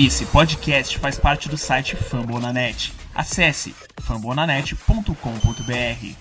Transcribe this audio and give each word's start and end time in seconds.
Esse 0.00 0.26
podcast 0.26 0.96
faz 0.96 1.18
parte 1.18 1.48
do 1.48 1.56
site 1.56 1.96
Fambonanet. 1.96 2.92
Acesse 3.12 3.74
fambonanet.com.br. 4.00 6.14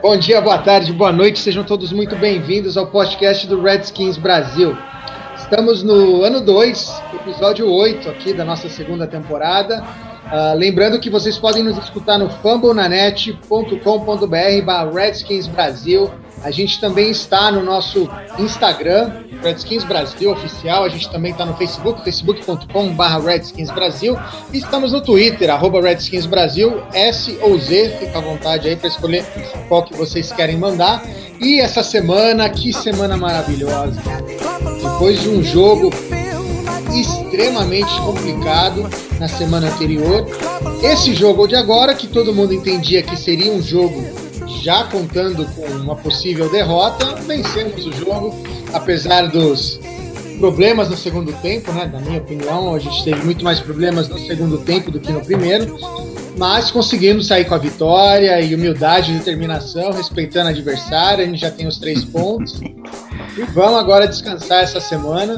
Bom 0.00 0.16
dia, 0.16 0.40
boa 0.40 0.58
tarde, 0.58 0.92
boa 0.92 1.10
noite, 1.10 1.40
sejam 1.40 1.64
todos 1.64 1.90
muito 1.90 2.14
bem-vindos 2.14 2.76
ao 2.76 2.86
podcast 2.86 3.44
do 3.48 3.60
Redskins 3.60 4.16
Brasil. 4.16 4.78
Estamos 5.50 5.82
no 5.82 6.24
ano 6.24 6.42
2, 6.42 7.02
episódio 7.14 7.72
8 7.72 8.10
aqui 8.10 8.34
da 8.34 8.44
nossa 8.44 8.68
segunda 8.68 9.06
temporada. 9.06 9.82
Uh, 10.26 10.54
lembrando 10.54 11.00
que 11.00 11.08
vocês 11.08 11.38
podem 11.38 11.62
nos 11.62 11.78
escutar 11.78 12.18
no 12.18 12.28
fumblenanet.com.br 12.28 14.62
barra 14.62 14.90
Redskins 14.90 15.46
Brasil. 15.46 16.10
A 16.42 16.50
gente 16.50 16.80
também 16.80 17.10
está 17.10 17.50
no 17.50 17.62
nosso 17.62 18.08
Instagram, 18.38 19.10
Redskins 19.42 19.84
Brasil 19.84 20.30
Oficial. 20.30 20.84
A 20.84 20.88
gente 20.88 21.10
também 21.10 21.32
está 21.32 21.44
no 21.44 21.56
Facebook, 21.56 22.02
facebook.com 22.04 22.92
barra 22.94 23.18
Redskins 23.18 23.70
Brasil. 23.70 24.16
E 24.52 24.58
estamos 24.58 24.92
no 24.92 25.00
Twitter, 25.00 25.50
arroba 25.50 25.80
Redskins 25.80 26.26
Brasil, 26.26 26.80
S 26.92 27.36
ou 27.42 27.58
Z. 27.58 27.96
Fica 27.98 28.18
à 28.18 28.20
vontade 28.20 28.68
aí 28.68 28.76
para 28.76 28.88
escolher 28.88 29.24
qual 29.68 29.82
que 29.82 29.96
vocês 29.96 30.32
querem 30.32 30.56
mandar. 30.56 31.02
E 31.40 31.60
essa 31.60 31.82
semana, 31.82 32.48
que 32.48 32.72
semana 32.72 33.16
maravilhosa! 33.16 34.00
Depois 34.82 35.20
de 35.20 35.28
um 35.28 35.42
jogo 35.42 35.90
extremamente 36.98 37.94
complicado 38.00 38.88
na 39.20 39.28
semana 39.28 39.68
anterior, 39.68 40.26
esse 40.82 41.14
jogo 41.14 41.46
de 41.46 41.54
agora, 41.54 41.94
que 41.94 42.06
todo 42.06 42.34
mundo 42.34 42.54
entendia 42.54 43.02
que 43.02 43.16
seria 43.16 43.52
um 43.52 43.62
jogo 43.62 44.27
já 44.62 44.84
contando 44.84 45.44
com 45.54 45.66
uma 45.76 45.96
possível 45.96 46.50
derrota, 46.50 47.14
vencemos 47.26 47.86
o 47.86 47.92
jogo, 47.92 48.34
apesar 48.72 49.28
dos 49.28 49.78
problemas 50.38 50.88
no 50.88 50.96
segundo 50.96 51.32
tempo, 51.34 51.72
né? 51.72 51.90
Na 51.92 52.00
minha 52.00 52.18
opinião, 52.18 52.74
a 52.74 52.78
gente 52.78 53.04
teve 53.04 53.24
muito 53.24 53.44
mais 53.44 53.60
problemas 53.60 54.08
no 54.08 54.18
segundo 54.18 54.58
tempo 54.58 54.90
do 54.90 55.00
que 55.00 55.12
no 55.12 55.20
primeiro, 55.20 55.76
mas 56.36 56.70
conseguimos 56.70 57.26
sair 57.26 57.44
com 57.44 57.54
a 57.54 57.58
vitória 57.58 58.40
e 58.40 58.54
humildade 58.54 59.12
e 59.12 59.18
determinação, 59.18 59.92
respeitando 59.92 60.46
o 60.46 60.50
adversário, 60.50 61.24
a 61.24 61.26
gente 61.26 61.40
já 61.40 61.50
tem 61.50 61.66
os 61.66 61.78
três 61.78 62.04
pontos. 62.06 62.60
E 62.60 63.42
vamos 63.52 63.78
agora 63.78 64.06
descansar 64.06 64.62
essa 64.62 64.80
semana 64.80 65.36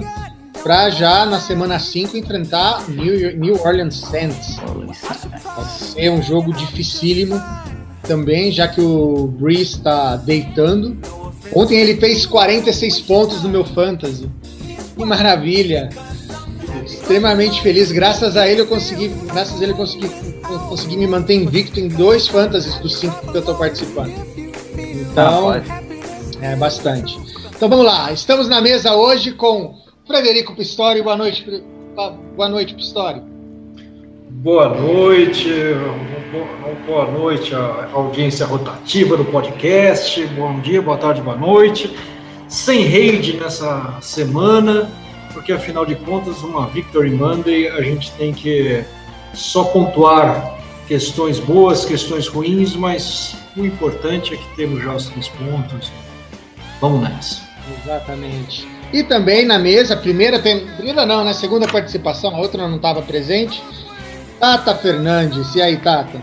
para 0.63 0.91
já 0.91 1.25
na 1.25 1.41
semana 1.41 1.79
5 1.79 2.17
enfrentar 2.17 2.89
New, 2.89 3.37
New 3.37 3.55
Orleans 3.65 3.97
Saints. 3.97 4.57
Vai 4.57 5.65
ser 5.65 6.11
um 6.11 6.23
jogo 6.23 6.53
dificílimo 6.53 7.41
também, 8.11 8.51
já 8.51 8.67
que 8.67 8.81
o 8.81 9.29
Breeze 9.29 9.77
está 9.77 10.17
deitando. 10.17 10.99
Ontem 11.55 11.79
ele 11.79 11.95
fez 11.95 12.27
46 12.27 13.01
pontos 13.03 13.41
no 13.45 13.49
meu 13.49 13.65
fantasy. 13.65 14.29
Que 14.97 15.05
maravilha! 15.05 15.89
Extremamente 16.85 17.63
feliz. 17.63 17.93
Graças 17.93 18.37
a 18.37 18.49
ele 18.49 18.63
eu 18.63 18.67
consegui, 18.67 19.09
graças 19.33 19.61
a 19.61 19.63
ele 19.63 19.73
eu 19.73 19.77
consegui, 19.77 20.09
consegui 20.69 20.97
me 20.97 21.07
manter 21.07 21.35
invicto 21.35 21.79
em 21.79 21.87
dois 21.87 22.27
fantasies 22.27 22.75
dos 22.81 22.99
cinco 22.99 23.31
que 23.31 23.37
eu 23.37 23.41
estou 23.41 23.55
participando. 23.55 24.13
Então, 24.77 25.55
é 26.43 26.57
bastante. 26.57 27.17
Então 27.55 27.69
vamos 27.69 27.87
lá. 27.87 28.11
Estamos 28.11 28.49
na 28.49 28.61
mesa 28.61 28.93
hoje 28.93 29.31
com 29.33 29.77
Frederico 30.05 30.57
Pistori. 30.57 31.01
Boa 31.01 31.17
noite, 31.17 31.47
boa 32.35 32.49
noite, 32.49 32.75
Pistori. 32.75 33.23
Boa 34.43 34.71
noite, 34.71 35.51
boa 36.87 37.11
noite 37.11 37.55
à 37.55 37.91
audiência 37.93 38.47
rotativa 38.47 39.15
do 39.15 39.23
podcast. 39.27 40.25
Bom 40.29 40.61
dia, 40.61 40.81
boa 40.81 40.97
tarde, 40.97 41.21
boa 41.21 41.37
noite 41.37 41.95
sem 42.49 42.87
raid 42.87 43.35
nessa 43.35 43.99
semana, 44.01 44.91
porque 45.35 45.53
afinal 45.53 45.85
de 45.85 45.95
contas, 45.95 46.43
uma 46.43 46.67
Victory 46.69 47.11
Monday, 47.11 47.69
a 47.69 47.83
gente 47.83 48.11
tem 48.13 48.33
que 48.33 48.83
só 49.35 49.63
pontuar 49.65 50.59
questões 50.89 51.39
boas, 51.39 51.85
questões 51.85 52.27
ruins, 52.27 52.75
mas 52.75 53.37
o 53.55 53.63
importante 53.63 54.33
é 54.33 54.39
que 54.39 54.57
temos 54.57 54.83
já 54.83 54.95
os 54.95 55.11
três 55.11 55.29
pontos. 55.29 55.93
Vamos 56.81 57.03
nessa. 57.03 57.43
Exatamente. 57.79 58.67
E 58.91 59.05
também 59.05 59.45
na 59.45 59.59
mesa, 59.59 59.99
primeira, 59.99 60.39
primeira 60.39 61.05
não, 61.05 61.27
né? 61.27 61.35
Segunda 61.35 61.69
participação, 61.69 62.35
a 62.35 62.39
outra 62.39 62.67
não 62.67 62.77
estava 62.77 63.03
presente. 63.03 63.63
Tata 64.41 64.75
Fernandes. 64.75 65.55
E 65.55 65.61
aí, 65.61 65.77
Tata? 65.77 66.19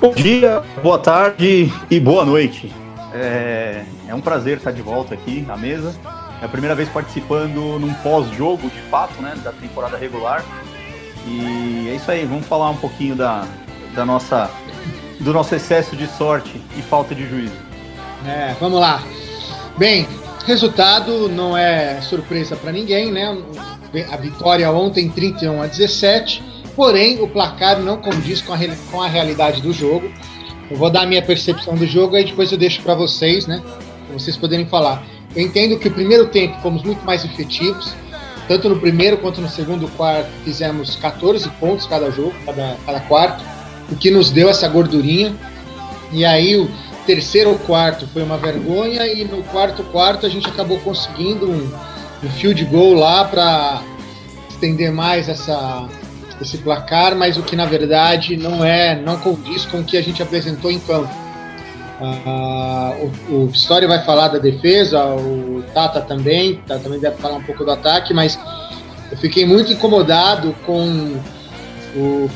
Bom 0.00 0.12
dia, 0.12 0.60
boa 0.82 0.98
tarde 0.98 1.72
e 1.88 2.00
boa 2.00 2.24
noite. 2.24 2.74
É, 3.14 3.84
é 4.08 4.14
um 4.14 4.20
prazer 4.20 4.56
estar 4.56 4.72
de 4.72 4.82
volta 4.82 5.14
aqui 5.14 5.40
na 5.40 5.56
mesa. 5.56 5.94
É 6.42 6.46
a 6.46 6.48
primeira 6.48 6.74
vez 6.74 6.88
participando 6.88 7.78
num 7.78 7.94
pós-jogo, 7.94 8.68
de 8.68 8.80
fato, 8.90 9.22
né, 9.22 9.36
da 9.44 9.52
temporada 9.52 9.96
regular. 9.96 10.44
E 11.28 11.88
é 11.88 11.94
isso 11.94 12.10
aí, 12.10 12.24
vamos 12.24 12.46
falar 12.46 12.70
um 12.70 12.76
pouquinho 12.76 13.14
da, 13.14 13.46
da 13.94 14.04
nossa, 14.04 14.50
do 15.20 15.32
nosso 15.32 15.54
excesso 15.54 15.94
de 15.94 16.08
sorte 16.08 16.60
e 16.76 16.82
falta 16.82 17.14
de 17.14 17.24
juízo. 17.24 17.54
É, 18.26 18.56
vamos 18.58 18.80
lá. 18.80 19.00
Bem, 19.78 20.08
resultado 20.44 21.28
não 21.28 21.56
é 21.56 22.00
surpresa 22.00 22.56
para 22.56 22.72
ninguém, 22.72 23.12
né? 23.12 23.38
A 24.10 24.16
vitória 24.16 24.68
ontem 24.72 25.08
31 25.08 25.62
a 25.62 25.66
17, 25.68 26.50
porém 26.80 27.20
o 27.20 27.28
placar 27.28 27.78
não 27.78 27.98
condiz 27.98 28.40
com 28.40 28.54
a, 28.54 28.58
com 28.90 29.02
a 29.02 29.06
realidade 29.06 29.60
do 29.60 29.70
jogo. 29.70 30.10
Eu 30.70 30.78
vou 30.78 30.88
dar 30.88 31.02
a 31.02 31.06
minha 31.06 31.20
percepção 31.20 31.74
do 31.74 31.86
jogo 31.86 32.16
e 32.16 32.24
depois 32.24 32.50
eu 32.50 32.56
deixo 32.56 32.80
para 32.80 32.94
vocês, 32.94 33.46
né? 33.46 33.62
Para 34.06 34.18
vocês 34.18 34.34
poderem 34.34 34.64
falar. 34.64 35.04
Eu 35.36 35.42
entendo 35.42 35.78
que 35.78 35.88
o 35.88 35.90
primeiro 35.90 36.28
tempo 36.28 36.58
fomos 36.62 36.82
muito 36.82 37.04
mais 37.04 37.22
efetivos, 37.22 37.92
tanto 38.48 38.66
no 38.70 38.80
primeiro 38.80 39.18
quanto 39.18 39.42
no 39.42 39.48
segundo 39.50 39.88
quarto 39.88 40.30
fizemos 40.42 40.96
14 40.96 41.50
pontos 41.60 41.86
cada 41.86 42.10
jogo, 42.10 42.32
cada, 42.46 42.78
cada 42.86 43.00
quarto, 43.00 43.44
o 43.92 43.96
que 43.96 44.10
nos 44.10 44.30
deu 44.30 44.48
essa 44.48 44.66
gordurinha. 44.66 45.36
E 46.10 46.24
aí 46.24 46.56
o 46.56 46.66
terceiro 47.04 47.54
quarto 47.66 48.06
foi 48.06 48.22
uma 48.22 48.38
vergonha 48.38 49.06
e 49.06 49.22
no 49.22 49.42
quarto 49.42 49.82
quarto 49.84 50.24
a 50.24 50.30
gente 50.30 50.48
acabou 50.48 50.80
conseguindo 50.80 51.46
um, 51.46 51.70
um 52.24 52.30
field 52.30 52.64
goal 52.64 52.94
lá 52.94 53.26
para 53.26 53.82
estender 54.48 54.90
mais 54.90 55.28
essa 55.28 55.86
esse 56.40 56.58
placar, 56.58 57.14
mas 57.14 57.36
o 57.36 57.42
que 57.42 57.54
na 57.54 57.66
verdade 57.66 58.36
não 58.36 58.64
é, 58.64 59.00
não 59.00 59.18
condiz 59.18 59.64
com 59.66 59.78
o 59.80 59.84
que 59.84 59.96
a 59.96 60.02
gente 60.02 60.22
apresentou 60.22 60.70
em 60.70 60.78
campo. 60.78 61.12
Uh, 62.00 63.12
o, 63.28 63.34
o 63.34 63.50
Story 63.52 63.86
vai 63.86 64.02
falar 64.04 64.28
da 64.28 64.38
defesa, 64.38 65.04
o 65.04 65.62
Tata 65.74 66.00
também, 66.00 66.56
Tata 66.66 66.80
também 66.80 66.98
deve 66.98 67.16
falar 67.16 67.36
um 67.36 67.42
pouco 67.42 67.62
do 67.62 67.70
ataque, 67.70 68.14
mas 68.14 68.38
eu 69.10 69.18
fiquei 69.18 69.44
muito 69.44 69.72
incomodado 69.72 70.54
com. 70.64 71.20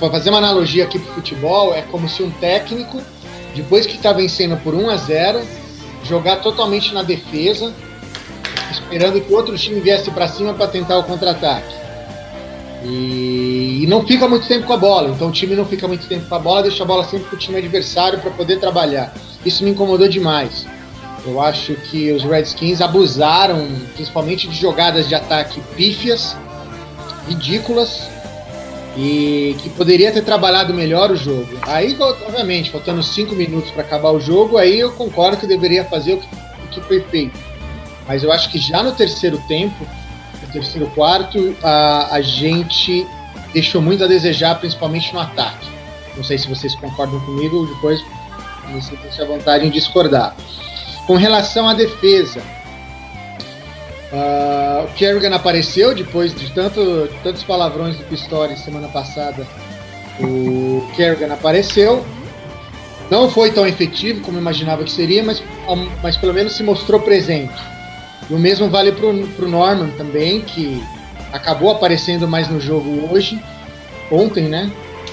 Para 0.01 0.11
fazer 0.11 0.31
uma 0.31 0.39
analogia 0.39 0.83
aqui 0.83 0.99
para 0.99 1.15
futebol, 1.15 1.73
é 1.73 1.83
como 1.83 2.09
se 2.09 2.25
um 2.25 2.31
técnico, 2.33 3.01
depois 3.55 3.87
que 3.87 3.95
está 3.95 4.13
vencendo 4.13 4.57
por 4.65 4.75
1 4.75 4.91
a 4.91 4.97
0 4.97 5.41
jogar 6.03 6.37
totalmente 6.43 6.93
na 6.93 7.05
defesa, 7.05 7.73
esperando 8.73 9.21
que 9.21 9.33
outro 9.33 9.57
time 9.57 9.79
viesse 9.79 10.11
para 10.11 10.27
cima 10.27 10.53
para 10.55 10.67
tentar 10.67 10.99
o 10.99 11.05
contra-ataque. 11.05 11.84
E, 12.85 13.81
e, 13.83 13.87
não 13.87 14.07
fica 14.07 14.29
muito 14.29 14.47
tempo 14.47 14.67
com 14.67 14.75
a 14.75 14.77
bola. 14.77 15.09
Então 15.09 15.29
o 15.29 15.33
time 15.33 15.57
não 15.57 15.65
fica 15.65 15.89
muito 15.89 16.07
tempo 16.07 16.29
com 16.29 16.35
a 16.35 16.39
bola, 16.39 16.63
deixa 16.63 16.83
a 16.85 16.87
bola 16.87 17.05
sempre 17.05 17.27
para 17.27 17.37
o 17.37 17.39
time 17.39 17.59
adversário 17.59 18.19
para 18.21 18.31
poder 18.31 18.61
trabalhar. 18.61 19.15
Isso 19.45 19.65
me 19.65 19.71
incomodou 19.71 20.09
demais. 20.09 20.67
Eu 21.27 21.41
acho 21.41 21.75
que 21.75 22.13
os 22.13 22.23
Redskins 22.23 22.83
abusaram, 22.83 23.67
principalmente 23.95 24.47
de 24.47 24.55
jogadas 24.55 25.09
de 25.09 25.15
ataque 25.15 25.61
pífias, 25.75 26.37
ridículas, 27.27 28.03
e 28.97 29.57
que 29.63 29.71
poderia 29.71 30.13
ter 30.13 30.23
trabalhado 30.23 30.75
melhor 30.75 31.11
o 31.11 31.17
jogo. 31.17 31.49
Aí, 31.63 31.97
obviamente, 31.99 32.71
faltando 32.71 33.03
cinco 33.03 33.35
minutos 33.35 33.71
para 33.71 33.83
acabar 33.83 34.11
o 34.13 34.21
jogo, 34.21 34.57
aí 34.57 34.79
eu 34.79 34.93
concordo 34.93 35.39
que 35.39 35.47
deveria 35.47 35.85
fazer 35.85 36.15
o 36.15 36.19
que, 36.19 36.27
o 36.27 36.69
que 36.69 36.81
foi 36.83 37.01
feito. 37.01 37.39
Mas 38.07 38.23
eu 38.23 38.31
acho 38.31 38.51
que 38.51 38.59
já 38.59 38.83
no 38.83 38.93
terceiro 38.93 39.39
tempo 39.49 39.87
terceiro 40.55 40.87
quarto, 40.91 41.55
a, 41.63 42.15
a 42.15 42.23
gente 42.23 43.07
deixou 43.53 43.83
muito 43.83 44.03
a 44.05 44.07
desejar, 44.07 44.59
principalmente 44.59 45.13
no 45.13 45.21
ataque. 45.21 45.69
Não 46.17 46.25
sei 46.25 46.39
se 46.39 46.49
vocês 46.49 46.75
concordam 46.77 47.21
comigo, 47.21 47.67
depois 47.67 48.01
você 48.73 48.97
tem 48.97 49.25
a 49.25 49.29
vontade 49.29 49.67
em 49.67 49.71
discordar. 49.71 50.35
Com 51.07 51.17
relação 51.17 51.69
à 51.69 51.75
defesa, 51.75 52.41
uh, 54.13 54.85
o 54.85 54.95
Kerrigan 54.95 55.35
apareceu 55.35 55.95
depois 55.95 56.35
de 56.35 56.51
tanto, 56.53 57.09
tantos 57.23 57.43
palavrões 57.43 57.97
do 57.97 58.05
Pistori 58.05 58.57
semana 58.57 58.89
passada. 58.89 59.47
O 60.21 60.89
Kerrigan 60.97 61.35
apareceu. 61.35 62.05
Não 63.11 63.29
foi 63.31 63.51
tão 63.51 63.67
efetivo 63.67 64.23
como 64.23 64.39
imaginava 64.39 64.83
que 64.83 64.91
seria, 64.91 65.23
mas, 65.23 65.43
mas 66.03 66.17
pelo 66.17 66.33
menos 66.33 66.55
se 66.55 66.63
mostrou 66.63 67.01
presente. 67.01 67.74
E 68.29 68.35
o 68.35 68.39
mesmo 68.39 68.69
vale 68.69 68.93
para 68.93 69.07
o 69.07 69.49
Norman 69.49 69.91
também, 69.97 70.41
que 70.41 70.83
acabou 71.33 71.71
aparecendo 71.71 72.27
mais 72.27 72.49
no 72.49 72.61
jogo 72.61 73.09
hoje, 73.13 73.43
ontem, 74.11 74.49
né? 74.49 74.71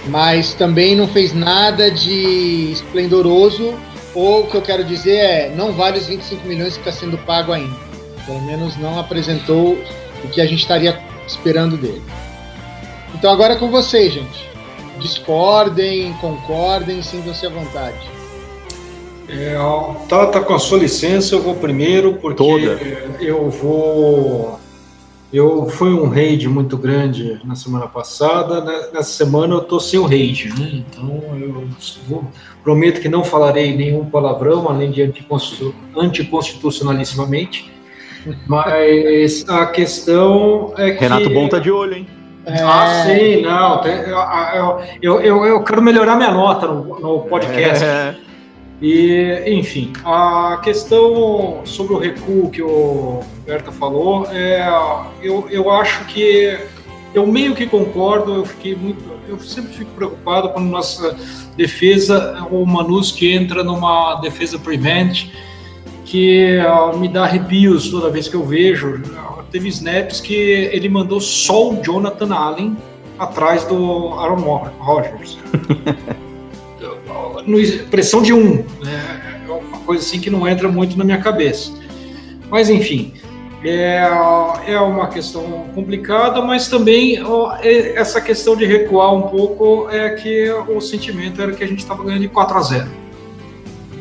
Mas 0.07 0.53
também 0.53 0.95
não 0.95 1.07
fez 1.07 1.33
nada 1.33 1.91
de 1.91 2.71
esplendoroso, 2.71 3.73
ou 4.13 4.41
o 4.41 4.47
que 4.47 4.55
eu 4.55 4.61
quero 4.61 4.83
dizer 4.83 5.15
é, 5.17 5.53
não 5.55 5.71
vale 5.73 5.99
os 5.99 6.07
25 6.07 6.47
milhões 6.47 6.73
que 6.73 6.87
está 6.87 6.91
sendo 6.91 7.17
pago 7.19 7.51
ainda. 7.51 7.75
Pelo 8.25 8.41
menos 8.41 8.77
não 8.77 8.99
apresentou 8.99 9.77
o 10.23 10.27
que 10.29 10.41
a 10.41 10.45
gente 10.45 10.59
estaria 10.59 10.99
esperando 11.27 11.77
dele. 11.77 12.01
Então 13.13 13.31
agora 13.31 13.53
é 13.53 13.57
com 13.57 13.69
vocês, 13.69 14.13
gente. 14.13 14.49
Discordem, 14.99 16.13
concordem, 16.13 17.01
sintam-se 17.01 17.45
à 17.45 17.49
vontade. 17.49 18.20
É, 19.31 19.55
tá, 20.09 20.27
tá 20.27 20.41
com 20.41 20.53
a 20.53 20.59
sua 20.59 20.79
licença, 20.79 21.35
eu 21.35 21.41
vou 21.41 21.55
primeiro, 21.55 22.15
porque 22.15 22.43
Toda. 22.43 22.77
eu 23.19 23.49
vou. 23.49 24.59
Eu 25.31 25.69
fui 25.69 25.93
um 25.93 26.09
raid 26.09 26.49
muito 26.49 26.77
grande 26.77 27.39
na 27.45 27.55
semana 27.55 27.87
passada. 27.87 28.59
Né? 28.59 28.87
Nessa 28.93 29.11
semana 29.11 29.55
eu 29.55 29.61
tô 29.61 29.79
sem 29.79 29.97
o 29.97 30.05
raid, 30.05 30.49
né? 30.59 30.69
Então 30.73 31.23
eu 31.39 31.65
vou, 32.05 32.25
prometo 32.61 32.99
que 32.99 33.07
não 33.07 33.23
falarei 33.23 33.73
nenhum 33.73 34.03
palavrão, 34.05 34.69
além 34.69 34.91
de 34.91 35.01
anticonstitucionalissimamente. 35.01 37.71
Mas 38.45 39.47
a 39.47 39.67
questão 39.67 40.73
é 40.77 40.91
que. 40.91 40.99
Renato 40.99 41.29
Bom 41.29 41.47
tá 41.47 41.59
de 41.59 41.71
olho, 41.71 41.95
hein? 41.95 42.05
É... 42.45 42.61
Ah, 42.61 43.03
sim, 43.05 43.41
não. 43.41 43.81
Eu, 45.01 45.21
eu, 45.21 45.45
eu, 45.45 45.63
quero 45.63 45.81
melhorar 45.81 46.15
minha 46.15 46.31
nota 46.31 46.67
no, 46.67 46.99
no 46.99 47.19
podcast. 47.21 47.83
É. 47.83 48.15
E, 48.81 49.43
enfim, 49.45 49.93
a 50.03 50.59
questão 50.63 51.61
sobre 51.65 51.93
o 51.93 51.97
recuo 51.99 52.49
que 52.49 52.63
o 52.63 53.19
Berta 53.45 53.71
falou, 53.71 54.25
é, 54.31 54.67
eu, 55.21 55.47
eu 55.51 55.69
acho 55.69 56.03
que 56.05 56.57
eu 57.13 57.27
meio 57.27 57.53
que 57.53 57.67
concordo, 57.67 58.33
eu 58.33 58.45
fiquei 58.45 58.75
muito. 58.75 59.03
Eu 59.27 59.39
sempre 59.39 59.71
fico 59.73 59.91
preocupado 59.91 60.49
quando 60.49 60.67
nossa 60.67 61.15
defesa, 61.55 62.47
o 62.49 62.65
que 63.13 63.31
entra 63.31 63.63
numa 63.63 64.15
defesa 64.15 64.57
prevent, 64.57 65.27
que 66.03 66.57
uh, 66.59 66.97
me 66.97 67.07
dá 67.07 67.23
arrepios 67.23 67.89
toda 67.89 68.09
vez 68.09 68.27
que 68.27 68.35
eu 68.35 68.43
vejo. 68.43 69.01
Teve 69.51 69.67
snaps 69.69 70.21
que 70.21 70.33
ele 70.33 70.89
mandou 70.89 71.19
só 71.21 71.71
o 71.71 71.81
Jonathan 71.81 72.33
Allen 72.33 72.77
atrás 73.19 73.63
do 73.65 74.13
Aaron 74.13 74.71
Rodgers. 74.79 75.37
pressão 77.89 78.21
de 78.21 78.33
um. 78.33 78.63
Né? 78.81 79.43
É 79.47 79.51
uma 79.51 79.79
coisa 79.79 80.03
assim 80.03 80.19
que 80.19 80.29
não 80.29 80.47
entra 80.47 80.67
muito 80.67 80.97
na 80.97 81.03
minha 81.03 81.19
cabeça. 81.19 81.71
Mas, 82.49 82.69
enfim, 82.69 83.13
é, 83.63 84.01
é 84.67 84.79
uma 84.79 85.07
questão 85.07 85.43
complicada, 85.75 86.41
mas 86.41 86.67
também 86.67 87.21
ó, 87.23 87.55
é, 87.61 87.95
essa 87.95 88.19
questão 88.19 88.55
de 88.55 88.65
recuar 88.65 89.13
um 89.13 89.23
pouco 89.23 89.87
é 89.89 90.09
que 90.15 90.51
o 90.51 90.81
sentimento 90.81 91.41
era 91.41 91.51
que 91.51 91.63
a 91.63 91.67
gente 91.67 91.79
estava 91.79 92.03
ganhando 92.03 92.21
de 92.21 92.27
4 92.27 92.57
a 92.57 92.61
0. 92.61 92.87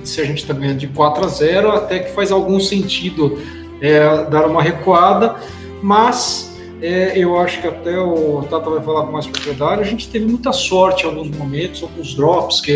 Se 0.02 0.20
a 0.20 0.24
gente 0.24 0.38
está 0.38 0.54
ganhando 0.54 0.78
de 0.78 0.88
4 0.88 1.24
a 1.24 1.28
0, 1.28 1.70
até 1.72 1.98
que 1.98 2.12
faz 2.12 2.32
algum 2.32 2.58
sentido 2.58 3.38
é, 3.82 4.24
dar 4.24 4.46
uma 4.46 4.62
recuada, 4.62 5.36
mas 5.82 6.49
é, 6.82 7.18
eu 7.18 7.38
acho 7.38 7.60
que 7.60 7.66
até 7.66 7.98
o 7.98 8.42
Tata 8.48 8.70
vai 8.70 8.82
falar 8.82 9.04
com 9.04 9.12
mais 9.12 9.26
propriedade. 9.26 9.82
A 9.82 9.84
gente 9.84 10.08
teve 10.08 10.24
muita 10.24 10.52
sorte 10.52 11.04
em 11.04 11.08
alguns 11.08 11.30
momentos, 11.36 11.82
alguns 11.82 12.14
drops 12.14 12.60
que, 12.60 12.74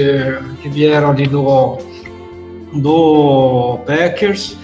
que 0.63 0.69
vieram 0.69 1.11
ali 1.11 1.27
do, 1.27 1.79
do 2.75 3.79
Packers. 3.87 4.57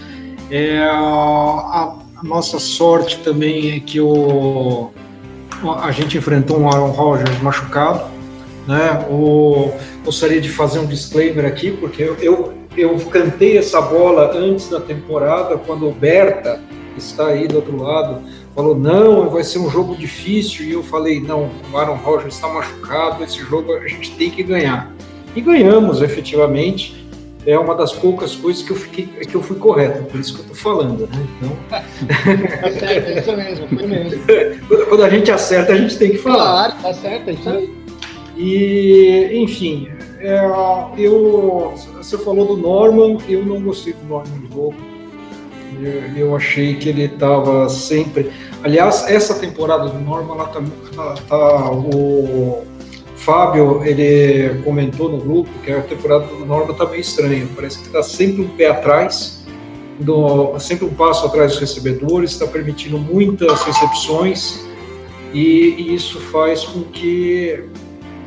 É, 0.51 0.81
a, 0.83 0.95
a, 0.95 1.97
nossa 2.23 2.59
sorte 2.59 3.19
também 3.21 3.77
é 3.77 3.81
que 3.81 3.99
o, 3.99 4.91
a 5.83 5.91
gente 5.91 6.19
enfrentou 6.19 6.59
um 6.59 6.69
Aaron 6.69 6.91
Rodgers 6.91 7.41
machucado. 7.41 8.11
Né? 8.69 9.07
O, 9.11 9.73
gostaria 10.05 10.41
de 10.41 10.51
fazer 10.51 10.81
um 10.81 10.87
disclaimer 10.87 11.47
aqui, 11.47 11.71
porque 11.71 12.03
eu, 12.03 12.17
eu, 12.17 12.53
eu 12.77 12.99
cantei 13.07 13.57
essa 13.57 13.81
bola 13.81 14.37
antes 14.37 14.69
da 14.69 14.81
temporada, 14.81 15.57
quando 15.57 15.89
o 15.89 15.93
Berta 15.93 16.61
está 16.95 17.29
aí 17.29 17.49
do 17.49 17.57
outro 17.57 17.83
lado 17.83 18.21
falou: 18.55 18.77
não, 18.77 19.31
vai 19.31 19.45
ser 19.45 19.59
um 19.59 19.71
jogo 19.71 19.97
difícil. 19.97 20.67
E 20.67 20.73
eu 20.73 20.83
falei: 20.83 21.21
não, 21.21 21.51
o 21.73 21.77
Aaron 21.77 21.97
Rodgers 21.97 22.35
está 22.35 22.49
machucado, 22.49 23.23
esse 23.25 23.39
jogo 23.39 23.73
a 23.75 23.89
gente 23.89 24.13
tem 24.13 24.31
que 24.31 24.43
ganhar. 24.43 24.93
E 25.35 25.41
ganhamos, 25.41 26.03
efetivamente. 26.03 26.99
É 27.47 27.59
uma 27.59 27.75
das 27.75 27.91
poucas 27.91 28.37
coisas 28.37 28.63
que 28.63 28.71
eu, 28.71 28.77
fiquei, 28.77 29.07
que 29.07 29.35
eu 29.35 29.43
fui 29.43 29.57
correto, 29.57 30.05
por 30.05 30.21
isso 30.21 30.35
que 30.35 30.41
eu 30.41 30.53
estou 30.53 30.57
falando. 30.57 31.09
Né? 31.09 31.27
Então... 31.39 31.57
tá 32.61 32.71
certo, 32.71 33.09
é 33.09 33.19
isso 33.19 33.35
mesmo, 33.35 33.69
foi 33.69 33.87
mesmo. 33.87 34.23
Quando 34.91 35.05
a 35.05 35.09
gente 35.09 35.31
acerta, 35.31 35.73
a 35.73 35.77
gente 35.77 35.97
tem 35.97 36.11
que 36.11 36.19
falar. 36.19 36.37
Claro, 36.37 36.83
tá 36.83 36.93
certo, 36.93 37.31
é 37.31 37.33
isso 37.33 37.49
aí. 37.49 37.75
E, 38.37 39.31
enfim, 39.43 39.89
é, 40.19 40.39
eu, 40.99 41.73
você 41.97 42.19
falou 42.19 42.47
do 42.47 42.57
Norman, 42.59 43.17
eu 43.27 43.45
não 43.45 43.63
gostei 43.63 43.95
do 43.95 44.05
Norman 44.07 44.39
de 44.39 44.55
jogo 44.55 44.90
eu, 46.17 46.35
achei 46.37 46.75
que 46.75 46.89
ele 46.89 47.05
estava 47.05 47.69
sempre. 47.69 48.31
Aliás, 48.63 49.05
essa 49.09 49.35
temporada 49.35 49.89
do 49.89 49.99
Norman, 49.99 50.35
lá 50.35 50.47
tá, 50.47 50.63
tá, 50.95 51.15
tá, 51.29 51.71
o 51.71 52.65
Fábio, 53.17 53.85
ele 53.85 54.63
comentou 54.65 55.11
no 55.11 55.19
grupo 55.19 55.51
que 55.65 55.73
a 55.73 55.83
temporada 55.83 56.27
do 56.27 56.45
Norman 56.45 56.75
tá 56.75 56.87
meio 56.87 57.01
estranha. 57.01 57.47
Parece 57.55 57.79
que 57.79 57.87
está 57.87 58.03
sempre 58.03 58.43
um 58.43 58.49
pé 58.49 58.69
atrás, 58.69 59.45
do, 59.99 60.59
sempre 60.59 60.87
um 60.87 60.95
passo 60.95 61.27
atrás 61.27 61.53
dos 61.53 61.61
recebedores, 61.61 62.33
está 62.33 62.47
permitindo 62.47 62.99
muitas 62.99 63.63
recepções 63.63 64.65
e, 65.33 65.75
e 65.79 65.95
isso 65.95 66.19
faz 66.21 66.65
com 66.65 66.83
que 66.85 67.65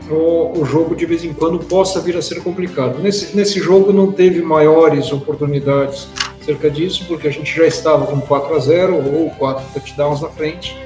o, 0.10 0.60
o, 0.60 0.66
jogo 0.66 0.96
de 0.96 1.06
vez 1.06 1.24
em 1.24 1.34
quando 1.34 1.60
possa 1.60 2.00
vir 2.00 2.18
a 2.18 2.22
ser 2.22 2.42
complicado. 2.42 3.00
Nesse, 3.00 3.36
nesse 3.36 3.60
jogo 3.60 3.92
não 3.94 4.12
teve 4.12 4.42
maiores 4.42 5.12
oportunidades 5.12 6.08
cerca 6.42 6.70
disso, 6.70 7.06
porque 7.08 7.28
a 7.28 7.32
gente 7.32 7.56
já 7.56 7.66
estava 7.66 8.06
com 8.06 8.20
4 8.20 8.56
a 8.56 8.60
0 8.60 8.96
ou 8.96 9.30
4 9.32 9.66
touchdowns 9.74 10.22
na 10.22 10.30
frente. 10.30 10.78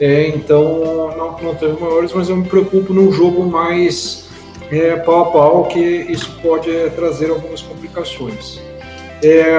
É, 0.00 0.28
então 0.28 1.14
não, 1.16 1.38
não 1.40 1.54
teve 1.54 1.80
maiores, 1.80 2.12
mas 2.12 2.28
eu 2.28 2.36
me 2.36 2.46
preocupo 2.46 2.92
num 2.92 3.12
jogo 3.12 3.44
mais 3.44 4.28
é, 4.70 4.96
pau 4.96 5.22
a 5.22 5.24
pau, 5.26 5.64
que 5.66 5.78
isso 5.78 6.38
pode 6.42 6.70
é, 6.74 6.88
trazer 6.88 7.30
algumas 7.30 7.60
complicações. 7.60 8.60
É, 9.22 9.56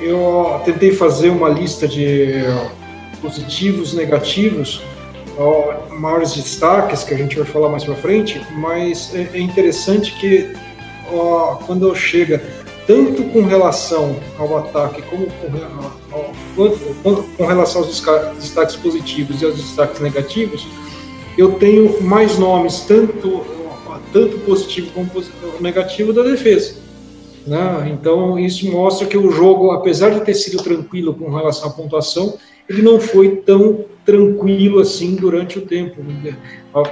eu 0.00 0.60
tentei 0.64 0.92
fazer 0.92 1.30
uma 1.30 1.48
lista 1.48 1.86
de 1.86 2.42
positivos, 3.20 3.94
negativos, 3.94 4.82
maiores 5.90 6.34
destaques 6.34 7.04
que 7.04 7.14
a 7.14 7.16
gente 7.16 7.36
vai 7.36 7.46
falar 7.46 7.68
mais 7.68 7.84
para 7.84 7.94
frente, 7.94 8.44
mas 8.52 9.14
é, 9.14 9.30
é 9.34 9.40
interessante 9.40 10.12
que 10.18 10.52
ó, 11.12 11.56
quando 11.66 11.94
chega 11.94 12.42
tanto 12.86 13.22
com 13.24 13.42
relação 13.42 14.16
ao 14.38 14.58
ataque 14.58 15.02
como 15.02 15.26
com, 16.56 17.22
com, 17.36 17.46
relação 17.46 17.82
aos 17.82 18.02
destaques 18.38 18.76
positivos 18.76 19.42
e 19.42 19.44
aos 19.44 19.56
destaques 19.56 20.00
negativos, 20.00 20.66
eu 21.36 21.52
tenho 21.52 22.02
mais 22.02 22.38
nomes, 22.38 22.80
tanto, 22.80 23.44
tanto 24.12 24.38
positivo 24.38 24.90
como 24.92 25.10
negativo, 25.60 26.14
da 26.14 26.22
defesa. 26.22 26.76
Né? 27.46 27.90
Então, 27.92 28.38
isso 28.38 28.70
mostra 28.70 29.06
que 29.06 29.18
o 29.18 29.30
jogo, 29.30 29.70
apesar 29.70 30.10
de 30.10 30.20
ter 30.20 30.34
sido 30.34 30.62
tranquilo 30.62 31.14
com 31.14 31.30
relação 31.30 31.68
à 31.68 31.72
pontuação, 31.72 32.38
ele 32.68 32.82
não 32.82 32.98
foi 32.98 33.36
tão 33.36 33.84
tranquilo 34.08 34.80
assim 34.80 35.16
durante 35.16 35.58
o 35.58 35.66
tempo. 35.66 36.00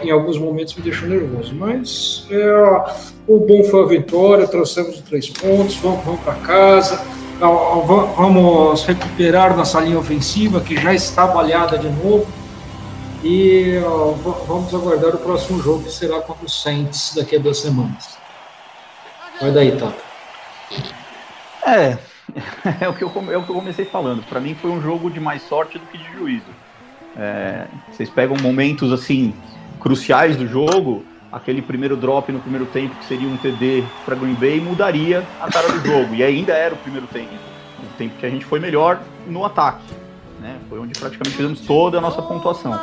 Em 0.03 0.11
alguns 0.11 0.37
momentos 0.37 0.75
me 0.75 0.83
deixou 0.83 1.09
nervoso, 1.09 1.55
mas 1.55 2.27
é, 2.31 2.95
o 3.27 3.39
bom 3.39 3.65
foi 3.65 3.83
a 3.83 3.87
vitória, 3.87 4.47
trouxemos 4.47 4.97
os 4.97 5.01
três 5.01 5.31
pontos, 5.31 5.77
vamos, 5.77 6.05
vamos 6.05 6.21
para 6.21 6.35
casa, 6.35 7.03
vamos 7.39 8.85
recuperar 8.85 9.57
nossa 9.57 9.81
linha 9.81 9.99
ofensiva 9.99 10.61
que 10.61 10.77
já 10.77 10.93
está 10.93 11.27
baleada 11.27 11.79
de 11.79 11.89
novo 11.89 12.27
e 13.25 13.79
vamos 14.47 14.75
aguardar 14.75 15.15
o 15.15 15.19
próximo 15.19 15.63
jogo 15.63 15.85
que 15.85 15.93
será 15.93 16.21
contra 16.21 16.45
o 16.45 16.51
Saints 16.51 17.15
daqui 17.17 17.37
a 17.37 17.39
duas 17.39 17.57
semanas. 17.57 18.19
Vai 19.41 19.53
daí, 19.53 19.73
Tata. 19.73 20.05
É, 21.65 21.97
é 22.83 22.85
é 22.85 22.89
o 22.89 22.95
que 22.95 23.03
eu 23.03 23.09
comecei 23.55 23.87
falando. 23.87 24.23
Para 24.25 24.39
mim 24.39 24.55
foi 24.55 24.71
um 24.71 24.83
jogo 24.83 25.11
de 25.11 25.19
mais 25.19 25.41
sorte 25.41 25.79
do 25.79 25.87
que 25.87 25.97
de 25.97 26.13
juízo. 26.13 26.56
É, 27.17 27.67
vocês 27.91 28.11
pegam 28.11 28.37
momentos 28.43 28.93
assim 28.93 29.33
cruciais 29.81 30.37
do 30.37 30.47
jogo, 30.47 31.03
aquele 31.33 31.63
primeiro 31.63 31.97
drop 31.97 32.31
no 32.31 32.41
primeiro 32.41 32.67
tempo 32.67 32.95
que 32.97 33.05
seria 33.07 33.29
um 33.29 33.37
TD 33.37 33.85
para 34.05 34.15
Green 34.15 34.35
Bay 34.35 34.61
mudaria 34.61 35.25
a 35.41 35.51
cara 35.51 35.69
do 35.69 35.87
jogo 35.87 36.15
e 36.15 36.23
ainda 36.23 36.53
era 36.53 36.75
o 36.75 36.79
primeiro 36.79 37.07
tempo, 37.07 37.33
o 37.83 37.97
tempo 37.97 38.17
que 38.19 38.27
a 38.27 38.31
gente 38.31 38.45
foi 38.45 38.61
melhor 38.61 39.01
no 39.27 39.45
ataque, 39.45 39.85
né? 40.41 40.57
Foi 40.69 40.79
onde 40.79 40.99
praticamente 40.99 41.37
fizemos 41.37 41.61
toda 41.61 41.99
a 41.99 42.01
nossa 42.01 42.21
pontuação. 42.21 42.79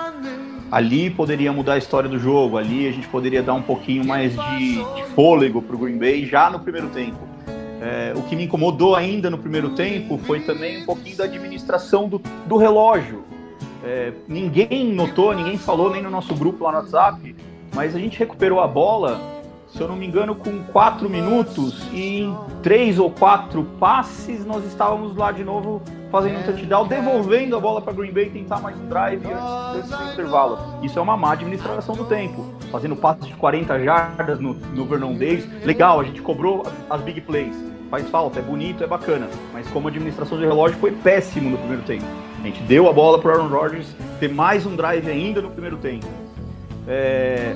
Ali 0.72 1.12
poderia 1.12 1.54
mudar 1.54 1.74
a 1.74 1.78
história 1.78 2.10
do 2.10 2.18
jogo, 2.18 2.58
ali 2.58 2.88
a 2.88 2.92
gente 2.92 3.08
poderia 3.08 3.44
dar 3.44 3.54
um 3.54 3.62
pouquinho 3.62 4.04
mais 4.04 4.34
de, 4.34 4.76
de 4.96 5.04
fôlego 5.14 5.62
para 5.62 5.76
o 5.76 5.80
Green 5.80 6.00
Bay 6.00 6.26
já 6.26 6.50
no 6.50 6.60
primeiro 6.60 6.88
tempo. 6.88 7.20
É, 7.80 8.14
o 8.16 8.24
que 8.24 8.36
me 8.36 8.46
incomodou 8.46 8.96
ainda 8.96 9.30
no 9.30 9.38
primeiro 9.38 9.72
tempo 9.72 10.18
foi 10.18 10.40
também 10.40 10.82
um 10.82 10.86
pouquinho 10.86 11.18
da 11.18 11.26
administração 11.26 12.08
do, 12.08 12.20
do 12.48 12.58
relógio 12.58 13.24
É, 13.84 14.14
ninguém 14.28 14.94
notou, 14.94 15.34
ninguém 15.34 15.58
falou, 15.58 15.92
nem 15.92 16.02
no 16.02 16.10
nosso 16.10 16.34
grupo 16.34 16.64
lá 16.64 16.72
no 16.72 16.78
WhatsApp, 16.78 17.36
mas 17.76 17.96
a 17.96 18.00
gente 18.00 18.18
recuperou 18.18 18.62
a 18.62 18.68
bola, 18.68 19.20
se 19.68 19.82
eu 19.82 19.88
não 19.88 19.96
me 19.96 20.08
engano, 20.08 20.36
com 20.36 20.64
quatro 20.64 21.10
minutos 21.10 21.86
e 21.92 22.22
em 22.22 22.38
três 22.62 22.98
ou 22.98 23.12
quatro 23.12 23.64
passes 23.80 24.46
nós 24.46 24.64
estávamos 24.66 25.16
lá 25.16 25.32
de 25.32 25.44
novo 25.44 25.82
fazendo 26.10 26.40
um 26.40 26.44
touchdown, 26.44 26.88
devolvendo 26.88 27.58
a 27.58 27.60
bola 27.60 27.82
para 27.82 27.92
Green 27.92 28.12
Bay 28.12 28.30
tentar 28.30 28.60
mais 28.60 28.78
um 28.78 28.88
drive 28.88 29.26
antes, 29.26 29.90
do 29.90 30.04
intervalo. 30.14 30.60
Isso 30.84 31.00
é 31.00 31.02
uma 31.02 31.18
má 31.18 31.34
administração 31.34 31.96
do 31.96 32.06
tempo. 32.06 32.46
Fazendo 32.72 32.96
passes 32.96 33.26
de 33.26 33.34
40 33.34 33.84
jardas 33.84 34.40
no, 34.40 34.54
no 34.54 34.86
Vernon 34.86 35.16
Davis. 35.16 35.48
Legal, 35.66 36.00
a 36.00 36.04
gente 36.04 36.22
cobrou 36.22 36.64
as 36.88 37.02
big 37.02 37.20
plays. 37.22 37.73
Faz 37.94 38.10
falta, 38.10 38.40
é 38.40 38.42
bonito, 38.42 38.84
é 38.84 38.88
bacana. 38.88 39.30
Mas 39.54 39.68
como 39.68 39.88
administração 39.88 40.40
de 40.40 40.44
relógio 40.44 40.76
foi 40.80 40.92
péssimo 40.92 41.52
no 41.52 41.60
primeiro 41.60 41.84
tempo. 41.84 42.04
A 42.40 42.42
gente 42.42 42.60
deu 42.64 42.90
a 42.90 42.92
bola 42.92 43.22
para 43.22 43.34
Aaron 43.34 43.50
Rodgers 43.50 43.86
ter 44.20 44.34
mais 44.34 44.66
um 44.66 44.76
drive 44.76 45.08
ainda 45.08 45.44
no 45.44 45.52
primeiro 45.52 45.78
tempo. 45.78 46.08
É... 46.88 47.56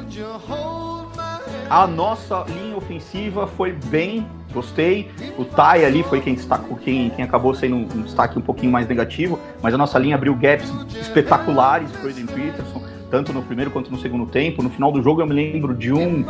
A 1.68 1.88
nossa 1.88 2.46
linha 2.50 2.78
ofensiva 2.78 3.48
foi 3.48 3.72
bem, 3.72 4.28
gostei. 4.54 5.10
O 5.40 5.44
Tai 5.44 5.84
ali 5.84 6.04
foi 6.04 6.22
quem 6.22 6.36
destacou, 6.36 6.78
quem, 6.78 7.10
quem 7.10 7.26
acabou 7.26 7.56
sendo 7.56 7.76
um 7.76 8.04
destaque 8.04 8.38
um 8.38 8.42
pouquinho 8.44 8.72
mais 8.72 8.88
negativo, 8.88 9.40
mas 9.60 9.74
a 9.74 9.78
nossa 9.78 9.98
linha 9.98 10.14
abriu 10.14 10.36
gaps 10.36 10.72
espetaculares 11.02 11.90
Aiden 12.06 12.28
Peterson, 12.28 12.84
tanto 13.10 13.34
no 13.34 13.42
primeiro 13.42 13.72
quanto 13.72 13.92
no 13.92 13.98
segundo 13.98 14.26
tempo. 14.26 14.62
No 14.62 14.70
final 14.70 14.92
do 14.92 15.02
jogo 15.02 15.22
eu 15.22 15.28
me 15.28 15.34
lembro 15.34 15.74
de 15.74 15.92
um 15.94 16.26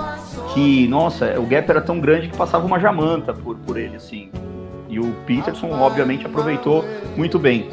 que, 0.53 0.87
nossa, 0.87 1.39
o 1.39 1.45
gap 1.45 1.69
era 1.69 1.81
tão 1.81 1.99
grande 1.99 2.27
que 2.27 2.37
passava 2.37 2.65
uma 2.65 2.79
jamanta 2.79 3.33
por, 3.33 3.55
por 3.57 3.77
ele, 3.77 3.95
assim. 3.95 4.29
E 4.89 4.99
o 4.99 5.11
Peterson, 5.25 5.69
obviamente, 5.71 6.25
aproveitou 6.25 6.83
muito 7.15 7.37
bem. 7.37 7.69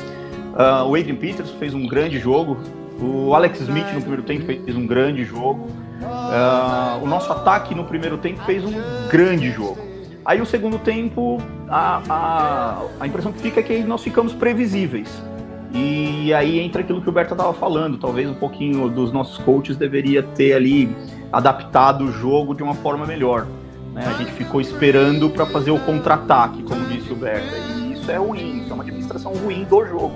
Uh, 0.54 0.88
o 0.88 0.94
Adrian 0.94 1.16
Peterson 1.16 1.56
fez 1.58 1.74
um 1.74 1.86
grande 1.86 2.18
jogo. 2.18 2.56
O 3.00 3.34
Alex 3.34 3.60
Smith 3.60 3.86
no 3.92 4.00
primeiro 4.00 4.22
tempo 4.22 4.46
fez 4.46 4.76
um 4.76 4.86
grande 4.86 5.24
jogo. 5.24 5.68
Uh, 6.00 7.02
o 7.02 7.06
nosso 7.06 7.32
ataque 7.32 7.74
no 7.74 7.84
primeiro 7.84 8.18
tempo 8.18 8.42
fez 8.44 8.64
um 8.64 8.72
grande 9.08 9.50
jogo. 9.50 9.78
Aí 10.24 10.40
o 10.40 10.46
segundo 10.46 10.78
tempo, 10.78 11.38
a, 11.68 12.02
a, 12.08 12.82
a 13.00 13.06
impressão 13.06 13.30
que 13.30 13.40
fica 13.40 13.60
é 13.60 13.62
que 13.62 13.78
nós 13.80 14.02
ficamos 14.02 14.32
previsíveis. 14.32 15.22
E 15.74 16.32
aí 16.32 16.60
entra 16.60 16.82
aquilo 16.82 17.02
que 17.02 17.08
o 17.08 17.12
Berta 17.12 17.34
estava 17.34 17.52
falando. 17.52 17.98
Talvez 17.98 18.30
um 18.30 18.34
pouquinho 18.34 18.88
dos 18.88 19.10
nossos 19.10 19.36
coaches 19.38 19.76
deveria 19.76 20.22
ter 20.22 20.52
ali 20.54 20.88
adaptado 21.32 22.04
o 22.04 22.12
jogo 22.12 22.54
de 22.54 22.62
uma 22.62 22.74
forma 22.74 23.04
melhor. 23.04 23.48
Né? 23.92 24.04
A 24.06 24.12
gente 24.12 24.30
ficou 24.32 24.60
esperando 24.60 25.28
para 25.28 25.44
fazer 25.46 25.72
o 25.72 25.78
contra-ataque, 25.80 26.62
como 26.62 26.86
disse 26.86 27.12
o 27.12 27.16
Berta. 27.16 27.56
E 27.76 27.94
isso 27.94 28.08
é 28.08 28.16
ruim, 28.16 28.60
isso 28.60 28.70
é 28.70 28.74
uma 28.74 28.84
administração 28.84 29.32
ruim 29.32 29.64
do 29.64 29.84
jogo. 29.84 30.14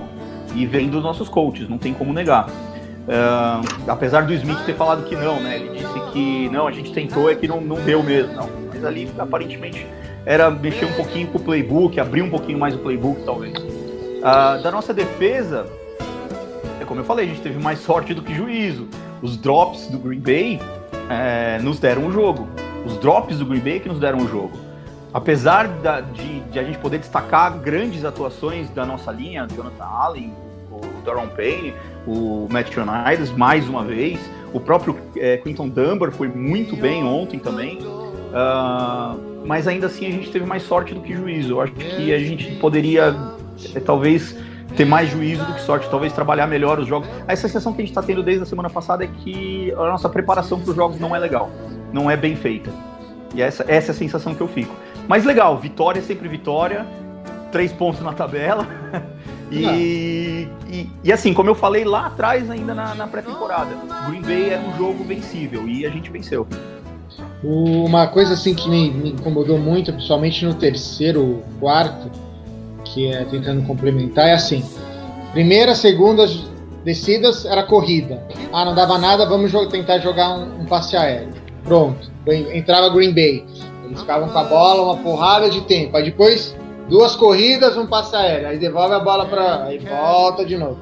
E 0.55 0.65
vem 0.65 0.89
dos 0.89 1.03
nossos 1.03 1.29
coaches, 1.29 1.69
não 1.69 1.77
tem 1.77 1.93
como 1.93 2.13
negar. 2.13 2.49
Uh, 2.49 3.91
apesar 3.91 4.27
do 4.27 4.33
Smith 4.35 4.59
ter 4.65 4.75
falado 4.75 5.05
que 5.05 5.17
não, 5.17 5.41
né? 5.41 5.57
Ele 5.57 5.79
disse 5.79 6.13
que 6.13 6.49
não, 6.51 6.69
a 6.69 6.71
gente 6.71 6.93
tentou, 6.93 7.29
é 7.29 7.35
que 7.35 7.49
não, 7.49 7.61
não 7.61 7.81
deu 7.81 8.01
mesmo. 8.03 8.33
Não. 8.35 8.49
Mas 8.73 8.85
ali 8.85 9.11
aparentemente 9.19 9.85
era 10.25 10.51
mexer 10.51 10.85
um 10.85 10.93
pouquinho 10.93 11.27
com 11.29 11.39
o 11.39 11.41
playbook, 11.41 11.99
abrir 11.99 12.23
um 12.23 12.31
pouquinho 12.31 12.59
mais 12.59 12.75
o 12.75 12.79
playbook, 12.79 13.25
talvez. 13.25 13.55
Uh, 14.19 14.63
da 14.63 14.71
nossa 14.71 14.93
defesa, 14.93 15.67
é 16.81 16.85
como 16.85 17.01
eu 17.01 17.05
falei, 17.05 17.27
a 17.27 17.29
gente 17.29 17.41
teve 17.41 17.59
mais 17.63 17.79
sorte 17.79 18.13
do 18.13 18.23
que 18.23 18.35
juízo. 18.35 18.89
Os 19.23 19.37
drops 19.37 19.89
do 19.89 19.99
Green 19.99 20.21
Bay 20.21 20.61
é, 21.09 21.59
nos 21.61 21.79
deram 21.79 22.07
o 22.07 22.13
jogo. 22.13 22.49
Os 22.85 22.97
drops 22.99 23.39
do 23.39 23.47
Green 23.47 23.61
Bay 23.61 23.81
que 23.81 23.89
nos 23.89 23.99
deram 23.99 24.19
o 24.19 24.29
jogo. 24.29 24.53
Apesar 25.13 25.69
da, 25.69 26.01
de, 26.01 26.41
de, 26.41 26.59
a 26.59 26.63
gente 26.63 26.79
poder 26.79 26.99
destacar 26.99 27.59
grandes 27.59 28.05
atuações 28.05 28.69
da 28.71 28.85
nossa 28.85 29.11
linha, 29.11 29.47
Jonathan 29.55 29.85
Allen, 29.85 30.35
o 30.71 30.81
Daron 31.05 31.29
Payne, 31.29 31.75
o 32.07 32.47
Matt 32.51 32.75
United 32.77 33.37
mais 33.37 33.69
uma 33.69 33.85
vez, 33.85 34.21
o 34.53 34.61
próprio 34.61 34.99
é, 35.17 35.39
Quinton 35.39 35.69
Dunbar 35.69 36.11
foi 36.13 36.29
muito 36.29 36.77
bem 36.77 37.05
ontem 37.05 37.39
também, 37.39 37.79
uh, 37.79 39.47
mas 39.47 39.67
ainda 39.67 39.87
assim 39.87 40.07
a 40.07 40.11
gente 40.11 40.31
teve 40.31 40.45
mais 40.45 40.63
sorte 40.63 40.95
do 40.95 41.01
que 41.01 41.15
juízo. 41.15 41.55
Eu 41.55 41.61
acho 41.63 41.73
que 41.73 42.13
a 42.13 42.19
gente 42.19 42.57
poderia 42.57 43.15
é, 43.75 43.81
talvez 43.81 44.37
ter 44.77 44.85
mais 44.85 45.11
juízo 45.11 45.45
do 45.45 45.55
que 45.55 45.61
sorte, 45.63 45.89
talvez 45.91 46.13
trabalhar 46.13 46.47
melhor 46.47 46.79
os 46.79 46.87
jogos. 46.87 47.09
A 47.27 47.35
sensação 47.35 47.73
que 47.73 47.81
a 47.81 47.85
gente 47.85 47.91
está 47.91 48.03
tendo 48.03 48.23
desde 48.23 48.43
a 48.43 48.47
semana 48.47 48.69
passada 48.69 49.05
é 49.05 49.07
que 49.07 49.73
a 49.73 49.91
nossa 49.91 50.09
preparação 50.09 50.61
para 50.61 50.71
os 50.71 50.77
jogos 50.77 51.01
não 51.01 51.15
é 51.15 51.19
legal, 51.19 51.51
não 51.93 52.11
é 52.11 52.17
bem 52.17 52.37
feita. 52.37 52.71
E 53.35 53.43
essa, 53.43 53.65
essa 53.69 53.91
é 53.91 53.93
a 53.93 53.95
sensação 53.95 54.35
que 54.35 54.41
eu 54.41 54.49
fico. 54.49 54.75
Mas 55.07 55.25
legal, 55.25 55.57
vitória 55.59 56.01
é 56.01 56.03
sempre 56.03 56.29
vitória, 56.29 56.87
três 57.51 57.73
pontos 57.73 58.01
na 58.01 58.13
tabela. 58.13 58.67
E, 59.51 60.47
e, 60.69 60.91
e, 61.03 61.11
assim, 61.11 61.33
como 61.33 61.49
eu 61.49 61.55
falei 61.55 61.83
lá 61.83 62.09
atrás, 62.09 62.51
ainda 62.51 62.75
na, 62.75 62.95
na 62.95 63.07
pré-temporada, 63.07 63.71
Green 64.07 64.21
Bay 64.21 64.51
era 64.51 64.61
um 64.61 64.77
jogo 64.77 65.03
vencível 65.05 65.67
e 65.67 65.87
a 65.87 65.89
gente 65.89 66.11
venceu. 66.11 66.47
Uma 67.43 68.09
coisa 68.09 68.35
assim 68.35 68.55
que 68.55 68.69
me, 68.69 68.91
me 68.91 69.13
incomodou 69.13 69.59
muito, 69.59 69.91
principalmente 69.91 70.45
no 70.45 70.53
terceiro, 70.53 71.43
quarto, 71.59 72.11
que 72.99 73.07
é 73.13 73.25
tentando 73.25 73.63
complementar, 73.63 74.27
é 74.27 74.33
assim: 74.33 74.65
primeira, 75.33 75.75
segunda 75.77 76.27
descidas 76.85 77.45
era 77.45 77.63
corrida. 77.63 78.21
Ah, 78.53 78.65
não 78.65 78.75
dava 78.75 78.99
nada, 78.99 79.25
vamos 79.25 79.53
tentar 79.71 80.01
jogar 80.01 80.37
um, 80.37 80.63
um 80.63 80.65
passe 80.67 80.97
aéreo. 80.97 81.33
Pronto, 81.63 82.11
entrava 82.53 82.89
Green 82.89 83.15
Bay. 83.15 83.45
Eles 83.85 84.01
ficavam 84.01 84.29
com 84.29 84.39
a 84.39 84.45
bola 84.45 84.83
uma 84.83 84.97
porrada 84.97 85.49
de 85.49 85.61
tempo. 85.63 85.97
Aí 85.97 86.05
depois 86.05 86.57
duas 86.89 87.15
corridas, 87.15 87.77
um 87.77 87.87
passe 87.87 88.17
aéreo, 88.17 88.49
aí 88.49 88.59
devolve 88.59 88.95
a 88.95 88.99
bola 88.99 89.27
para 89.27 89.65
aí 89.65 89.79
volta 89.79 90.45
de 90.45 90.57
novo. 90.57 90.81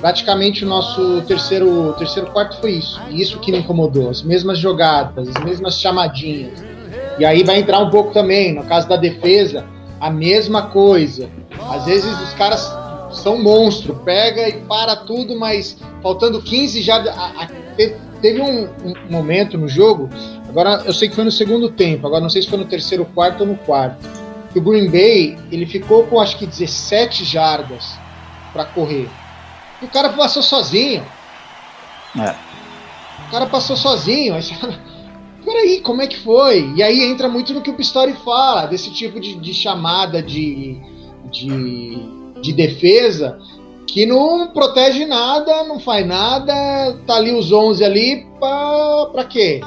Praticamente 0.00 0.64
o 0.64 0.68
nosso 0.68 1.22
terceiro, 1.22 1.94
terceiro 1.94 2.30
quarto 2.30 2.60
foi 2.60 2.72
isso. 2.72 3.00
E 3.08 3.20
isso 3.20 3.38
que 3.38 3.52
me 3.52 3.58
incomodou, 3.58 4.10
as 4.10 4.22
mesmas 4.22 4.58
jogadas, 4.58 5.28
as 5.28 5.44
mesmas 5.44 5.80
chamadinhas. 5.80 6.64
E 7.18 7.24
aí 7.24 7.44
vai 7.44 7.58
entrar 7.58 7.78
um 7.78 7.88
pouco 7.88 8.12
também, 8.12 8.54
no 8.54 8.64
caso 8.64 8.86
da 8.88 8.96
defesa, 8.96 9.64
a 10.00 10.10
mesma 10.10 10.62
coisa. 10.68 11.28
Às 11.70 11.84
vezes 11.84 12.20
os 12.20 12.32
caras 12.34 12.70
são 13.12 13.42
monstro, 13.42 13.94
pega 14.04 14.48
e 14.48 14.60
para 14.62 14.96
tudo, 14.96 15.38
mas 15.38 15.76
faltando 16.02 16.42
15 16.42 16.82
já. 16.82 16.96
A, 16.96 17.44
a, 17.44 17.48
teve 18.20 18.40
um, 18.40 18.64
um, 18.64 18.94
momento 19.10 19.58
no 19.58 19.68
jogo, 19.68 20.08
agora 20.48 20.82
eu 20.84 20.92
sei 20.92 21.08
que 21.08 21.14
foi 21.14 21.24
no 21.24 21.32
segundo 21.32 21.70
tempo, 21.70 22.06
agora 22.06 22.22
não 22.22 22.30
sei 22.30 22.42
se 22.42 22.48
foi 22.48 22.58
no 22.58 22.64
terceiro 22.64 23.04
quarto 23.04 23.42
ou 23.42 23.46
no 23.46 23.56
quarto 23.58 24.26
que 24.56 24.58
o 24.58 24.62
Green 24.62 24.90
Bay 24.90 25.38
ele 25.52 25.66
ficou 25.66 26.04
com 26.04 26.18
acho 26.18 26.38
que 26.38 26.46
17 26.46 27.26
jardas 27.26 27.98
para 28.54 28.64
correr. 28.64 29.06
E 29.82 29.84
o 29.84 29.88
cara 29.88 30.08
passou 30.08 30.42
sozinho. 30.42 31.04
É. 32.18 32.34
O 33.26 33.30
cara 33.30 33.44
passou 33.44 33.76
sozinho. 33.76 34.34
Peraí, 35.46 35.80
como 35.80 36.02
é 36.02 36.08
que 36.08 36.18
foi? 36.18 36.72
E 36.74 36.82
aí 36.82 37.04
entra 37.04 37.28
muito 37.28 37.54
no 37.54 37.62
que 37.62 37.70
o 37.70 37.74
Pistori 37.74 38.14
fala, 38.24 38.66
desse 38.66 38.92
tipo 38.92 39.20
de, 39.20 39.36
de 39.36 39.54
chamada 39.54 40.20
de, 40.20 40.76
de, 41.30 41.98
de 42.42 42.52
defesa 42.52 43.38
que 43.86 44.04
não 44.04 44.48
protege 44.48 45.06
nada, 45.06 45.62
não 45.62 45.78
faz 45.78 46.04
nada, 46.04 46.52
tá 47.06 47.14
ali 47.14 47.32
os 47.32 47.52
11 47.52 47.84
ali 47.84 48.26
pra, 48.40 49.06
pra 49.12 49.24
quê? 49.24 49.60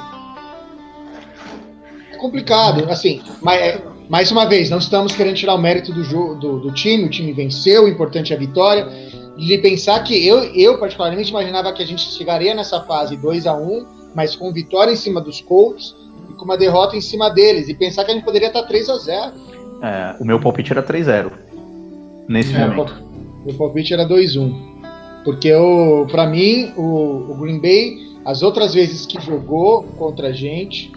É 2.12 2.16
complicado, 2.18 2.84
assim, 2.90 3.22
mas 3.40 3.80
mais 4.06 4.30
uma 4.30 4.44
vez, 4.44 4.68
não 4.68 4.78
estamos 4.78 5.14
querendo 5.14 5.36
tirar 5.36 5.54
o 5.54 5.58
mérito 5.58 5.94
do, 5.94 6.34
do, 6.34 6.60
do 6.60 6.72
time, 6.74 7.04
o 7.04 7.08
time 7.08 7.32
venceu, 7.32 7.84
o 7.84 7.88
importante 7.88 8.34
é 8.34 8.36
a 8.36 8.38
vitória. 8.38 8.86
De 9.38 9.56
pensar 9.56 10.04
que 10.04 10.26
eu, 10.26 10.44
eu, 10.54 10.78
particularmente, 10.78 11.30
imaginava 11.30 11.72
que 11.72 11.82
a 11.82 11.86
gente 11.86 12.02
chegaria 12.02 12.54
nessa 12.54 12.82
fase 12.82 13.16
2 13.16 13.46
a 13.46 13.54
1 13.54 13.99
mas 14.14 14.34
com 14.36 14.52
vitória 14.52 14.92
em 14.92 14.96
cima 14.96 15.20
dos 15.20 15.40
Colts 15.40 15.94
e 16.28 16.34
com 16.34 16.44
uma 16.44 16.56
derrota 16.56 16.96
em 16.96 17.00
cima 17.00 17.28
deles. 17.28 17.68
E 17.68 17.74
pensar 17.74 18.04
que 18.04 18.10
a 18.10 18.14
gente 18.14 18.24
poderia 18.24 18.48
estar 18.48 18.62
3 18.62 18.88
a 18.88 18.98
0 18.98 19.32
é, 19.82 20.16
O 20.20 20.24
meu 20.24 20.40
palpite 20.40 20.72
era 20.72 20.82
3-0. 20.82 21.32
Nesse 22.28 22.54
é, 22.54 22.66
momento. 22.66 22.92
O 23.42 23.46
meu 23.46 23.54
palpite 23.56 23.92
era 23.92 24.06
2-1. 24.06 24.70
Porque, 25.24 25.52
para 26.10 26.26
mim, 26.26 26.72
o, 26.76 27.32
o 27.32 27.36
Green 27.40 27.60
Bay, 27.60 27.98
as 28.24 28.42
outras 28.42 28.72
vezes 28.72 29.06
que 29.06 29.20
jogou 29.20 29.82
contra 29.98 30.28
a 30.28 30.32
gente, 30.32 30.92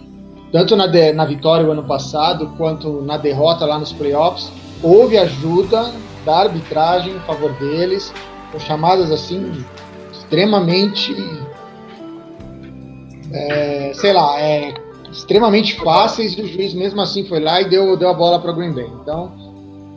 tanto 0.51 0.75
na, 0.75 0.87
de, 0.87 1.11
na 1.11 1.25
vitória 1.25 1.65
o 1.65 1.71
ano 1.71 1.83
passado 1.83 2.53
quanto 2.57 3.01
na 3.01 3.17
derrota 3.17 3.65
lá 3.65 3.77
nos 3.77 3.91
playoffs, 3.91 4.51
houve 4.81 5.17
ajuda 5.17 5.91
da 6.25 6.37
arbitragem 6.37 7.15
em 7.15 7.19
favor 7.21 7.51
deles, 7.53 8.13
com 8.51 8.59
chamadas 8.59 9.11
assim 9.11 9.65
extremamente, 10.11 11.13
é, 13.33 13.91
sei 13.95 14.13
lá, 14.13 14.39
é, 14.39 14.73
extremamente 15.11 15.75
fáceis 15.81 16.33
e 16.33 16.41
o 16.41 16.47
juiz 16.47 16.73
mesmo 16.73 17.01
assim 17.01 17.25
foi 17.25 17.39
lá 17.39 17.61
e 17.61 17.69
deu, 17.69 17.97
deu 17.97 18.09
a 18.09 18.13
bola 18.13 18.39
para 18.39 18.51
o 18.51 18.55
Green 18.55 18.71
Bay. 18.71 18.87
Então, 19.01 19.31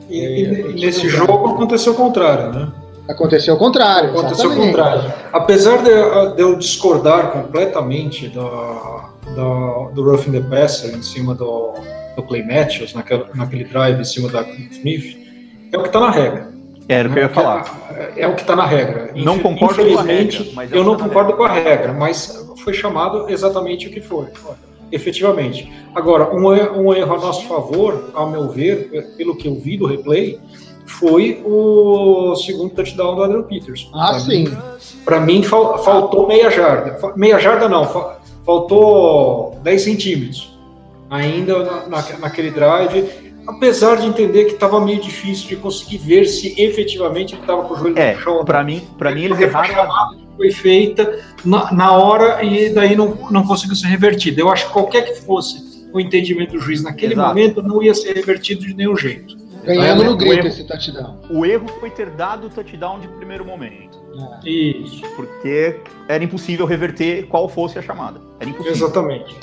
e, 0.09 0.21
é, 0.21 0.71
e 0.71 0.81
nesse 0.81 1.09
jogo 1.09 1.50
aconteceu 1.50 1.93
o 1.93 1.97
contrário, 1.97 2.52
né? 2.52 2.73
Aconteceu 3.09 3.55
o 3.55 3.57
contrário. 3.57 4.11
Aconteceu 4.11 4.50
o 4.50 4.57
contrário. 4.57 5.12
Apesar 5.33 5.78
de, 5.78 6.35
de, 6.35 6.43
eu 6.43 6.57
discordar 6.57 7.31
completamente 7.31 8.28
da, 8.28 9.11
do, 9.35 9.90
do 9.95 10.02
Roughing 10.02 10.33
the 10.33 10.40
Passer 10.40 10.93
em 10.93 11.02
cima 11.02 11.35
do, 11.35 11.73
do 12.16 12.23
Clay 12.25 12.43
Matthews, 12.43 12.95
naquele, 12.95 13.25
naquele 13.35 13.64
drive 13.64 14.00
em 14.00 14.05
cima 14.05 14.28
da 14.28 14.43
Smith, 14.43 15.16
é 15.73 15.78
o 15.78 15.83
que 15.83 15.88
está 15.88 16.00
na 16.00 16.11
regra. 16.11 16.49
Era 16.88 17.09
o 17.09 17.12
que 17.12 17.19
eu 17.19 17.23
ia 17.23 17.28
falar. 17.28 17.64
É, 17.97 18.23
é 18.23 18.28
o 18.28 18.35
que 18.35 18.43
está 18.43 18.57
na 18.57 18.66
regra. 18.66 19.11
Não 19.14 19.38
concordo 19.38 19.85
com 19.85 19.99
a 19.99 20.02
regra. 20.02 20.47
Mas 20.55 20.73
é 20.73 20.76
eu 20.76 20.85
não 20.85 20.97
concordo 20.97 21.31
regra. 21.31 21.37
com 21.37 21.45
a 21.45 21.52
regra, 21.52 21.93
mas 21.93 22.46
foi 22.66 22.75
chamado 22.75 23.30
exatamente 23.30 23.87
o 23.87 23.90
que 23.92 24.00
foi. 24.00 24.26
Efetivamente. 24.90 25.73
Agora, 25.94 26.35
um, 26.35 26.49
um 26.49 26.92
erro 26.92 27.14
a 27.14 27.18
nosso 27.18 27.46
favor, 27.46 28.11
ao 28.12 28.28
meu 28.28 28.49
ver, 28.49 29.14
pelo 29.16 29.37
que 29.37 29.46
eu 29.46 29.54
vi 29.54 29.76
do 29.76 29.87
replay, 29.87 30.40
foi 30.85 31.40
o 31.44 32.35
segundo 32.35 32.70
touchdown 32.70 33.14
do 33.14 33.23
Adrian 33.23 33.44
Peters. 33.44 33.88
Ah, 33.94 34.08
pra 34.08 34.18
sim. 34.18 34.58
Para 35.04 35.20
mim, 35.20 35.44
fal, 35.44 35.78
faltou 35.85 36.26
meia 36.26 36.50
jarda. 36.50 36.99
Meia 37.14 37.38
jarda 37.38 37.68
não, 37.68 37.85
faltou 38.44 39.56
10 39.62 39.82
centímetros 39.82 40.52
ainda 41.08 41.62
na, 41.62 41.87
na, 41.87 42.18
naquele 42.18 42.50
drive 42.50 43.08
apesar 43.46 43.99
de 43.99 44.08
entender 44.08 44.46
que 44.46 44.54
estava 44.54 44.80
meio 44.80 45.00
difícil 45.00 45.46
de 45.46 45.54
conseguir 45.54 45.99
ver 45.99 46.25
se 46.26 46.61
efetivamente 46.61 47.35
ele 47.35 47.42
estava 47.42 47.62
com 47.62 47.75
o 47.75 47.76
joelho 47.76 47.96
é, 47.96 48.14
no 48.14 48.20
chão. 48.20 48.44
Para 48.44 48.64
mim, 48.64 48.82
para 48.99 49.14
mim 49.14 49.26
eles 49.26 49.38
erraram. 49.38 50.25
Foi 50.37 50.50
feita 50.50 51.19
na, 51.45 51.73
na, 51.73 51.93
hora 51.93 52.45
e 52.45 52.71
daí 52.71 52.95
não, 52.95 53.16
não 53.31 53.47
conseguiu 53.47 53.75
ser 53.75 53.87
revertido. 53.87 54.40
Eu 54.40 54.50
acho 54.50 54.66
que 54.66 54.73
qualquer 54.73 55.02
que 55.02 55.21
fosse 55.23 55.88
o 55.93 56.00
entendimento 56.00 56.52
do 56.52 56.61
juiz 56.61 56.83
naquele 56.83 57.14
Exato. 57.14 57.28
momento 57.28 57.62
não 57.62 57.83
ia 57.83 57.95
ser 57.95 58.14
revertido 58.14 58.66
de 58.66 58.75
nenhum 58.75 58.97
jeito. 58.97 59.37
Ganhando 59.64 60.05
no 60.05 60.16
grito 60.16 60.35
erro, 60.35 60.49
esse 60.49 60.64
touchdown. 60.64 61.16
O 61.28 61.45
erro 61.45 61.66
foi 61.81 61.90
ter 61.90 62.11
dado 62.11 62.47
o 62.47 62.50
touchdown 62.50 63.00
de 63.00 63.09
primeiro 63.09 63.45
momento. 63.45 63.99
É. 64.45 64.49
Isso. 64.49 65.02
Porque 65.16 65.81
era 66.09 66.23
impossível 66.23 66.66
reverter 66.66 67.26
qual 67.26 67.49
fosse 67.49 67.78
a 67.78 67.83
chamada. 67.83 68.21
Era 68.38 68.49
impossível. 68.49 68.76
Exatamente. 68.76 69.37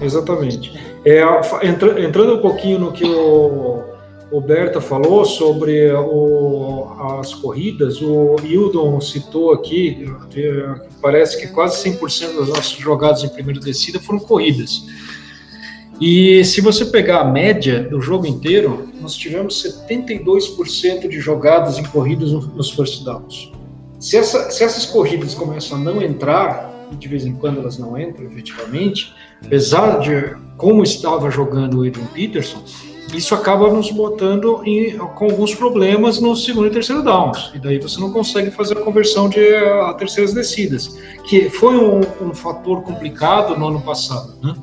Exatamente. 0.00 0.72
É, 1.04 1.22
entra, 1.66 2.02
entrando 2.02 2.34
um 2.34 2.40
pouquinho 2.42 2.78
no 2.78 2.92
que 2.92 3.04
o, 3.04 3.84
o 4.30 4.40
Berta 4.40 4.80
falou 4.80 5.24
sobre 5.24 5.92
o, 5.92 6.88
as 7.20 7.32
corridas, 7.34 8.00
o 8.02 8.36
Hildon 8.42 9.00
citou 9.00 9.52
aqui, 9.52 10.06
parece 11.00 11.40
que 11.40 11.48
quase 11.48 11.88
100% 11.90 12.38
das 12.38 12.48
nossas 12.48 12.72
jogadas 12.72 13.22
em 13.22 13.28
primeira 13.28 13.60
descida 13.60 14.00
foram 14.00 14.18
corridas. 14.18 14.84
E 16.00 16.44
se 16.44 16.60
você 16.60 16.84
pegar 16.84 17.20
a 17.20 17.24
média 17.24 17.82
do 17.82 18.00
jogo 18.00 18.26
inteiro, 18.26 18.88
nós 19.00 19.14
tivemos 19.14 19.62
72% 19.88 21.08
de 21.08 21.20
jogadas 21.20 21.78
em 21.78 21.84
corridas 21.84 22.32
nos 22.32 22.70
first 22.70 23.02
downs. 23.02 23.50
Se, 23.98 24.16
essa, 24.16 24.50
se 24.50 24.62
essas 24.62 24.84
corridas 24.84 25.34
começam 25.34 25.78
a 25.78 25.80
não 25.80 26.02
entrar, 26.02 26.88
e 26.92 26.96
de 26.96 27.08
vez 27.08 27.24
em 27.24 27.34
quando 27.34 27.60
elas 27.60 27.78
não 27.78 27.98
entram 27.98 28.26
efetivamente, 28.26 29.14
apesar 29.42 30.00
de 30.00 30.36
como 30.58 30.82
estava 30.82 31.30
jogando 31.30 31.78
o 31.78 31.86
Adrian 31.86 32.06
Peterson, 32.06 32.62
isso 33.14 33.34
acaba 33.34 33.70
nos 33.72 33.90
botando 33.90 34.62
em, 34.64 34.96
com 34.98 35.26
alguns 35.26 35.54
problemas 35.54 36.20
no 36.20 36.34
segundo 36.34 36.66
e 36.66 36.70
terceiro 36.70 37.02
downs. 37.02 37.52
E 37.54 37.58
daí 37.58 37.78
você 37.78 38.00
não 38.00 38.10
consegue 38.10 38.50
fazer 38.50 38.78
a 38.78 38.80
conversão 38.80 39.28
de 39.28 39.40
a 39.56 39.94
terceiras 39.94 40.34
descidas, 40.34 40.98
que 41.24 41.48
foi 41.48 41.76
um, 41.76 42.00
um 42.20 42.34
fator 42.34 42.82
complicado 42.82 43.56
no 43.58 43.68
ano 43.68 43.80
passado. 43.80 44.34
Né? 44.42 44.54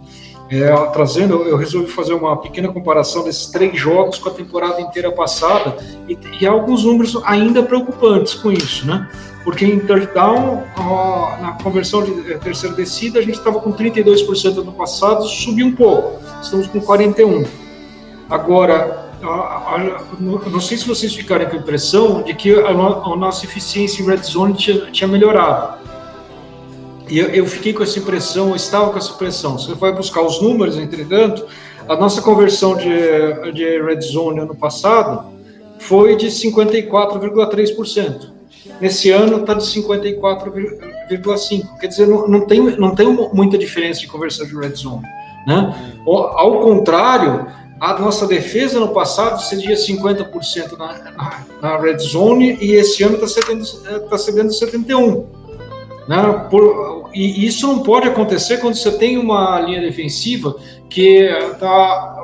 É, 0.49 0.75
trazendo, 0.91 1.41
eu 1.43 1.57
resolvi 1.57 1.89
fazer 1.89 2.13
uma 2.13 2.37
pequena 2.37 2.67
comparação 2.71 3.23
desses 3.23 3.47
três 3.47 3.79
jogos 3.79 4.19
com 4.19 4.29
a 4.29 4.33
temporada 4.33 4.79
inteira 4.81 5.11
passada 5.11 5.77
e, 6.07 6.17
e 6.39 6.45
há 6.45 6.51
alguns 6.51 6.83
números 6.83 7.17
ainda 7.23 7.63
preocupantes 7.63 8.35
com 8.35 8.51
isso, 8.51 8.85
né? 8.85 9.09
porque 9.43 9.65
em 9.65 9.79
third 9.79 10.13
down, 10.13 10.63
na 11.41 11.57
conversão 11.61 12.03
de 12.03 12.31
eh, 12.31 12.37
terceira 12.37 12.75
descida, 12.75 13.19
a 13.19 13.21
gente 13.21 13.35
estava 13.35 13.59
com 13.59 13.73
32% 13.73 14.63
no 14.63 14.71
passado, 14.71 15.27
subiu 15.27 15.67
um 15.67 15.75
pouco, 15.75 16.19
estamos 16.41 16.67
com 16.67 16.79
41%. 16.79 17.62
Agora, 18.29 19.11
não 20.49 20.59
sei 20.59 20.77
se 20.77 20.87
vocês 20.87 21.13
ficaram 21.13 21.45
com 21.45 21.55
a 21.55 21.59
impressão 21.59 22.23
de 22.23 22.33
que 22.33 22.53
a, 22.53 22.73
nossa 22.73 23.45
eficiência 23.45 24.01
em 24.01 24.05
red 24.05 24.17
zone 24.17 24.55
tinha, 24.55 25.07
melhorado. 25.07 25.81
E 27.09 27.19
eu, 27.19 27.45
fiquei 27.45 27.73
com 27.73 27.83
essa 27.83 27.99
impressão, 27.99 28.49
eu 28.49 28.55
estava 28.55 28.89
com 28.91 28.97
essa 28.97 29.13
impressão. 29.13 29.57
Você 29.57 29.73
vai 29.73 29.93
buscar 29.93 30.21
os 30.21 30.41
números, 30.41 30.77
entretanto, 30.77 31.45
a 31.87 31.95
nossa 31.95 32.21
conversão 32.21 32.75
de, 32.75 33.51
de 33.51 33.81
red 33.81 34.01
zone 34.01 34.39
ano 34.39 34.55
passado 34.55 35.31
foi 35.79 36.15
de 36.15 36.27
54,3%. 36.27 38.31
Nesse 38.79 39.11
ano 39.11 39.41
está 39.41 39.53
de 39.53 39.63
54,5. 39.63 41.79
Quer 41.79 41.87
dizer, 41.87 42.07
não, 42.07 42.25
não, 42.27 42.45
tem, 42.45 42.61
não 42.77 42.95
tem 42.95 43.07
muita 43.33 43.57
diferença 43.57 43.99
de 43.99 44.07
conversão 44.07 44.45
de 44.45 44.55
red 44.55 44.75
zone. 44.75 45.03
Né? 45.45 45.99
Ao 46.05 46.61
contrário, 46.61 47.47
a 47.79 47.99
nossa 47.99 48.25
defesa 48.25 48.79
no 48.79 48.89
passado 48.89 49.41
cedia 49.41 49.75
50% 49.75 50.77
na, 50.77 51.11
na, 51.11 51.45
na 51.61 51.77
red 51.77 51.97
zone 51.97 52.57
e 52.61 52.73
esse 52.73 53.03
ano 53.03 53.15
está 53.15 53.27
cedendo, 53.27 54.09
tá 54.09 54.17
cedendo 54.17 54.49
71%. 54.49 55.25
Né? 56.07 56.47
Por, 56.49 57.09
e 57.13 57.45
isso 57.45 57.67
não 57.67 57.81
pode 57.81 58.07
acontecer 58.07 58.57
quando 58.57 58.75
você 58.75 58.91
tem 58.91 59.17
uma 59.17 59.59
linha 59.61 59.81
defensiva 59.81 60.55
que 60.89 61.29
está 61.51 62.23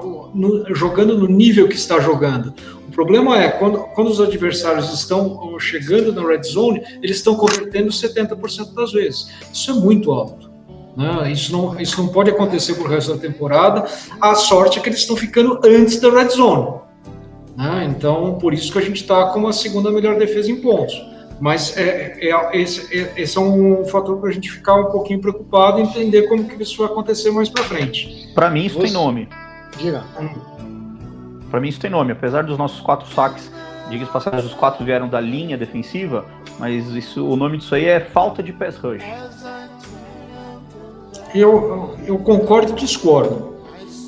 jogando 0.74 1.18
no 1.18 1.28
nível 1.28 1.68
que 1.68 1.76
está 1.76 2.00
jogando. 2.00 2.54
O 2.88 2.92
problema 2.92 3.42
é 3.42 3.50
quando, 3.50 3.80
quando 3.96 4.10
os 4.10 4.20
adversários 4.20 4.94
estão 4.94 5.58
chegando 5.60 6.12
na 6.12 6.28
red 6.28 6.44
zone, 6.44 6.82
eles 7.02 7.18
estão 7.18 7.36
convertendo 7.36 7.90
70% 7.90 8.74
das 8.74 8.92
vezes. 8.92 9.30
Isso 9.54 9.72
é 9.72 9.74
muito 9.76 10.12
alto. 10.12 10.49
Né? 11.00 11.32
Isso, 11.32 11.54
não, 11.54 11.80
isso 11.80 12.04
não 12.04 12.10
pode 12.10 12.30
acontecer 12.30 12.74
por 12.74 12.90
resto 12.90 13.14
da 13.14 13.22
temporada. 13.22 13.86
A 14.20 14.36
sorte 14.36 14.78
é 14.78 14.82
que 14.82 14.90
eles 14.90 15.00
estão 15.00 15.16
ficando 15.16 15.58
antes 15.64 15.98
da 16.02 16.10
red 16.10 16.28
zone. 16.28 16.82
Né? 17.56 17.88
Então, 17.90 18.38
por 18.38 18.54
isso 18.54 18.70
que 18.70 18.80
a 18.80 18.82
gente 18.82 19.02
está 19.02 19.28
com 19.28 19.48
a 19.48 19.54
segunda 19.54 19.90
melhor 19.92 20.18
defesa 20.20 20.52
em 20.52 20.58
pontos. 20.58 21.02
Mas 21.40 21.78
é, 21.78 22.18
é, 22.20 22.58
esse, 22.58 23.00
é, 23.00 23.14
esse 23.16 23.38
é 23.38 23.40
um 23.40 23.86
fator 23.86 24.18
para 24.18 24.30
a 24.30 24.34
gente 24.34 24.52
ficar 24.52 24.76
um 24.76 24.92
pouquinho 24.92 25.22
preocupado 25.22 25.80
e 25.80 25.84
entender 25.84 26.24
como 26.24 26.44
que 26.44 26.62
isso 26.62 26.78
vai 26.78 26.88
acontecer 26.88 27.32
mais 27.32 27.48
para 27.48 27.64
frente. 27.64 28.30
Para 28.36 28.50
mim, 28.50 28.66
isso 28.66 28.76
Você... 28.76 28.88
tem 28.88 28.92
nome. 28.92 29.30
Diga. 29.78 30.04
Para 31.50 31.62
mim 31.62 31.70
isso 31.70 31.80
tem 31.80 31.90
nome, 31.90 32.12
apesar 32.12 32.44
dos 32.44 32.58
nossos 32.58 32.82
quatro 32.82 33.08
saques, 33.14 33.50
diga-se 33.90 34.12
passagem, 34.12 34.46
os 34.46 34.54
quatro 34.54 34.84
vieram 34.84 35.08
da 35.08 35.22
linha 35.22 35.58
defensiva, 35.58 36.26
mas 36.60 36.90
isso, 36.90 37.26
o 37.26 37.38
nome 37.38 37.58
disso 37.58 37.74
aí 37.74 37.86
é 37.86 38.02
falta 38.02 38.44
de 38.44 38.52
pass 38.52 38.76
rush. 38.76 39.02
Eu, 41.34 41.96
eu 42.06 42.18
concordo 42.20 42.72
e 42.72 42.76
discordo. 42.76 43.50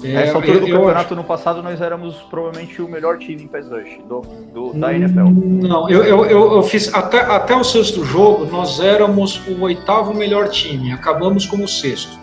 É, 0.04 0.14
Nessa 0.14 0.36
altura 0.36 0.60
do 0.60 0.66
campeonato 0.68 1.16
no 1.16 1.24
passado 1.24 1.62
nós 1.62 1.80
éramos 1.80 2.16
provavelmente 2.24 2.82
o 2.82 2.88
melhor 2.88 3.20
time 3.20 3.44
em 3.44 3.48
pass 3.48 3.68
rush 3.70 4.00
do, 4.10 4.22
do 4.52 4.74
da 4.74 4.94
NFL. 4.94 5.26
Não, 5.30 5.88
eu, 5.90 6.04
eu, 6.04 6.26
eu, 6.26 6.64
fiz 6.64 6.92
até, 6.92 7.20
até 7.20 7.56
o 7.56 7.64
sexto 7.64 8.04
jogo 8.04 8.46
nós 8.46 8.80
éramos 8.80 9.40
o 9.48 9.62
oitavo 9.62 10.12
melhor 10.12 10.50
time, 10.50 10.92
acabamos 10.92 11.46
como 11.46 11.66
o 11.66 11.68
sexto. 11.68 12.18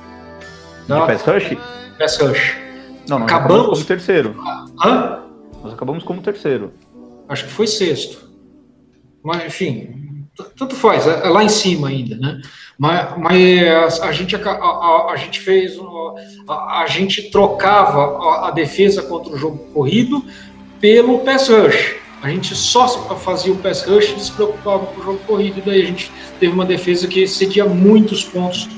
Tá? 0.88 1.00
De 1.00 1.12
pass 1.12 1.22
rush? 1.22 1.56
Pass 1.98 2.16
rush. 2.16 2.56
Não, 3.08 3.20
nós 3.20 3.30
acabamos, 3.30 3.30
acabamos 3.30 3.68
como 3.68 3.84
terceiro. 3.84 4.34
Hã? 4.84 5.22
Nós 5.62 5.72
acabamos 5.72 6.04
como 6.04 6.20
terceiro. 6.20 6.72
Acho 7.28 7.44
que 7.44 7.50
foi 7.50 7.66
sexto. 7.66 8.28
Mas, 9.22 9.44
enfim, 9.46 10.26
tanto 10.56 10.74
faz, 10.74 11.06
é, 11.06 11.26
é 11.26 11.28
lá 11.28 11.44
em 11.44 11.48
cima 11.48 11.88
ainda, 11.88 12.16
né? 12.16 12.40
Mas, 12.78 13.18
mas 13.18 14.00
a, 14.00 14.12
gente, 14.12 14.36
a, 14.36 14.50
a, 14.50 15.12
a 15.12 15.16
gente 15.16 15.40
fez, 15.40 15.76
a, 16.46 16.82
a, 16.82 16.86
gente 16.86 17.22
trocava 17.30 18.46
a, 18.46 18.52
defesa 18.52 19.02
contra 19.02 19.32
o 19.32 19.36
jogo 19.36 19.58
corrido 19.74 20.24
pelo 20.80 21.18
pass 21.20 21.48
rush. 21.48 21.96
A 22.22 22.28
gente 22.28 22.54
só 22.54 22.86
fazia 23.16 23.52
o 23.52 23.56
pass 23.56 23.82
rush 23.82 24.14
e 24.16 24.20
se 24.20 24.30
preocupava 24.30 24.86
com 24.86 25.00
o 25.00 25.04
jogo 25.04 25.18
corrido. 25.26 25.58
E 25.58 25.62
daí 25.62 25.82
a 25.82 25.86
gente 25.86 26.12
teve 26.38 26.52
uma 26.52 26.64
defesa 26.64 27.08
que 27.08 27.26
cedia 27.26 27.64
muitos 27.64 28.22
pontos 28.24 28.68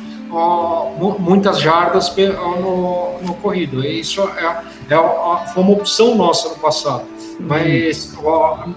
muitas 1.19 1.61
jardas 1.61 2.15
no, 2.17 3.19
no 3.21 3.35
corrido. 3.35 3.85
Isso 3.85 4.23
é, 4.23 4.63
é, 4.89 5.47
foi 5.53 5.63
uma 5.63 5.73
opção 5.73 6.15
nossa 6.15 6.51
no 6.51 6.55
passado. 6.57 7.05
Uhum. 7.05 7.47
Mas 7.49 8.17
ó, 8.23 8.69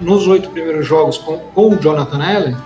nos 0.00 0.26
oito 0.26 0.50
primeiros 0.50 0.86
jogos 0.86 1.18
com, 1.18 1.38
com 1.38 1.68
o 1.68 1.76
Jonathan 1.76 2.22
Allen, 2.22 2.56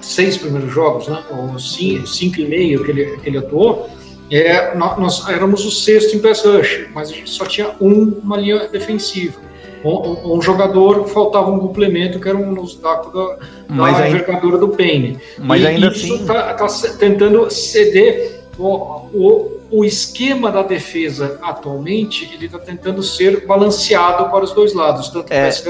seis 0.00 0.36
primeiros 0.36 0.72
jogos, 0.72 1.08
né, 1.08 1.22
ou 1.30 1.58
cinco, 1.58 2.06
cinco 2.06 2.40
e 2.40 2.46
meio 2.46 2.84
que 2.84 2.90
ele, 2.90 3.16
que 3.18 3.28
ele 3.28 3.38
atuou, 3.38 3.88
é, 4.30 4.74
nós, 4.76 4.98
nós 4.98 5.28
éramos 5.28 5.64
o 5.64 5.70
sexto 5.70 6.16
em 6.16 6.20
pass 6.20 6.44
rush, 6.44 6.86
mas 6.94 7.10
a 7.10 7.12
gente 7.12 7.30
só 7.30 7.44
tinha 7.44 7.70
um, 7.80 8.20
uma 8.22 8.36
linha 8.36 8.68
defensiva 8.68 9.50
um, 9.84 10.36
um, 10.36 10.42
jogador 10.42 11.08
faltava 11.08 11.50
um 11.50 11.58
complemento 11.58 12.20
que 12.20 12.28
era 12.28 12.36
um 12.36 12.52
obstáculo 12.52 13.12
da, 13.12 13.38
mas 13.68 13.96
da 13.96 14.08
envergadura 14.08 14.58
do 14.58 14.68
Payne. 14.68 15.18
Mas 15.38 15.62
e 15.62 15.66
ainda 15.66 15.88
isso 15.88 16.16
está 16.16 16.54
assim... 16.64 16.88
tá 16.88 16.94
tentando 16.98 17.50
ceder 17.50 18.44
o, 18.58 18.66
o, 18.66 19.60
o, 19.70 19.84
esquema 19.84 20.50
da 20.50 20.62
defesa 20.62 21.38
atualmente, 21.42 22.30
ele 22.34 22.46
está 22.46 22.58
tentando 22.58 23.02
ser 23.02 23.46
balanceado 23.46 24.30
para 24.30 24.44
os 24.44 24.52
dois 24.52 24.74
lados, 24.74 25.08
tanto 25.08 25.32
é. 25.32 25.46
pass 25.46 25.64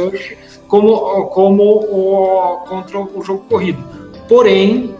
como, 0.66 1.26
como 1.26 1.62
o, 1.62 2.64
contra 2.68 2.98
o 2.98 3.22
jogo 3.22 3.44
corrido. 3.48 3.99
Porém, 4.30 4.94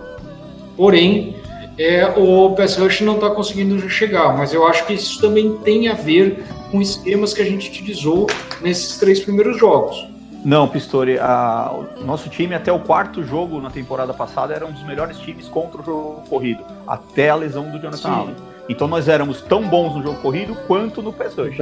porém, 0.77 1.37
é, 1.79 2.05
o 2.17 2.51
pass 2.57 2.77
rush 2.77 3.03
não 3.03 3.15
está 3.15 3.31
conseguindo 3.31 3.89
chegar, 3.89 4.37
mas 4.37 4.53
eu 4.53 4.67
acho 4.67 4.85
que 4.85 4.95
isso 4.95 5.21
também 5.21 5.57
tem 5.59 5.87
a 5.87 5.95
ver 5.95 6.45
com 6.73 6.83
esquemas 6.83 7.33
que 7.33 7.41
a 7.41 7.45
gente 7.45 7.71
utilizou 7.71 8.27
nesses 8.61 8.99
três 8.99 9.21
primeiros 9.21 9.57
jogos. 9.57 10.05
Não, 10.45 10.67
Pistori, 10.67 11.17
a, 11.17 11.71
o 12.01 12.05
nosso 12.05 12.29
time 12.29 12.57
até 12.57 12.73
o 12.73 12.81
quarto 12.81 13.23
jogo 13.23 13.61
na 13.61 13.71
temporada 13.71 14.13
passada 14.13 14.53
era 14.53 14.67
um 14.67 14.73
dos 14.73 14.83
melhores 14.83 15.17
times 15.19 15.47
contra 15.47 15.81
o 15.81 15.85
jogo 15.85 16.23
corrido, 16.29 16.65
até 16.85 17.31
a 17.31 17.37
lesão 17.37 17.71
do 17.71 17.79
Jonathan 17.79 17.97
Sim. 17.99 18.09
Allen. 18.09 18.37
Então 18.69 18.89
nós 18.89 19.07
éramos 19.07 19.41
tão 19.43 19.63
bons 19.63 19.95
no 19.95 20.03
jogo 20.03 20.21
corrido 20.21 20.57
quanto 20.67 21.01
no 21.01 21.13
pass 21.13 21.37
rush. 21.37 21.57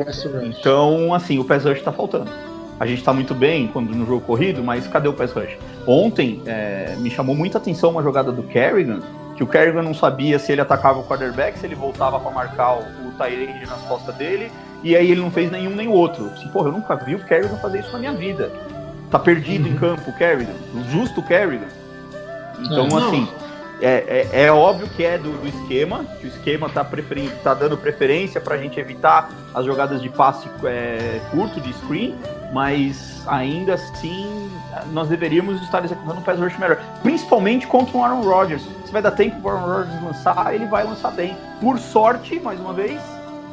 Então, 0.58 1.12
assim, 1.12 1.38
o 1.38 1.44
pass 1.44 1.66
rush 1.66 1.82
tá 1.82 1.92
faltando. 1.92 2.30
A 2.80 2.86
gente 2.86 3.02
tá 3.02 3.12
muito 3.12 3.34
bem 3.34 3.68
quando 3.68 3.94
no 3.94 4.06
jogo 4.06 4.20
corrido, 4.20 4.62
mas 4.62 4.86
cadê 4.86 5.08
o 5.08 5.12
pass 5.12 5.32
rush? 5.32 5.56
Ontem 5.86 6.40
é, 6.46 6.94
me 6.98 7.10
chamou 7.10 7.34
muita 7.34 7.58
atenção 7.58 7.90
uma 7.90 8.02
jogada 8.02 8.30
do 8.30 8.42
Kerrigan, 8.44 9.00
que 9.36 9.42
o 9.42 9.46
Kerrigan 9.46 9.82
não 9.82 9.94
sabia 9.94 10.38
se 10.38 10.52
ele 10.52 10.60
atacava 10.60 10.98
o 10.98 11.04
quarterback, 11.04 11.58
se 11.58 11.66
ele 11.66 11.74
voltava 11.74 12.20
para 12.20 12.30
marcar 12.30 12.74
o, 12.74 13.08
o 13.08 13.12
Tyrande 13.16 13.66
nas 13.66 13.80
costas 13.82 14.14
dele, 14.14 14.50
e 14.82 14.96
aí 14.96 15.10
ele 15.10 15.20
não 15.20 15.30
fez 15.30 15.50
nenhum 15.50 15.74
nem 15.74 15.88
o 15.88 15.92
outro. 15.92 16.26
Assim, 16.26 16.48
porra, 16.48 16.68
eu 16.68 16.72
nunca 16.72 16.94
vi 16.94 17.14
o 17.14 17.24
Kerrigan 17.24 17.56
fazer 17.56 17.80
isso 17.80 17.92
na 17.92 17.98
minha 17.98 18.12
vida. 18.12 18.50
Tá 19.10 19.18
perdido 19.18 19.66
uhum. 19.66 19.74
em 19.74 19.76
campo 19.76 20.10
o 20.10 20.12
Kerrigan, 20.12 20.54
justo 20.90 21.20
o 21.20 21.22
Kerrigan. 21.22 21.68
Então, 22.60 22.86
é, 22.86 23.02
assim, 23.02 23.28
é, 23.80 24.28
é, 24.32 24.44
é, 24.44 24.52
óbvio 24.52 24.88
que 24.88 25.04
é 25.04 25.16
do, 25.16 25.30
do, 25.30 25.46
esquema, 25.46 26.04
que 26.20 26.26
o 26.26 26.28
esquema 26.28 26.68
tá, 26.68 26.84
preferindo, 26.84 27.32
tá 27.42 27.54
dando 27.54 27.76
preferência 27.76 28.40
para 28.40 28.54
a 28.54 28.58
gente 28.58 28.78
evitar 28.78 29.30
as 29.54 29.64
jogadas 29.64 30.02
de 30.02 30.08
passe 30.08 30.48
é, 30.64 31.20
curto, 31.30 31.60
de 31.60 31.72
screen, 31.74 32.16
mas 32.52 33.22
ainda 33.26 33.74
assim 33.74 34.50
nós 34.92 35.08
deveríamos 35.08 35.60
estar 35.62 35.84
executando 35.84 36.20
um 36.20 36.22
pass 36.22 36.38
rush 36.38 36.58
melhor, 36.58 36.80
principalmente 37.02 37.66
contra 37.66 37.96
o 37.96 38.04
Aaron 38.04 38.22
Rodgers. 38.22 38.62
Se 38.84 38.92
vai 38.92 39.02
dar 39.02 39.12
tempo 39.12 39.40
para 39.40 39.54
o 39.54 39.56
Aaron 39.56 39.78
Rodgers 39.78 40.02
lançar, 40.02 40.54
ele 40.54 40.66
vai 40.66 40.84
lançar 40.84 41.10
bem. 41.12 41.36
Por 41.60 41.78
sorte, 41.78 42.40
mais 42.40 42.58
uma 42.58 42.72
vez, 42.72 43.00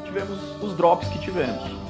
tivemos 0.06 0.40
os 0.62 0.76
drops 0.76 1.08
que 1.10 1.20
tivemos. 1.20 1.85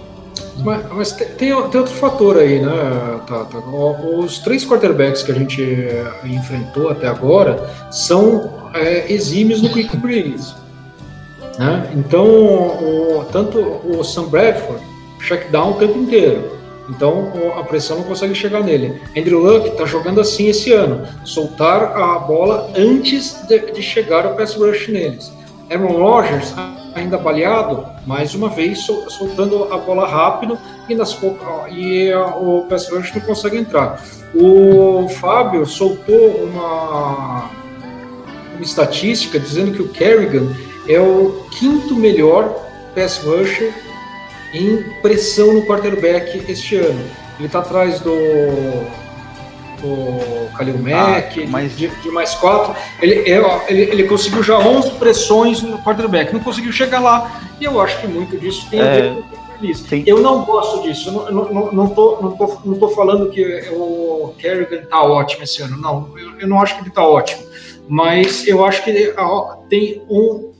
Mas, 0.58 0.90
mas 0.92 1.12
tem, 1.12 1.28
tem, 1.28 1.54
outro 1.54 1.88
fator 1.88 2.38
aí, 2.38 2.62
né, 2.62 3.20
Tata? 3.28 3.58
Os 3.58 4.40
três 4.40 4.66
quarterbacks 4.66 5.22
que 5.22 5.32
a 5.32 5.36
gente 5.36 5.62
eh, 5.62 6.12
enfrentou 6.26 6.90
até 6.90 7.08
agora 7.08 7.70
são 7.92 8.70
é, 8.74 9.12
exímios 9.12 9.62
no 9.62 9.70
quick 9.70 9.96
release. 9.98 10.54
Né? 11.60 11.92
Então, 11.96 12.26
o, 12.26 13.26
tanto 13.32 13.60
o 13.60 14.04
Sam 14.04 14.28
Bradford 14.30 14.82
check 15.26 15.50
down 15.52 15.72
o 15.72 15.74
tempo 15.76 15.98
inteiro. 15.98 16.56
Então 16.90 17.32
a 17.58 17.64
pressão 17.64 17.98
não 17.98 18.04
consegue 18.04 18.36
chegar 18.36 18.62
nele. 18.62 19.02
Andrew 19.18 19.40
Luck 19.40 19.70
está 19.70 19.86
jogando 19.86 20.22
assim 20.22 20.48
esse 20.48 20.72
ano, 20.72 21.08
soltar 21.24 21.98
a 21.98 22.20
bola 22.20 22.72
antes 22.76 23.36
de, 23.48 23.72
de 23.72 23.82
chegar 23.82 24.26
o 24.28 24.36
pass 24.36 24.54
rush 24.56 24.88
neles. 24.88 25.32
Aaron 25.70 25.98
Rodgers 25.98 26.54
ainda 26.94 27.18
baleado, 27.18 27.86
mais 28.06 28.34
uma 28.34 28.50
vez 28.50 28.80
soltando 28.80 29.74
a 29.74 29.78
bola 29.78 30.08
rápido 30.08 30.58
e, 30.88 30.96
nas, 30.96 31.18
e 31.72 32.12
o 32.14 32.66
pass 32.70 32.90
rush 32.90 33.14
não 33.14 33.22
consegue 33.22 33.58
entrar. 33.58 34.02
O 34.34 35.08
Fábio 35.10 35.66
soltou 35.66 36.44
uma, 36.44 37.50
uma 38.54 38.62
estatística 38.62 39.40
dizendo 39.40 39.74
que 39.74 39.82
o 39.82 39.90
Kerrigan 39.90 40.48
é 40.88 41.00
o 41.00 41.46
quinto 41.58 41.96
melhor 41.96 42.56
pass 42.94 43.18
rusher 43.18 43.74
em 44.54 44.84
pressão 45.02 45.54
no 45.54 45.66
quarterback 45.66 46.50
este 46.50 46.78
ano. 46.78 47.04
Ele 47.38 47.48
está 47.48 47.60
atrás 47.60 48.00
do 48.00 48.16
o 49.84 50.50
Kalil 50.58 50.78
Mack, 50.78 51.44
ah, 51.44 51.48
mas... 51.50 51.76
de, 51.78 51.88
de, 51.88 52.10
mais 52.12 52.36
quatro. 52.36 52.76
Ele, 53.02 53.30
é, 53.30 53.42
ele, 53.68 53.82
ele, 53.82 54.04
conseguiu 54.04 54.44
já 54.44 54.58
11 54.58 54.92
pressões 54.92 55.62
no 55.62 55.78
quarterback, 55.80 56.34
não 56.34 56.40
conseguiu 56.40 56.72
chegar 56.72 57.00
lá. 57.00 57.42
E 57.60 57.64
eu 57.64 57.80
acho 57.82 58.00
que 58.00 58.08
muito 58.08 58.38
disso 58.38 58.68
tem 58.70 58.82
a 58.82 58.84
ver 58.84 59.04
é, 59.04 59.10
com 59.10 59.20
o 59.20 59.46
feliz. 59.58 60.08
Eu 60.08 60.22
não 60.22 60.44
gosto 60.44 60.84
disso. 60.84 61.10
Eu 61.10 61.32
não, 61.32 61.54
não, 61.54 61.72
não, 61.72 61.88
tô, 61.88 62.20
não, 62.22 62.32
tô, 62.32 62.58
não 62.66 62.78
tô 62.78 62.90
falando 62.90 63.30
que 63.30 63.70
o 63.72 64.34
Kerrigan 64.38 64.86
tá 64.86 65.04
ótimo 65.04 65.44
esse 65.44 65.62
ano. 65.62 65.78
Não, 65.78 66.10
eu, 66.18 66.40
eu 66.40 66.48
não 66.48 66.62
acho 66.62 66.76
que 66.76 66.84
ele 66.84 66.92
tá 66.92 67.06
ótimo. 67.06 67.44
Mas 67.88 68.48
eu 68.48 68.66
acho 68.66 68.84
que 68.84 69.14
tem 69.70 70.02
um 70.10 70.56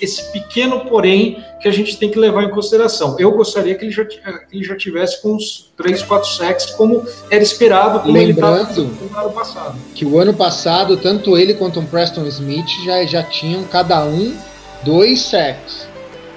esse 0.00 0.32
pequeno 0.32 0.80
porém 0.86 1.44
que 1.60 1.68
a 1.68 1.70
gente 1.70 1.98
tem 1.98 2.10
que 2.10 2.18
levar 2.18 2.44
em 2.44 2.50
consideração. 2.50 3.16
Eu 3.18 3.32
gostaria 3.32 3.74
que 3.74 3.84
ele 3.84 3.92
já, 3.92 4.06
ele 4.50 4.64
já 4.64 4.74
tivesse 4.74 5.20
com 5.20 5.34
uns 5.34 5.70
3, 5.76 6.02
4 6.02 6.28
sacks, 6.30 6.66
como 6.70 7.04
era 7.30 7.42
esperado, 7.42 8.00
como 8.00 8.12
Lembrando 8.12 8.80
ele 8.80 9.10
no 9.10 9.18
ano 9.18 9.30
passado. 9.32 9.78
Que 9.94 10.06
o 10.06 10.18
ano 10.18 10.32
passado, 10.32 10.96
tanto 10.96 11.36
ele 11.36 11.52
quanto 11.52 11.78
o 11.78 11.86
Preston 11.86 12.24
Smith 12.26 12.68
já, 12.86 13.04
já 13.04 13.22
tinham 13.22 13.62
cada 13.64 14.02
um 14.02 14.34
dois 14.82 15.20
sacks. 15.20 15.86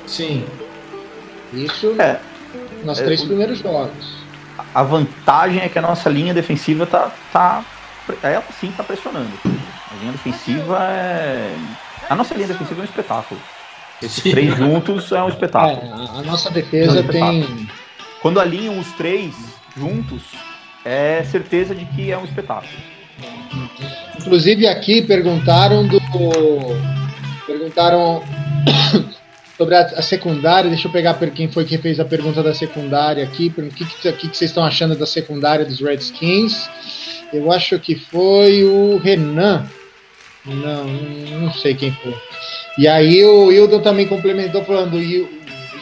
Sim. 0.05 0.43
Isso 1.53 1.95
é, 1.99 2.19
nos 2.83 2.99
é, 2.99 3.05
três 3.05 3.23
primeiros 3.23 3.59
jogos. 3.59 4.17
A 4.75 4.83
vantagem 4.83 5.61
é 5.61 5.69
que 5.69 5.79
a 5.79 5.81
nossa 5.81 6.09
linha 6.09 6.33
defensiva 6.33 6.85
tá, 6.85 7.09
tá 7.31 7.63
ela 8.21 8.43
sim 8.59 8.67
está 8.67 8.83
pressionando. 8.83 9.31
A 9.93 9.99
linha 9.99 10.11
defensiva 10.11 10.79
é 10.83 11.55
a 12.09 12.15
nossa 12.15 12.33
linha 12.33 12.47
defensiva 12.47 12.81
é 12.81 12.83
um 12.83 12.85
espetáculo. 12.85 13.41
Esses 14.01 14.23
Sim. 14.23 14.31
três 14.31 14.57
juntos 14.57 15.11
é 15.11 15.23
um 15.23 15.29
espetáculo. 15.29 15.81
É, 15.81 16.19
a 16.19 16.21
nossa 16.23 16.49
defesa 16.49 16.99
é 16.99 17.01
um 17.01 17.07
tem. 17.07 17.69
Quando 18.21 18.39
alinham 18.39 18.77
os 18.79 18.91
três 18.93 19.33
juntos, 19.75 20.23
é 20.83 21.23
certeza 21.23 21.73
de 21.73 21.85
que 21.85 22.11
é 22.11 22.17
um 22.17 22.25
espetáculo. 22.25 22.71
Inclusive 24.19 24.67
aqui 24.67 25.01
perguntaram 25.01 25.87
do. 25.87 25.99
Perguntaram 27.45 28.23
sobre 29.57 29.75
a, 29.75 29.81
a, 29.81 30.01
secundária. 30.01 30.69
Deixa 30.69 30.87
eu 30.87 30.91
pegar 30.91 31.13
quem 31.31 31.49
foi 31.49 31.63
que 31.63 31.77
fez 31.77 31.99
a 31.99 32.05
pergunta 32.05 32.43
da 32.43 32.53
secundária 32.53 33.23
aqui. 33.23 33.53
O 33.57 33.69
que, 33.69 33.85
que, 33.85 34.11
que, 34.11 34.27
que 34.29 34.37
vocês 34.37 34.51
estão 34.51 34.65
achando 34.65 34.95
da 34.95 35.05
secundária 35.05 35.65
dos 35.65 35.79
Redskins? 35.79 36.69
Eu 37.31 37.51
acho 37.51 37.79
que 37.79 37.95
foi 37.95 38.63
o 38.63 38.97
Renan 38.97 39.65
não, 40.45 40.85
não 40.85 41.53
sei 41.53 41.73
quem 41.73 41.91
foi. 41.91 42.15
E 42.77 42.87
aí 42.87 43.23
o 43.23 43.51
Hildon 43.51 43.81
também 43.81 44.07
complementou 44.07 44.63
falando 44.63 44.99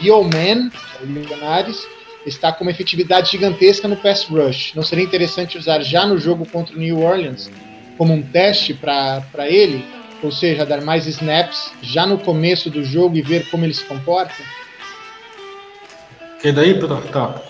Yeoman, 0.01 0.71
o 1.01 1.07
Milionários, 1.07 1.87
está 2.25 2.51
com 2.51 2.63
uma 2.63 2.71
efetividade 2.71 3.31
gigantesca 3.31 3.87
no 3.87 3.97
pass 3.97 4.25
rush. 4.25 4.73
Não 4.75 4.83
seria 4.83 5.03
interessante 5.03 5.57
usar 5.57 5.81
já 5.81 6.05
no 6.05 6.17
jogo 6.17 6.45
contra 6.45 6.75
o 6.75 6.79
New 6.79 7.01
Orleans 7.01 7.49
como 7.97 8.13
um 8.13 8.21
teste 8.21 8.73
para 8.73 9.47
ele? 9.47 9.85
Ou 10.23 10.31
seja, 10.31 10.65
dar 10.65 10.81
mais 10.81 11.07
snaps 11.07 11.71
já 11.81 12.05
no 12.05 12.17
começo 12.17 12.69
do 12.69 12.83
jogo 12.83 13.17
e 13.17 13.21
ver 13.21 13.49
como 13.49 13.65
ele 13.65 13.73
se 13.73 13.83
comporta? 13.83 14.35
E 16.43 16.51
daí, 16.51 16.79
tá. 17.11 17.41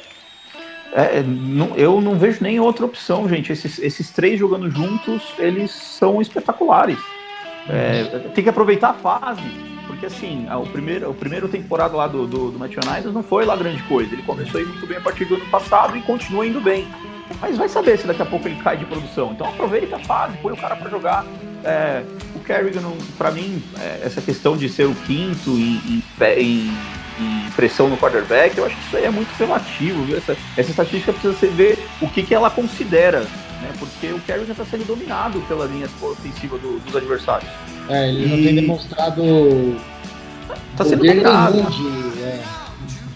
É, 0.94 1.20
é, 1.20 1.24
não, 1.24 1.76
eu 1.76 2.02
não 2.02 2.18
vejo 2.18 2.40
nem 2.42 2.60
outra 2.60 2.86
opção, 2.86 3.28
gente. 3.28 3.52
Esses, 3.52 3.80
esses 3.80 4.12
três 4.12 4.40
jogando 4.40 4.70
juntos, 4.70 5.24
eles 5.38 5.72
são 5.72 6.22
espetaculares. 6.22 7.00
É, 7.70 8.04
tem 8.34 8.44
que 8.44 8.50
aproveitar 8.50 8.90
a 8.90 8.94
fase, 8.94 9.44
porque 9.88 10.08
assim, 10.08 10.48
o 10.52 10.66
primeiro, 10.66 11.12
o 11.12 11.14
primeiro 11.14 11.48
temporada 11.48 11.96
lá 11.96 12.08
do, 12.08 12.26
do, 12.26 12.52
do 12.52 12.58
United 12.58 13.12
não 13.12 13.24
foi 13.24 13.46
lá 13.46 13.56
grande 13.56 13.82
coisa. 13.84 14.14
Ele 14.14 14.24
começou 14.24 14.60
a 14.60 14.64
ir 14.64 14.68
muito 14.68 14.86
bem 14.86 14.98
a 14.98 15.02
partir 15.02 15.26
do 15.26 15.36
ano 15.36 15.46
passado 15.46 15.96
e 15.96 16.02
continua 16.02 16.46
indo 16.46 16.60
bem. 16.60 16.88
Mas 17.40 17.58
vai 17.58 17.70
saber 17.70 17.98
se 17.98 18.06
daqui 18.06 18.22
a 18.22 18.26
pouco 18.26 18.48
ele 18.48 18.62
cai 18.62 18.76
de 18.76 18.86
produção. 18.86 19.32
Então 19.32 19.48
aproveita 19.48 19.96
a 19.96 20.00
fase, 20.00 20.38
põe 20.38 20.52
o 20.52 20.58
cara 20.58 20.76
para 20.76 20.90
jogar. 20.90 21.26
É, 21.64 22.04
o 22.36 22.40
Kerrigan, 22.40 22.82
para 23.18 23.32
mim, 23.32 23.64
é, 23.80 24.02
essa 24.04 24.22
questão 24.22 24.58
de 24.58 24.68
ser 24.68 24.88
o 24.88 24.96
quinto 24.96 25.52
em, 25.52 25.80
em, 25.88 26.04
em 26.40 26.72
e 27.22 27.52
pressão 27.52 27.88
no 27.88 27.98
quarterback, 27.98 28.58
eu 28.58 28.66
acho 28.66 28.76
que 28.76 28.88
isso 28.88 28.98
aí 28.98 29.06
é 29.06 29.12
muito 29.12 29.30
relativo. 29.38 30.04
Viu? 30.04 30.18
Essa, 30.18 30.36
essa 30.58 30.72
estatística 30.72 31.14
precisa 31.14 31.38
ser 31.38 31.50
ver 31.52 31.88
o 32.02 32.08
que, 32.08 32.24
que 32.24 32.34
ela 32.34 32.50
considera, 32.50 33.20
né? 33.20 33.72
Porque 33.78 34.08
o 34.08 34.20
Kerry 34.20 34.46
já 34.46 34.54
está 34.54 34.66
sendo 34.66 34.86
dominado 34.86 35.40
pela 35.42 35.66
linha 35.66 35.88
ofensiva 36.02 36.58
do, 36.58 36.80
dos 36.80 36.96
adversários. 36.96 37.50
É, 37.88 38.10
ele 38.10 38.26
e... 38.26 38.28
não 38.28 38.44
tem 38.44 38.56
demonstrado. 38.56 39.22
Está 40.72 40.86
sendo 40.86 41.06
dominado. 41.06 41.62
De, 41.62 42.24
é. 42.24 42.44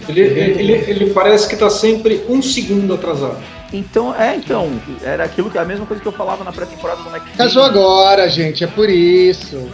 ele, 0.08 0.22
ele, 0.22 0.74
ele 0.74 1.10
parece 1.12 1.48
que 1.48 1.56
está 1.56 1.70
sempre 1.70 2.24
um 2.30 2.42
segundo 2.42 2.94
atrasado. 2.94 3.38
Então, 3.74 4.16
é, 4.16 4.36
então, 4.36 4.72
era 5.04 5.24
aquilo 5.24 5.50
que 5.50 5.58
a 5.58 5.66
mesma 5.66 5.86
coisa 5.86 6.02
que 6.02 6.08
eu 6.08 6.12
falava 6.12 6.44
na 6.44 6.52
pré-temporada 6.52 7.02
do 7.02 7.10
McPhee. 7.10 7.36
Casou 7.36 7.64
agora, 7.64 8.30
gente, 8.30 8.64
é 8.64 8.68
por 8.68 8.90
isso. 8.90 9.68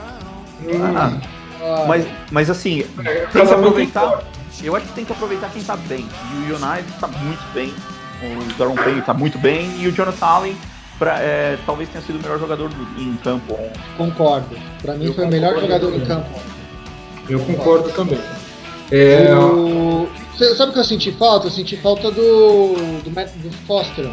Ah, 0.96 1.20
mas, 1.88 2.08
mas 2.32 2.50
assim, 2.50 2.86
é, 3.06 3.26
tem 3.28 3.46
que 3.46 3.54
aproveitar. 3.54 4.24
Eu 4.64 4.76
acho 4.76 4.88
que 4.88 4.94
tem 4.94 5.06
que 5.06 5.12
aproveitar 5.12 5.50
quem 5.50 5.64
tá 5.64 5.76
bem. 5.76 6.08
E 6.32 6.52
o 6.52 6.56
United 6.56 6.92
tá 7.00 7.08
muito 7.08 7.54
bem. 7.54 7.74
O 8.22 8.54
Daron 8.58 8.76
Payne 8.76 9.02
tá 9.02 9.14
muito 9.14 9.38
bem. 9.38 9.72
E 9.80 9.88
o 9.88 9.92
Jonathan 9.92 10.26
Allen 10.26 10.56
pra, 11.00 11.20
é, 11.20 11.58
talvez 11.66 11.90
tenha 11.90 12.04
sido 12.04 12.20
o 12.20 12.22
melhor 12.22 12.40
jogador 12.40 12.70
do, 12.70 13.02
em 13.02 13.16
campo. 13.18 13.58
Concordo. 13.98 14.56
Para 14.82 14.94
mim 14.96 15.06
eu 15.06 15.14
foi 15.14 15.26
o 15.26 15.30
melhor 15.30 15.60
jogador 15.60 15.88
também. 15.88 16.02
em 16.02 16.06
campo. 16.06 16.30
Eu 17.28 17.40
concordo 17.40 17.90
também. 17.90 18.20
É... 18.92 19.34
O... 19.34 20.08
Sabe 20.56 20.72
o 20.72 20.74
que 20.74 20.80
eu 20.80 20.84
senti 20.84 21.12
falta? 21.14 21.48
Eu 21.48 21.52
senti 21.52 21.78
falta 21.78 22.12
do, 22.12 22.74
do, 23.04 23.10
do 23.10 23.58
Foster. 23.66 24.10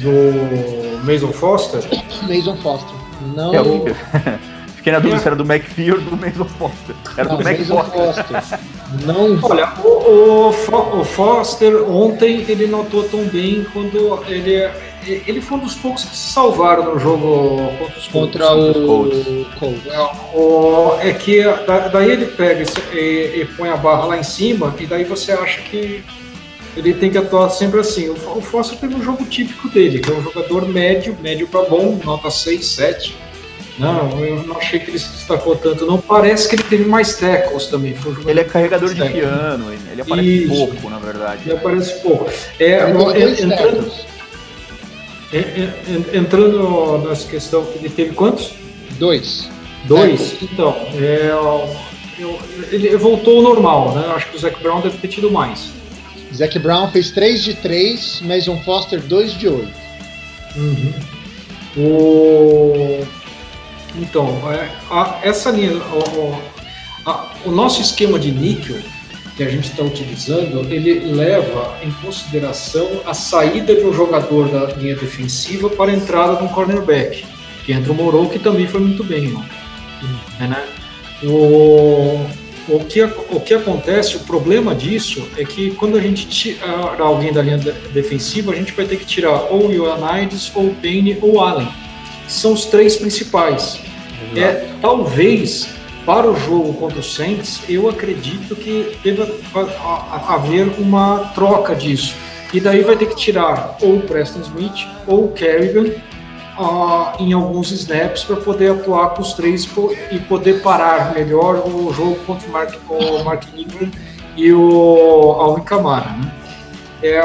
Do 0.00 1.04
Mason 1.04 1.32
Foster? 1.32 1.80
Mason 2.28 2.56
Foster. 2.56 2.94
Não. 3.36 3.54
É 3.54 3.58
Fiquei 4.88 4.92
na 4.92 4.98
dúvida 4.98 5.20
se 5.20 5.26
era 5.26 5.36
do 5.36 5.44
McPhee 5.44 5.92
ou 5.92 6.00
do 6.00 6.16
Mason 6.16 6.44
Foster. 6.44 6.96
Era 7.16 7.28
Não, 7.28 7.36
do 7.36 7.44
Mac 7.44 7.58
Foster. 7.58 8.24
Foster. 8.24 8.58
Não. 9.04 9.38
Olha, 9.44 9.72
o, 9.84 10.48
o, 10.48 11.00
o 11.00 11.04
Foster 11.04 11.82
ontem 11.90 12.44
ele 12.48 12.66
não 12.66 12.82
atuou 12.82 13.04
tão 13.04 13.24
bem 13.24 13.66
quando 13.72 14.22
ele 14.26 14.70
ele 15.26 15.40
foi 15.40 15.56
um 15.56 15.60
dos 15.60 15.74
poucos 15.74 16.04
que 16.04 16.14
se 16.14 16.32
salvaram 16.32 16.92
no 16.92 16.98
jogo 16.98 17.72
contra 17.78 17.98
os 17.98 18.08
Contra 18.08 18.54
o 18.54 19.46
Colts. 19.58 19.86
É, 19.86 20.36
o, 20.36 20.98
é 21.00 21.12
que 21.14 21.42
daí 21.92 22.10
ele 22.10 22.26
pega 22.26 22.64
e, 22.92 23.40
e, 23.40 23.48
põe 23.56 23.70
a 23.70 23.76
barra 23.76 24.04
lá 24.04 24.18
em 24.18 24.22
cima, 24.22 24.74
e 24.78 24.84
daí 24.84 25.04
você 25.04 25.32
acha 25.32 25.62
que 25.62 26.04
ele 26.76 26.92
tem 26.92 27.10
que 27.10 27.16
atuar 27.16 27.48
sempre 27.48 27.80
assim. 27.80 28.10
O, 28.10 28.38
o 28.38 28.42
Foster 28.42 28.78
teve 28.78 28.96
um 28.96 29.02
jogo 29.02 29.24
típico 29.24 29.70
dele, 29.70 30.00
que 30.00 30.10
é 30.10 30.14
um 30.14 30.22
jogador 30.22 30.68
médio, 30.68 31.16
médio 31.22 31.46
para 31.48 31.62
bom, 31.62 31.98
nota 32.04 32.30
6, 32.30 32.66
7 32.66 33.27
não, 33.78 34.24
eu 34.24 34.42
não 34.42 34.56
achei 34.56 34.80
que 34.80 34.90
ele 34.90 34.98
se 34.98 35.10
destacou 35.10 35.54
tanto. 35.54 35.86
Não 35.86 35.98
parece 35.98 36.48
que 36.48 36.56
ele 36.56 36.64
teve 36.64 36.84
mais 36.84 37.16
tackles 37.16 37.66
também. 37.66 37.94
Um 37.94 38.28
ele 38.28 38.40
é 38.40 38.44
carregador 38.44 38.92
de 38.92 39.04
piano, 39.08 39.72
ele 39.92 40.02
aparece 40.02 40.28
Isso. 40.28 40.54
pouco, 40.54 40.90
na 40.90 40.98
verdade. 40.98 41.42
Ele 41.46 41.56
aparece 41.56 42.00
pouco. 42.00 42.30
É, 42.58 42.72
é, 42.72 43.42
entrando, 43.42 43.92
é, 45.32 45.38
é, 45.38 46.16
entrando 46.16 47.08
nessa 47.08 47.28
questão, 47.28 47.66
ele 47.76 47.88
teve 47.88 48.14
quantos? 48.14 48.54
Dois. 48.98 49.48
Dois? 49.84 50.36
Então, 50.42 50.74
é, 50.94 51.30
eu, 52.18 52.38
ele 52.72 52.96
voltou 52.96 53.36
ao 53.36 53.42
normal, 53.42 53.94
né? 53.94 54.12
Acho 54.14 54.28
que 54.30 54.36
o 54.36 54.40
Zac 54.40 54.60
Brown 54.60 54.80
deve 54.80 54.98
ter 54.98 55.08
tido 55.08 55.30
mais. 55.30 55.70
Zac 56.34 56.58
Brown 56.58 56.90
fez 56.90 57.12
3 57.12 57.44
de 57.44 57.54
3, 57.54 58.22
Mason 58.22 58.60
Foster 58.64 59.00
2 59.00 59.32
de 59.34 59.48
8. 59.48 59.68
Uhum. 60.56 60.92
O 61.76 63.06
então, 63.96 64.40
é, 64.52 64.70
a, 64.90 65.20
essa 65.22 65.50
linha, 65.50 65.72
o, 65.74 66.40
a, 67.06 67.32
o 67.44 67.50
nosso 67.50 67.80
esquema 67.80 68.18
de 68.18 68.30
níquel 68.30 68.78
que 69.36 69.42
a 69.42 69.48
gente 69.48 69.70
está 69.70 69.84
utilizando, 69.84 70.66
ele 70.68 71.12
leva 71.12 71.78
em 71.82 71.90
consideração 71.92 73.02
a 73.06 73.14
saída 73.14 73.74
de 73.74 73.84
um 73.84 73.92
jogador 73.92 74.48
da 74.48 74.74
linha 74.74 74.96
defensiva 74.96 75.70
para 75.70 75.92
a 75.92 75.94
entrada 75.94 76.36
de 76.36 76.42
um 76.42 76.48
cornerback, 76.48 77.24
que 77.64 77.72
entra 77.72 77.92
o 77.92 77.94
Morou, 77.94 78.28
que 78.28 78.38
também 78.38 78.66
foi 78.66 78.80
muito 78.80 79.04
bem? 79.04 79.32
É, 80.40 80.46
né? 80.46 80.64
O, 81.22 82.26
o, 82.68 82.84
que, 82.88 83.02
o 83.02 83.40
que 83.40 83.54
acontece, 83.54 84.16
o 84.16 84.20
problema 84.20 84.74
disso 84.74 85.26
é 85.36 85.44
que 85.44 85.70
quando 85.72 85.96
a 85.96 86.00
gente 86.00 86.26
tira 86.26 86.66
alguém 86.98 87.32
da 87.32 87.42
linha 87.42 87.58
defensiva, 87.92 88.52
a 88.52 88.56
gente 88.56 88.72
vai 88.72 88.86
ter 88.86 88.96
que 88.96 89.06
tirar 89.06 89.52
ou 89.52 89.68
o 89.68 89.72
Ioannidis, 89.72 90.50
ou 90.54 90.66
o 90.66 90.74
Payne, 90.74 91.16
ou 91.22 91.34
o 91.34 91.40
Allen 91.40 91.68
são 92.28 92.52
os 92.52 92.66
três 92.66 92.96
principais. 92.96 93.80
É, 94.36 94.68
talvez 94.80 95.68
para 96.04 96.30
o 96.30 96.34
jogo 96.34 96.72
contra 96.74 97.00
o 97.00 97.02
Saints, 97.02 97.60
eu 97.68 97.88
acredito 97.88 98.54
que 98.54 98.96
deva 99.02 99.28
haver 100.26 100.78
uma 100.78 101.32
troca 101.34 101.74
disso. 101.74 102.14
E 102.52 102.60
daí 102.60 102.82
vai 102.82 102.96
ter 102.96 103.06
que 103.06 103.16
tirar 103.16 103.76
ou 103.82 103.96
o 103.96 104.00
Preston 104.00 104.40
Smith 104.40 104.88
ou 105.06 105.26
o 105.26 105.32
Kerrigan 105.32 105.90
uh, 106.58 107.22
em 107.22 107.32
alguns 107.34 107.70
snaps 107.70 108.24
para 108.24 108.36
poder 108.36 108.72
atuar 108.72 109.10
com 109.10 109.20
os 109.20 109.34
três 109.34 109.68
e 110.10 110.18
poder 110.18 110.62
parar 110.62 111.14
melhor 111.14 111.62
o 111.66 111.92
jogo 111.92 112.16
contra 112.26 112.48
o 112.48 112.52
Mark, 112.52 112.74
o 112.88 113.24
Mark 113.24 113.44
Ingram 113.54 113.90
e 114.34 114.50
o 114.50 115.36
Alvin 115.38 115.62
Kamara. 115.62 116.10
Né? 116.10 116.32
É, 117.02 117.16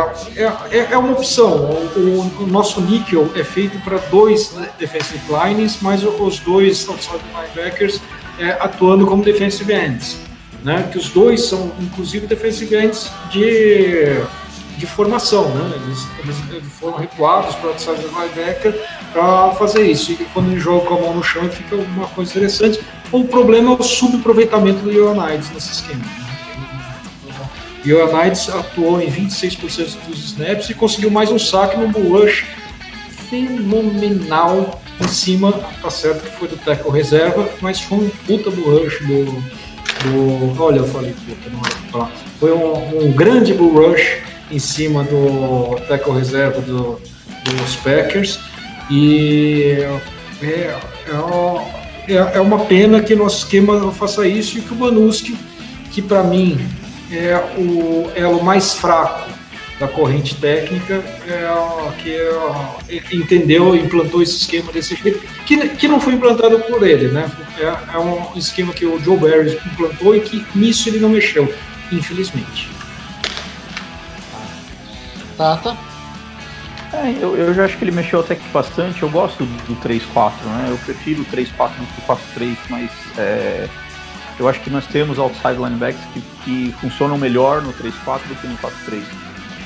é, 0.72 0.88
é 0.92 0.98
uma 0.98 1.14
opção. 1.14 1.52
O, 1.96 2.44
o, 2.44 2.48
nosso 2.48 2.82
níquel 2.82 3.30
é 3.36 3.44
feito 3.44 3.80
para 3.80 3.98
dois 3.98 4.56
defensive 4.78 5.22
lines, 5.30 5.80
mas 5.82 6.04
os 6.04 6.40
dois 6.40 6.88
outside 6.88 7.24
linebackers 7.34 8.00
é, 8.40 8.52
atuando 8.60 9.06
como 9.06 9.24
defensive 9.24 9.74
ends. 9.74 10.20
Né? 10.64 10.88
Que 10.92 10.98
os 10.98 11.10
dois 11.10 11.46
são, 11.46 11.72
inclusive, 11.80 12.28
defensive 12.28 12.76
ends 12.76 13.12
de, 13.32 14.24
de 14.78 14.86
formação. 14.86 15.50
Né? 15.50 15.80
Eles, 15.84 16.08
eles 16.52 16.74
foram 16.80 16.98
recuados 16.98 17.56
para 17.56 17.70
outside 17.70 18.02
linebacker 18.02 18.80
para 19.12 19.52
fazer 19.52 19.84
isso. 19.90 20.12
E 20.12 20.18
quando 20.34 20.52
ele 20.52 20.60
joga 20.60 20.86
com 20.86 20.96
a 20.96 21.02
mão 21.02 21.16
no 21.16 21.24
chão, 21.24 21.50
fica 21.50 21.76
uma 21.76 22.08
coisa 22.08 22.32
interessante. 22.32 22.80
O 23.12 23.26
problema 23.26 23.72
é 23.72 23.74
o 23.74 23.84
subaproveitamento 23.84 24.80
do 24.84 24.90
Leonidas 24.90 25.50
nesse 25.52 25.72
esquema. 25.72 26.23
E 27.86 27.94
o 27.94 27.98
Ioannidis 27.98 28.50
atuou 28.50 29.02
em 29.02 29.12
26% 29.12 30.08
dos 30.08 30.24
snaps 30.24 30.70
e 30.70 30.74
conseguiu 30.74 31.12
mais 31.12 31.30
um 31.30 31.40
saque 31.40 31.78
no 31.78 31.90
bull 31.90 32.20
rush 32.20 32.46
fenomenal 33.30 34.82
em 35.02 35.08
cima, 35.08 35.52
tá 35.82 35.90
certo 35.90 36.24
que 36.24 36.38
foi 36.38 36.48
do 36.48 36.56
tackle 36.58 36.92
reserva, 36.92 37.50
mas 37.62 37.82
foi 37.82 37.98
um 37.98 38.10
puta 38.26 38.50
bull 38.52 38.84
rush 38.84 39.00
do, 39.00 39.26
do 40.04 40.64
olha, 40.64 40.78
eu 40.78 40.88
falei 40.88 41.14
puta, 41.26 41.50
não 41.50 41.60
é 41.60 41.92
falar. 41.92 42.12
Foi 42.40 42.54
um, 42.54 43.06
um, 43.06 43.12
grande 43.12 43.54
bull 43.54 43.74
rush 43.74 44.20
em 44.50 44.60
cima 44.60 45.04
do 45.04 45.76
tackle 45.88 46.14
reserva 46.14 46.62
do, 46.62 47.02
dos 47.44 47.76
Packers 47.78 48.40
e 48.90 49.78
é, 49.80 50.02
é, 50.46 50.78
é, 52.08 52.16
é 52.36 52.40
uma 52.40 52.60
pena 52.66 53.02
que 53.02 53.16
nosso 53.16 53.40
esquema 53.40 53.92
faça 53.92 54.26
isso 54.28 54.58
e 54.58 54.62
que 54.62 54.72
o 54.72 54.76
Banuski, 54.76 55.36
que 55.92 56.02
para 56.02 56.24
mim 56.24 56.58
é 57.18 57.36
o 57.58 58.12
elo 58.16 58.44
mais 58.44 58.74
fraco 58.74 59.30
da 59.80 59.88
corrente 59.88 60.36
técnica 60.36 61.04
é, 61.28 61.92
que 62.02 62.16
é, 62.16 63.16
entendeu 63.16 63.76
e 63.76 63.80
implantou 63.80 64.22
esse 64.22 64.38
esquema 64.38 64.72
desse 64.72 64.96
jeito, 64.96 65.20
que, 65.46 65.70
que 65.70 65.88
não 65.88 66.00
foi 66.00 66.14
implantado 66.14 66.60
por 66.60 66.88
ele, 66.88 67.08
né? 67.10 67.30
É, 67.58 67.96
é 67.96 67.98
um 67.98 68.38
esquema 68.38 68.72
que 68.74 68.86
o 68.86 69.00
Joe 69.00 69.18
Barry 69.18 69.60
implantou 69.74 70.16
e 70.16 70.22
que 70.22 70.46
nisso 70.56 70.90
ele 70.90 71.00
não 71.00 71.10
mexeu, 71.10 71.54
infelizmente. 71.92 72.70
Tata? 75.38 75.76
É, 76.94 77.10
eu, 77.20 77.36
eu 77.36 77.54
já 77.56 77.66
acho 77.66 77.78
que 77.78 77.84
ele 77.84 77.92
mexeu 77.92 78.20
até 78.20 78.36
que 78.36 78.48
bastante. 78.50 79.02
Eu 79.02 79.10
gosto 79.10 79.44
do 79.44 79.76
3-4, 79.78 80.32
né? 80.46 80.68
Eu 80.70 80.78
prefiro 80.78 81.24
o 81.24 81.26
3-4 81.26 81.72
do 81.72 81.86
que 81.88 82.02
o 82.02 82.40
4-3, 82.40 82.58
mas 82.70 82.92
é, 83.18 83.68
eu 84.40 84.48
acho 84.48 84.60
que 84.62 84.70
nós 84.70 84.86
temos 84.88 85.20
outside 85.20 85.56
linebacks 85.56 86.02
que, 86.14 86.22
que 86.44 86.76
funcionam 86.80 87.18
melhor 87.18 87.62
no 87.62 87.74
3-4 87.74 88.22
do 88.28 88.36
que 88.36 88.48
no 88.48 88.58
4-3. 88.58 89.00
Uh, 89.00 89.04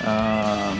ah, 0.06 0.73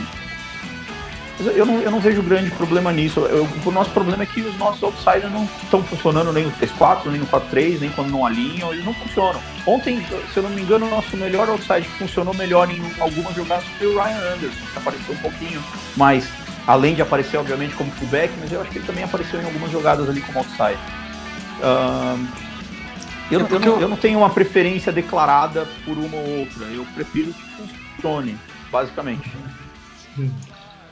eu 1.40 1.64
não, 1.64 1.80
eu 1.80 1.90
não 1.90 2.00
vejo 2.00 2.20
grande 2.22 2.50
problema 2.50 2.92
nisso. 2.92 3.20
Eu, 3.20 3.48
o 3.64 3.70
nosso 3.70 3.90
problema 3.90 4.24
é 4.24 4.26
que 4.26 4.40
os 4.40 4.56
nossos 4.58 4.82
outsiders 4.82 5.32
não 5.32 5.48
estão 5.62 5.82
funcionando 5.84 6.32
nem 6.32 6.44
no 6.44 6.52
3-4, 6.52 7.06
nem 7.06 7.20
no 7.20 7.26
4-3, 7.26 7.80
nem 7.80 7.90
quando 7.90 8.10
não 8.10 8.26
alinham, 8.26 8.72
eles 8.72 8.84
não 8.84 8.92
funcionam. 8.92 9.40
Ontem, 9.64 10.04
se 10.32 10.36
eu 10.36 10.42
não 10.42 10.50
me 10.50 10.62
engano, 10.62 10.86
o 10.86 10.90
nosso 10.90 11.16
melhor 11.16 11.48
outside 11.48 11.82
que 11.82 11.98
funcionou 11.98 12.34
melhor 12.34 12.68
em 12.70 12.82
algumas 13.00 13.34
jogadas 13.34 13.64
foi 13.78 13.86
o 13.86 13.94
Ryan 13.94 14.34
Anderson, 14.34 14.66
que 14.72 14.78
apareceu 14.78 15.14
um 15.14 15.18
pouquinho 15.18 15.62
mais, 15.96 16.28
além 16.66 16.94
de 16.94 17.02
aparecer, 17.02 17.36
obviamente, 17.36 17.74
como 17.74 17.90
fullback, 17.92 18.32
mas 18.40 18.50
eu 18.50 18.60
acho 18.60 18.70
que 18.70 18.78
ele 18.78 18.86
também 18.86 19.04
apareceu 19.04 19.40
em 19.40 19.44
algumas 19.44 19.70
jogadas 19.70 20.08
ali 20.08 20.20
como 20.20 20.38
outside. 20.38 20.78
Uh, 21.60 22.47
eu, 23.30 23.40
eu, 23.40 23.60
não, 23.60 23.80
eu 23.80 23.88
não 23.88 23.96
tenho 23.96 24.18
uma 24.18 24.30
preferência 24.30 24.92
declarada 24.92 25.66
por 25.84 25.96
uma 25.96 26.16
ou 26.16 26.40
outra. 26.40 26.64
Eu 26.66 26.86
prefiro 26.94 27.32
que 27.32 27.42
funcione, 27.96 28.36
basicamente. 28.70 29.30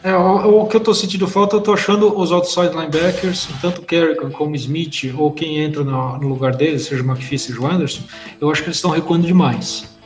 É, 0.03 0.15
o, 0.15 0.63
o, 0.63 0.67
que 0.67 0.77
eu 0.77 0.81
tô 0.81 0.95
sentindo 0.95 1.27
falta, 1.27 1.57
eu 1.57 1.61
tô 1.61 1.73
achando 1.73 2.17
os 2.17 2.31
outside 2.31 2.69
linebackers, 2.69 3.49
tanto 3.61 3.83
Kerrigan 3.83 4.31
como 4.31 4.55
Smith, 4.55 5.13
ou 5.17 5.33
quem 5.33 5.59
entra 5.59 5.83
no, 5.83 6.19
no 6.19 6.29
lugar 6.29 6.55
deles, 6.55 6.85
seja 6.85 7.03
o 7.03 7.07
McPhee, 7.07 7.39
seja 7.39 7.61
o 7.61 7.67
Anderson, 7.67 8.03
eu 8.41 8.51
acho 8.51 8.63
que 8.63 8.69
eles 8.69 8.77
estão 8.77 8.91
recuando 8.91 9.27
demais. 9.27 9.97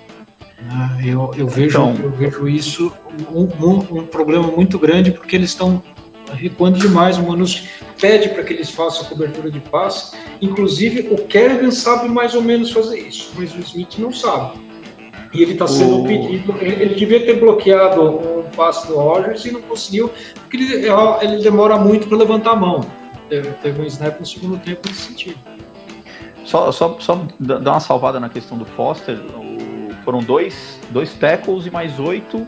Né? 0.63 1.01
Eu, 1.05 1.33
eu, 1.37 1.47
vejo, 1.47 1.79
então, 1.79 1.97
eu 2.03 2.11
vejo 2.11 2.49
isso 2.49 2.93
um, 3.31 3.43
um, 3.43 3.99
um 3.99 4.07
problema 4.07 4.47
muito 4.47 4.79
grande, 4.79 5.11
porque 5.11 5.37
eles 5.37 5.51
estão 5.51 5.83
recuando 6.33 6.79
demais. 6.79 7.19
O 7.19 7.23
Manus 7.23 7.65
pede 8.01 8.31
para 8.31 8.43
que 8.43 8.53
eles 8.53 8.71
façam 8.71 9.03
a 9.03 9.09
cobertura 9.09 9.51
de 9.51 9.61
passe. 9.61 10.17
Inclusive, 10.41 11.09
o 11.11 11.17
Kerrigan 11.27 11.71
sabe 11.71 12.09
mais 12.09 12.35
ou 12.35 12.43
menos 12.43 12.71
fazer 12.73 12.99
isso, 12.99 13.33
mas 13.37 13.55
o 13.55 13.59
Smith 13.59 13.99
não 13.99 14.13
sabe. 14.13 14.59
E 15.33 15.43
ele 15.43 15.53
está 15.53 15.67
sendo 15.67 16.01
o... 16.01 16.05
pedido. 16.05 16.55
Ele, 16.61 16.83
ele, 16.83 16.95
devia 16.95 17.25
ter 17.25 17.39
bloqueado 17.39 18.03
o 18.03 18.45
passe 18.57 18.87
do 18.89 18.97
Rogers 18.97 19.45
e 19.45 19.53
não 19.53 19.63
conseguiu, 19.63 20.11
porque 20.35 20.57
ele, 20.57 20.87
ele 21.23 21.43
demora 21.43 21.77
muito 21.77 22.09
para 22.09 22.19
levantar 22.19 22.53
a 22.53 22.57
mão. 22.57 22.81
Teve, 23.29 23.51
teve 23.63 23.81
um 23.81 23.85
snap 23.85 24.19
no 24.19 24.27
segundo 24.27 24.59
tempo 24.59 24.81
nesse 24.89 25.03
sentido. 25.03 25.39
Só, 26.45 26.73
só, 26.73 26.99
só 26.99 27.27
dar 27.39 27.61
uma 27.61 27.81
salvada 27.81 28.19
na 28.19 28.29
questão 28.29 28.59
do 28.59 28.65
Foster. 28.65 29.17
O, 29.37 29.95
foram 30.05 30.19
dois, 30.19 30.81
dois 30.91 31.15
tackles 31.15 31.67
e 31.67 31.71
mais 31.71 32.01
oito 32.01 32.45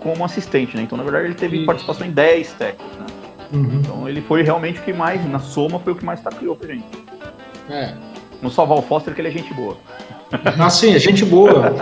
como 0.00 0.24
assistente, 0.24 0.76
né? 0.76 0.82
Então, 0.82 0.96
na 0.96 1.04
verdade, 1.04 1.26
ele 1.26 1.34
teve 1.34 1.56
Isso. 1.56 1.66
participação 1.66 2.06
em 2.06 2.10
10 2.10 2.52
tackles, 2.54 2.92
né? 2.98 3.06
Uhum. 3.52 3.80
Então, 3.80 4.08
ele 4.08 4.20
foi 4.20 4.42
realmente 4.42 4.80
o 4.80 4.82
que 4.82 4.92
mais, 4.92 5.24
na 5.28 5.38
soma, 5.38 5.78
foi 5.78 5.92
o 5.92 5.96
que 5.96 6.04
mais 6.04 6.20
tackleou 6.20 6.56
pra 6.56 6.74
gente. 6.74 6.86
É. 7.70 7.94
Não 8.42 8.50
salvar 8.50 8.78
o 8.78 8.82
Foster, 8.82 9.14
que 9.14 9.20
ele 9.20 9.28
é 9.28 9.32
gente 9.32 9.52
boa. 9.54 9.76
Ah, 10.58 10.68
sim, 10.68 10.92
é 10.92 10.98
gente 10.98 11.24
boa. 11.24 11.72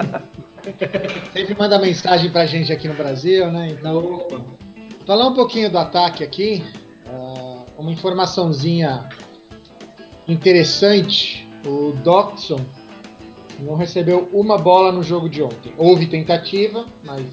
Sempre 1.33 1.57
manda 1.59 1.79
mensagem 1.79 2.31
pra 2.31 2.45
gente 2.45 2.71
aqui 2.71 2.87
no 2.87 2.95
Brasil, 2.95 3.51
né? 3.51 3.69
Então, 3.69 4.29
falar 5.07 5.29
um 5.29 5.35
pouquinho 5.35 5.71
do 5.71 5.79
ataque 5.79 6.23
aqui. 6.23 6.63
Uh, 7.07 7.65
uma 7.79 7.91
informaçãozinha 7.91 9.09
interessante. 10.29 11.49
O 11.67 11.93
Doxon 11.93 12.61
Não 13.59 13.75
recebeu 13.77 14.29
uma 14.31 14.59
bola 14.59 14.93
no 14.93 15.03
jogo 15.03 15.27
de 15.27 15.43
ontem. 15.43 15.73
Houve 15.79 16.07
tentativa, 16.07 16.85
mas 17.03 17.25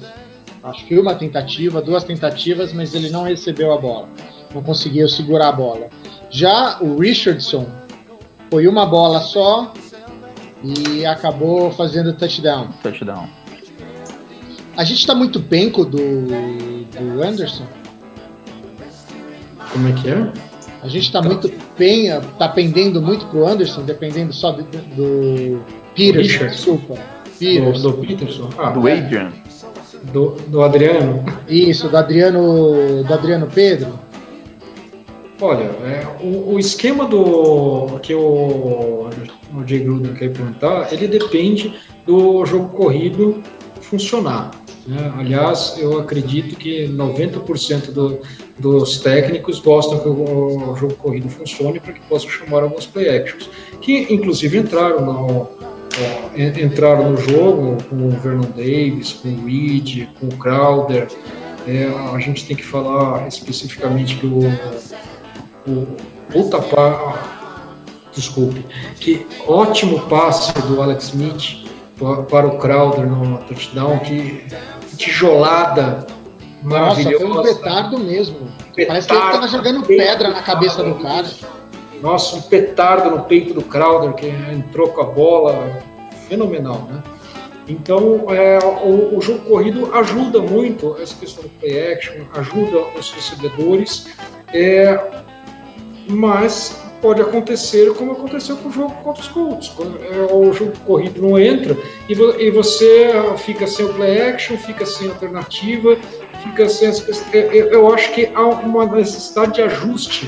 acho 0.64 0.86
que 0.86 0.98
uma 0.98 1.14
tentativa, 1.14 1.80
duas 1.82 2.04
tentativas, 2.04 2.72
mas 2.72 2.94
ele 2.94 3.10
não 3.10 3.22
recebeu 3.24 3.72
a 3.72 3.78
bola. 3.78 4.08
Não 4.54 4.62
conseguiu 4.62 5.08
segurar 5.08 5.48
a 5.48 5.52
bola. 5.52 5.88
Já 6.30 6.78
o 6.80 6.98
Richardson 6.98 7.66
foi 8.50 8.66
uma 8.66 8.86
bola 8.86 9.20
só 9.20 9.72
e 10.62 11.04
acabou 11.04 11.72
fazendo 11.72 12.12
touchdown. 12.12 12.68
Touchdown. 12.82 13.28
A 14.76 14.84
gente 14.84 15.00
está 15.00 15.14
muito 15.14 15.40
penco 15.40 15.84
do, 15.84 15.98
do 15.98 17.22
Anderson. 17.22 17.64
Como 19.72 19.88
é 19.88 19.92
que 19.92 20.08
é? 20.08 20.32
A 20.82 20.88
gente 20.88 21.04
está 21.04 21.22
muito 21.22 21.48
penha, 21.76 22.20
tá 22.38 22.48
pendendo 22.48 23.00
muito 23.00 23.26
pro 23.26 23.46
Anderson, 23.46 23.82
dependendo 23.82 24.32
só 24.32 24.52
do, 24.52 24.62
do 24.62 25.62
Peterson, 25.94 26.20
Richard. 26.20 26.54
desculpa. 26.56 26.94
Do, 26.94 27.38
Peterson. 27.38 27.90
do 27.90 27.94
Peterson? 27.98 28.50
Ah, 28.58 28.70
Do 28.70 28.80
Adrian. 28.80 29.32
Do, 30.04 30.30
do 30.48 30.62
Adriano? 30.62 31.24
Isso, 31.48 31.88
do 31.88 31.96
Adriano, 31.96 33.04
do 33.04 33.14
Adriano 33.14 33.48
Pedro. 33.52 33.98
Olha, 35.40 35.64
é, 35.84 36.06
o, 36.20 36.54
o 36.54 36.58
esquema 36.58 37.04
do 37.04 37.98
que 38.00 38.14
o, 38.14 39.08
o 39.54 39.66
Jay 39.66 39.80
Gruden 39.80 40.14
quer 40.14 40.32
perguntar, 40.32 40.92
ele 40.92 41.08
depende 41.08 41.74
do 42.06 42.44
jogo 42.46 42.68
corrido 42.68 43.42
funcionar. 43.80 44.52
né? 44.86 45.12
Aliás, 45.18 45.76
eu 45.78 45.98
acredito 45.98 46.54
que 46.56 46.86
90% 46.86 47.90
do, 47.90 48.20
dos 48.56 48.98
técnicos 48.98 49.58
gostam 49.58 49.98
que 49.98 50.08
o, 50.08 50.72
o 50.72 50.76
jogo 50.76 50.94
corrido 50.94 51.28
funcione 51.28 51.80
para 51.80 51.92
que 51.92 52.00
possam 52.02 52.30
chamar 52.30 52.62
alguns 52.62 52.86
play 52.86 53.08
actions, 53.08 53.50
que 53.80 54.14
inclusive 54.14 54.58
entraram 54.58 55.04
no, 55.04 55.48
entraram 56.58 57.10
no 57.10 57.16
jogo 57.16 57.76
com 57.88 57.96
o 58.06 58.10
Vernon 58.10 58.48
Davis, 58.56 59.12
com 59.12 59.28
o 59.28 59.46
Reed, 59.46 60.08
com 60.18 60.26
o 60.26 60.36
Crowder. 60.36 61.08
É, 61.66 61.88
a 62.14 62.18
gente 62.18 62.44
tem 62.46 62.56
que 62.56 62.64
falar 62.64 63.28
especificamente 63.28 64.16
que 64.16 64.26
o, 64.26 64.40
o 66.34 66.50
pa, 66.70 67.18
desculpe, 68.12 68.64
que 68.98 69.24
ótimo 69.46 70.00
passe 70.08 70.52
do 70.62 70.82
Alex 70.82 71.04
Smith 71.04 71.68
pa- 71.98 72.22
para 72.24 72.46
o 72.48 72.58
Crowder 72.58 73.06
no 73.06 73.38
touchdown, 73.44 73.98
que 74.00 74.44
tijolada 74.96 76.04
Nossa, 76.64 77.02
foi 77.02 77.14
um 77.24 77.28
maravilhosa. 77.28 77.54
petardo 77.60 77.98
mesmo. 78.00 78.36
Petardo, 78.74 78.86
Parece 78.88 79.06
que 79.08 79.14
ele 79.14 79.20
tava 79.32 79.48
jogando 79.48 79.82
pedra 79.86 80.30
na 80.30 80.42
cabeça 80.42 80.82
do 80.82 80.94
cara. 80.96 81.26
Nossa, 82.02 82.36
um 82.36 82.42
petardo 82.42 83.10
no 83.10 83.22
peito 83.24 83.54
do 83.54 83.62
Crowder, 83.62 84.12
que 84.14 84.26
entrou 84.26 84.88
com 84.88 85.00
a 85.00 85.04
bola, 85.06 85.80
fenomenal, 86.28 86.82
né? 86.90 87.02
Então, 87.68 88.26
é, 88.28 88.58
o, 88.58 89.16
o 89.16 89.22
jogo 89.22 89.38
corrido 89.48 89.94
ajuda 89.94 90.40
muito 90.40 90.96
essa 91.00 91.14
questão 91.14 91.44
do 91.44 91.48
play 91.60 91.92
action, 91.92 92.14
ajuda 92.34 92.78
os 92.98 93.12
recebedores, 93.12 94.08
é, 94.52 94.98
mas 96.08 96.76
pode 97.00 97.20
acontecer 97.22 97.92
como 97.94 98.12
aconteceu 98.12 98.56
com 98.56 98.68
o 98.68 98.72
jogo 98.72 98.92
contra 99.04 99.22
os 99.22 99.28
Colts. 99.28 99.72
É, 100.10 100.32
o 100.34 100.52
jogo 100.52 100.72
corrido 100.84 101.22
não 101.22 101.38
entra 101.38 101.76
e, 102.08 102.14
vo- 102.14 102.34
e 102.38 102.50
você 102.50 103.12
fica 103.38 103.66
sem 103.66 103.86
o 103.86 103.94
play 103.94 104.20
action, 104.22 104.56
fica 104.56 104.84
sem 104.84 105.08
alternativa, 105.08 105.96
fica 106.42 106.68
sem 106.68 106.88
as. 106.88 107.06
Eu, 107.32 107.68
eu 107.70 107.94
acho 107.94 108.12
que 108.12 108.28
há 108.34 108.44
uma 108.44 108.86
necessidade 108.86 109.54
de 109.54 109.62
ajuste 109.62 110.26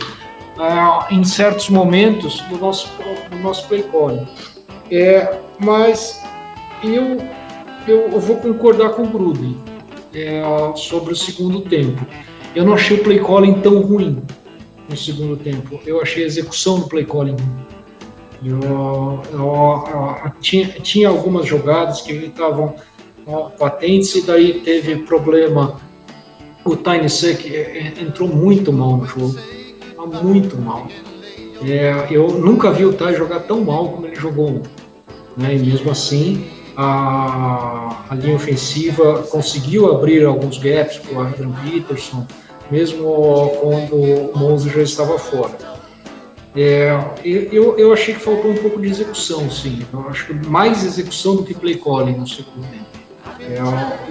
ah, 0.58 1.06
em 1.10 1.24
certos 1.24 1.68
momentos 1.68 2.40
do 2.42 2.58
nosso, 2.58 2.88
do 3.30 3.36
nosso 3.38 3.66
play 3.68 3.82
calling. 3.84 4.26
É, 4.90 5.38
mas 5.58 6.22
eu, 6.82 7.18
eu, 7.86 8.20
vou 8.20 8.36
concordar 8.36 8.90
com 8.90 9.02
o 9.02 9.06
Gruden 9.08 9.56
é, 10.14 10.42
sobre 10.76 11.12
o 11.12 11.16
segundo 11.16 11.62
tempo. 11.62 12.06
Eu 12.54 12.64
não 12.64 12.74
achei 12.74 12.98
o 12.98 13.02
play 13.02 13.18
calling 13.18 13.54
tão 13.60 13.80
ruim 13.80 14.22
no 14.88 14.96
segundo 14.96 15.36
tempo. 15.36 15.80
Eu 15.86 16.00
achei 16.00 16.22
a 16.24 16.26
execução 16.26 16.78
do 16.78 16.86
play 16.86 17.04
calling 17.04 17.36
ruim. 17.36 17.64
Eu, 18.44 18.60
eu- 19.32 19.84
eu- 19.88 20.32
tinha, 20.40 20.68
tinha 20.68 21.08
algumas 21.08 21.46
jogadas 21.46 22.02
que 22.02 22.12
estavam 22.12 22.74
patentes 23.58 24.14
e 24.14 24.22
daí 24.22 24.60
teve 24.60 24.96
problema. 24.96 25.80
O 26.64 26.76
Tiny 26.76 27.08
Sec 27.08 27.46
é, 27.46 27.94
é, 27.98 28.02
entrou 28.02 28.28
muito 28.28 28.72
mal 28.72 28.96
no 28.96 29.06
jogo, 29.06 29.34
Muito 30.06 30.56
mal. 30.60 30.86
É, 31.62 32.06
eu 32.10 32.28
nunca 32.28 32.70
vi 32.70 32.84
o 32.84 32.92
Ty 32.92 33.14
jogar 33.14 33.40
tão 33.40 33.62
mal 33.62 33.88
como 33.88 34.06
ele 34.06 34.16
jogou 34.16 34.48
ontem. 34.48 34.70
Né? 35.36 35.56
E 35.56 35.58
mesmo 35.58 35.90
assim, 35.90 36.46
a, 36.76 38.04
a 38.10 38.14
linha 38.14 38.34
ofensiva 38.34 39.24
conseguiu 39.30 39.92
abrir 39.92 40.24
alguns 40.24 40.58
gaps 40.58 40.98
para 40.98 41.18
o 41.18 41.22
Adrian 41.22 41.52
Peterson, 41.52 42.26
mesmo 42.70 43.04
quando 43.60 43.96
o 43.96 44.32
Mose 44.36 44.68
já 44.70 44.82
estava 44.82 45.18
fora. 45.18 45.74
É, 46.56 46.96
eu, 47.24 47.76
eu 47.76 47.92
achei 47.92 48.14
que 48.14 48.20
faltou 48.20 48.52
um 48.52 48.56
pouco 48.56 48.80
de 48.80 48.88
execução, 48.88 49.50
sim. 49.50 49.80
Eu 49.92 50.08
acho 50.08 50.26
que 50.26 50.34
mais 50.46 50.84
execução 50.84 51.36
do 51.36 51.42
que 51.42 51.52
play 51.52 51.76
calling 51.76 52.16
no 52.16 52.26
segundo 52.26 52.62
tempo. 52.70 52.93
É, 53.50 53.60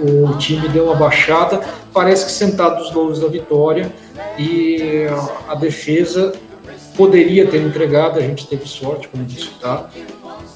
o 0.02 0.36
time 0.38 0.68
deu 0.68 0.84
uma 0.84 0.94
baixada, 0.94 1.60
parece 1.92 2.26
que 2.26 2.32
sentado 2.32 2.78
dos 2.78 2.92
louros 2.92 3.18
da 3.18 3.28
vitória, 3.28 3.92
e 4.38 5.06
a 5.48 5.54
defesa 5.54 6.32
poderia 6.96 7.46
ter 7.46 7.60
entregado, 7.60 8.18
a 8.18 8.22
gente 8.22 8.46
teve 8.46 8.66
sorte, 8.68 9.08
como 9.08 9.24
disse 9.24 9.50
Tato, 9.60 9.96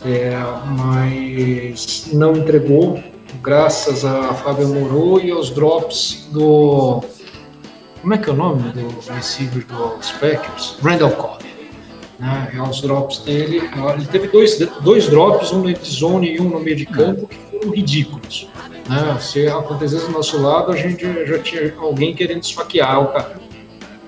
é, 0.04 0.32
mas 0.76 2.06
não 2.12 2.36
entregou, 2.36 3.02
graças 3.42 4.04
a 4.04 4.34
Fábio 4.34 4.68
Moro 4.68 5.20
e 5.20 5.30
aos 5.30 5.50
drops 5.50 6.28
do. 6.30 7.02
Como 8.00 8.14
é 8.14 8.18
que 8.18 8.30
é 8.30 8.32
o 8.32 8.36
nome 8.36 8.70
do 8.72 9.12
receiver 9.12 9.66
dos 9.66 10.12
Packers? 10.12 10.76
Randall 10.82 11.10
Cobb. 11.12 11.48
Né, 12.18 12.50
e 12.54 12.58
aos 12.58 12.80
drops 12.80 13.18
dele, 13.20 13.62
ele 13.94 14.06
teve 14.06 14.26
dois, 14.28 14.58
dois 14.80 15.08
drops, 15.08 15.52
um 15.52 15.62
no 15.62 15.84
zone 15.84 16.34
e 16.34 16.40
um 16.40 16.48
no 16.48 16.58
meio 16.58 16.76
de 16.76 16.84
campo, 16.84 17.28
que 17.28 17.36
foram 17.36 17.47
ridículos. 17.74 18.48
Né? 18.88 19.18
Se 19.20 19.46
acontecesse 19.46 20.06
do 20.06 20.12
nosso 20.12 20.40
lado, 20.40 20.72
a 20.72 20.76
gente 20.76 21.04
já 21.26 21.38
tinha 21.38 21.74
alguém 21.78 22.14
querendo 22.14 22.42
esfaquear 22.42 23.02
o 23.02 23.06
cara. 23.08 23.40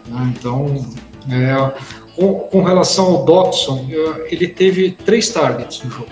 Né? 0.07 0.35
Então, 0.37 0.87
é, 1.31 1.73
com, 2.17 2.35
com, 2.35 2.63
relação 2.63 3.07
ao 3.07 3.25
Dotson, 3.25 3.87
ele 4.27 4.49
teve 4.49 4.93
três 4.93 5.29
targets 5.29 5.83
no 5.83 5.91
jogo. 5.91 6.09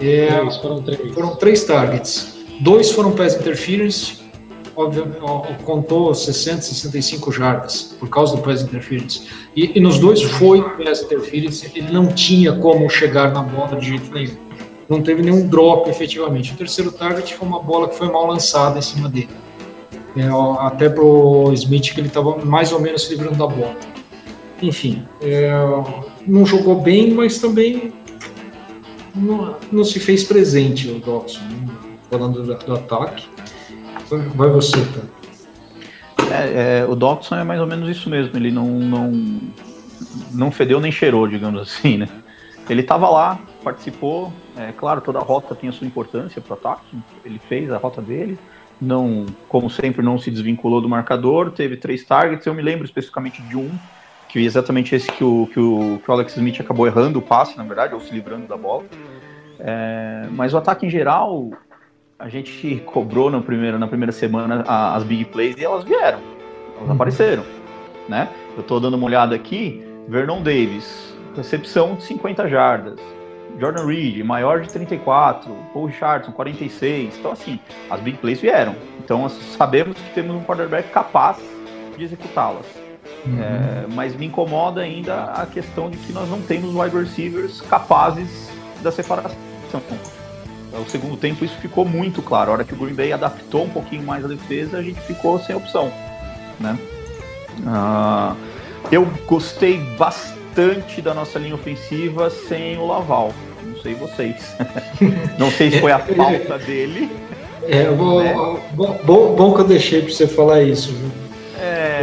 É, 0.00 0.28
foram 0.60 0.82
três. 0.82 1.14
Foram 1.14 1.36
três 1.36 1.64
targets. 1.64 2.34
Dois 2.60 2.90
foram 2.92 3.12
pass 3.12 3.34
interference, 3.34 4.18
obviamente, 4.76 5.18
contou 5.64 6.14
60, 6.14 6.62
65 6.62 7.32
jardas 7.32 7.96
por 7.98 8.08
causa 8.08 8.36
do 8.36 8.42
pass 8.42 8.62
interference. 8.62 9.26
E, 9.56 9.76
e 9.76 9.80
nos 9.80 9.98
dois 9.98 10.22
foi 10.22 10.62
pass 10.62 11.02
interference, 11.02 11.70
ele 11.74 11.92
não 11.92 12.06
tinha 12.06 12.52
como 12.52 12.88
chegar 12.88 13.32
na 13.32 13.42
bola 13.42 13.76
de 13.76 13.88
jeito 13.88 14.12
nenhum. 14.12 14.43
Não 14.88 15.02
teve 15.02 15.22
nenhum 15.22 15.46
drop 15.46 15.88
efetivamente. 15.88 16.52
O 16.52 16.56
terceiro 16.56 16.92
target 16.92 17.34
foi 17.34 17.48
uma 17.48 17.60
bola 17.60 17.88
que 17.88 17.96
foi 17.96 18.10
mal 18.10 18.26
lançada 18.26 18.78
em 18.78 18.82
cima 18.82 19.08
dele. 19.08 19.30
É, 20.16 20.28
até 20.60 20.88
pro 20.88 21.50
Smith 21.54 21.92
que 21.92 22.00
ele 22.00 22.08
estava 22.08 22.36
mais 22.44 22.72
ou 22.72 22.80
menos 22.80 23.02
se 23.02 23.10
livrando 23.10 23.36
da 23.36 23.46
bola. 23.46 23.76
Enfim, 24.62 25.02
é, 25.20 25.50
não 26.26 26.46
jogou 26.46 26.80
bem, 26.80 27.12
mas 27.12 27.38
também 27.38 27.92
não, 29.14 29.56
não 29.70 29.84
se 29.84 29.98
fez 29.98 30.24
presente 30.24 30.88
o 30.88 31.00
Dawson, 31.00 31.40
né? 31.40 31.68
falando 32.10 32.42
do, 32.42 32.54
do, 32.54 32.74
ataque. 32.74 33.26
Vai 34.34 34.48
você, 34.50 34.76
tá? 34.76 36.24
É, 36.30 36.80
é, 36.80 36.86
o 36.86 36.94
Dawson 36.94 37.36
é 37.36 37.44
mais 37.44 37.60
ou 37.60 37.66
menos 37.66 37.88
isso 37.88 38.08
mesmo, 38.08 38.36
ele 38.36 38.50
não, 38.50 38.66
não, 38.66 39.40
não 40.32 40.50
fedeu 40.50 40.80
nem 40.80 40.92
cheirou, 40.92 41.26
digamos 41.26 41.60
assim, 41.60 41.98
né? 41.98 42.08
Ele 42.68 42.80
estava 42.80 43.08
lá, 43.08 43.38
participou, 43.64 44.32
é 44.56 44.70
claro, 44.72 45.00
toda 45.00 45.18
a 45.18 45.22
rota 45.22 45.54
tem 45.54 45.68
a 45.68 45.72
sua 45.72 45.86
importância 45.86 46.40
para 46.40 46.54
o 46.54 46.56
ataque, 46.56 46.96
ele 47.24 47.38
fez 47.38 47.72
a 47.72 47.78
rota 47.78 48.00
dele, 48.02 48.38
não, 48.80 49.26
como 49.48 49.70
sempre, 49.70 50.04
não 50.04 50.18
se 50.18 50.30
desvinculou 50.30 50.80
do 50.80 50.88
marcador, 50.88 51.50
teve 51.50 51.76
três 51.76 52.04
targets, 52.04 52.46
eu 52.46 52.54
me 52.54 52.62
lembro 52.62 52.84
especificamente 52.84 53.40
de 53.42 53.56
um, 53.56 53.70
que 54.28 54.38
é 54.38 54.42
exatamente 54.42 54.94
esse 54.94 55.10
que 55.10 55.24
o, 55.24 55.48
que 55.52 55.58
o, 55.58 56.00
que 56.04 56.10
o 56.10 56.12
Alex 56.12 56.36
Smith 56.36 56.60
acabou 56.60 56.86
errando 56.86 57.18
o 57.18 57.22
passe, 57.22 57.56
na 57.56 57.64
verdade, 57.64 57.94
ou 57.94 58.00
se 58.00 58.12
livrando 58.12 58.46
da 58.46 58.56
bola. 58.56 58.84
É, 59.58 60.26
mas 60.32 60.52
o 60.52 60.58
ataque 60.58 60.86
em 60.86 60.90
geral, 60.90 61.50
a 62.18 62.28
gente 62.28 62.82
cobrou 62.86 63.30
no 63.30 63.42
primeiro, 63.42 63.78
na 63.78 63.86
primeira 63.86 64.12
semana 64.12 64.64
a, 64.66 64.96
as 64.96 65.04
big 65.04 65.24
plays 65.26 65.56
e 65.56 65.64
elas 65.64 65.84
vieram, 65.84 66.18
elas 66.76 66.88
uhum. 66.88 66.92
apareceram, 66.92 67.44
né? 68.08 68.28
Eu 68.56 68.60
estou 68.60 68.78
dando 68.78 68.94
uma 68.94 69.06
olhada 69.06 69.34
aqui, 69.34 69.84
Vernon 70.08 70.42
Davis, 70.42 71.16
recepção 71.36 71.94
de 71.94 72.04
50 72.04 72.48
jardas, 72.48 73.00
Jordan 73.58 73.86
Reed, 73.86 74.24
maior 74.24 74.60
de 74.60 74.68
34, 74.68 75.54
Paul 75.72 75.86
Richardson, 75.86 76.32
46. 76.32 77.18
Então, 77.18 77.32
assim, 77.32 77.58
as 77.90 78.00
big 78.00 78.18
plays 78.18 78.40
vieram. 78.40 78.74
Então, 79.02 79.28
sabemos 79.28 79.96
que 79.96 80.14
temos 80.14 80.34
um 80.36 80.44
quarterback 80.44 80.90
capaz 80.90 81.38
de 81.96 82.04
executá-las. 82.04 82.66
Uhum. 83.26 83.38
É, 83.42 83.86
mas 83.94 84.14
me 84.14 84.26
incomoda 84.26 84.80
ainda 84.80 85.24
a 85.24 85.46
questão 85.46 85.90
de 85.90 85.96
que 85.98 86.12
nós 86.12 86.28
não 86.28 86.40
temos 86.40 86.74
wide 86.74 86.96
receivers 86.96 87.60
capazes 87.60 88.50
da 88.82 88.90
separação. 88.90 89.38
marcação. 89.72 90.14
O 90.80 90.90
segundo 90.90 91.16
tempo 91.16 91.44
isso 91.44 91.56
ficou 91.58 91.84
muito 91.84 92.20
claro. 92.20 92.50
A 92.50 92.54
hora 92.54 92.64
que 92.64 92.74
o 92.74 92.76
Green 92.76 92.94
Bay 92.94 93.12
adaptou 93.12 93.64
um 93.64 93.68
pouquinho 93.68 94.02
mais 94.02 94.24
a 94.24 94.28
defesa, 94.28 94.78
a 94.78 94.82
gente 94.82 95.00
ficou 95.00 95.38
sem 95.38 95.54
opção. 95.54 95.92
Né? 96.58 96.76
Uh, 97.60 98.36
eu 98.90 99.06
gostei 99.26 99.78
bastante 99.96 100.43
da 101.02 101.14
nossa 101.14 101.38
linha 101.38 101.54
ofensiva 101.54 102.30
sem 102.30 102.78
o 102.78 102.86
Laval. 102.86 103.32
Não 103.62 103.76
sei 103.80 103.94
vocês. 103.94 104.56
Não 105.38 105.50
sei 105.50 105.70
se 105.70 105.80
foi 105.80 105.92
a 105.92 105.98
falta 105.98 106.58
dele. 106.58 107.10
É, 107.66 107.84
bom, 107.90 108.22
né? 108.22 108.34
bom, 108.74 109.00
bom, 109.04 109.34
bom 109.34 109.54
que 109.54 109.60
eu 109.62 109.66
deixei 109.66 110.02
para 110.02 110.12
você 110.12 110.26
falar 110.26 110.62
isso. 110.62 110.92
Viu? 110.92 111.23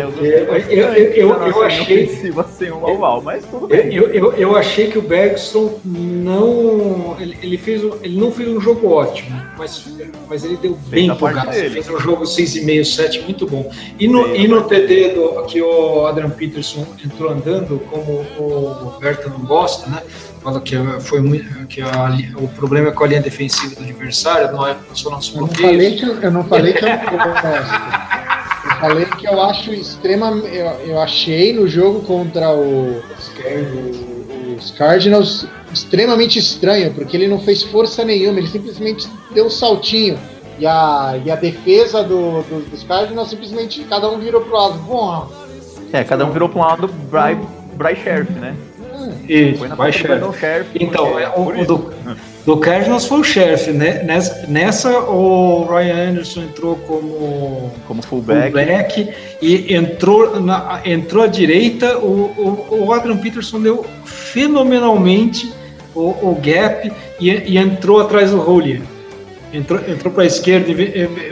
Eu, 0.02 0.26
eu, 0.26 0.93
eu, 0.93 1.14
eu, 1.14 1.30
eu 1.47 1.64
achei. 1.64 2.08
Sem 2.52 2.72
um 2.72 2.84
oval, 2.84 3.22
mas 3.22 3.45
tudo 3.45 3.68
bem. 3.68 3.93
Eu, 3.93 4.08
eu, 4.14 4.34
eu 4.34 4.56
achei 4.56 4.88
que 4.88 4.97
o 4.97 5.02
Bergson 5.02 5.80
não. 5.84 7.16
Ele, 7.20 7.38
ele, 7.41 7.58
fez, 7.58 7.82
ele 8.02 8.20
não 8.20 8.32
fez 8.32 8.49
um 8.49 8.60
jogo 8.60 8.89
ótimo, 8.89 9.41
mas, 9.58 9.86
mas 10.28 10.43
ele 10.43 10.58
deu 10.58 10.78
bem 10.88 11.14
pro 11.16 11.28
gasto. 11.28 11.52
Fez 11.52 11.89
um 11.89 11.99
jogo 11.99 12.24
6,5, 12.24 12.84
7, 12.86 13.22
muito 13.22 13.45
bom. 13.45 13.72
E 13.99 14.08
no, 14.08 14.36
e 14.36 14.47
no 14.47 14.64
TD 14.64 15.10
do, 15.10 15.43
que 15.45 15.62
o 15.62 16.06
Adrian 16.06 16.30
Peterson 16.30 16.86
entrou 17.04 17.32
andando, 17.32 17.80
como 17.89 18.26
o 18.38 18.89
Roberto 18.89 19.30
não 19.30 19.39
gosta, 19.39 19.89
né? 19.89 20.02
Fala 20.41 20.60
que 20.60 20.76
foi 21.02 21.22
muito, 21.22 21.68
que 21.68 21.82
a, 21.82 22.18
o 22.36 22.47
problema 22.47 22.89
é 22.89 22.91
com 22.91 23.04
a 23.04 23.08
linha 23.08 23.22
defensiva 23.22 23.76
do 23.76 23.84
adversário, 23.84 24.52
não 24.52 24.68
é 24.68 24.76
só 24.93 25.12
nosso 25.12 25.38
bloqueio. 25.38 25.70
Eu 26.22 26.32
não 26.32 26.43
falei 26.43 26.74
que 26.74 26.84
eu, 26.84 26.89
eu 26.89 26.95
não 27.12 27.30
gosto. 27.30 28.11
Falei 28.82 29.06
que 29.06 29.28
eu 29.28 29.40
acho 29.40 29.72
extremamente. 29.72 30.48
Eu, 30.48 30.66
eu 30.88 31.00
achei 31.00 31.54
no 31.54 31.68
jogo 31.68 32.02
contra 32.02 32.52
o, 32.52 33.00
os 34.58 34.72
Cardinals 34.72 35.46
extremamente 35.72 36.40
estranho, 36.40 36.92
porque 36.92 37.16
ele 37.16 37.28
não 37.28 37.40
fez 37.40 37.62
força 37.62 38.04
nenhuma, 38.04 38.40
ele 38.40 38.48
simplesmente 38.48 39.08
deu 39.32 39.46
um 39.46 39.50
saltinho. 39.52 40.18
E 40.58 40.66
a, 40.66 41.20
e 41.24 41.30
a 41.30 41.36
defesa 41.36 42.04
do, 42.04 42.42
do, 42.42 42.70
dos 42.70 42.84
Cardinals 42.84 43.30
simplesmente 43.30 43.84
cada 43.84 44.10
um 44.10 44.20
virou 44.20 44.42
pro 44.42 44.54
lado. 44.54 44.80
Bom, 44.80 45.30
é, 45.94 46.04
cada 46.04 46.26
um 46.26 46.32
virou 46.32 46.50
pro 46.50 46.60
lado 46.60 46.88
do 46.88 46.94
Bry, 46.94 47.38
Bry 47.76 47.96
Sheriff, 47.96 48.32
né? 48.34 48.56
Isso, 49.30 49.60
Foi 49.60 49.68
na 49.68 49.76
Bry 49.76 49.94
Sheriff. 49.94 50.70
Então, 50.76 51.20
é, 51.20 51.30
o, 51.30 51.62
o 51.62 51.66
do, 51.66 51.94
do 52.46 52.58
Cardinals 52.58 53.06
foi 53.06 53.20
o 53.20 53.24
chefe, 53.24 53.72
né? 53.72 54.04
Nessa, 54.04 54.48
nessa, 54.48 55.00
o 55.00 55.66
Ryan 55.66 56.10
Anderson 56.10 56.42
entrou 56.42 56.76
como, 56.76 57.72
como 57.88 58.02
fullback. 58.02 58.52
fullback 58.52 59.10
e 59.42 59.76
entrou, 59.76 60.39
na, 60.39 60.82
entrou 60.84 61.24
à 61.24 61.28
direita. 61.28 62.00
O, 62.00 62.68
o, 62.72 62.86
o 62.86 62.94
Adrian 62.94 63.18
Peterson 63.18 63.62
deu 63.62 63.86
fenomenalmente 64.06 65.54
o, 65.94 66.10
o 66.10 66.39
gap 66.42 66.92
e, 67.20 67.30
e, 67.30 67.58
entrou 67.58 68.00
atrás 68.00 68.32
do 68.32 68.42
Holy. 68.42 68.82
Entrou, 69.54 69.80
entrou 69.88 70.12
para 70.12 70.24
a 70.24 70.28
esquerda 70.28 70.72
e 70.72 70.74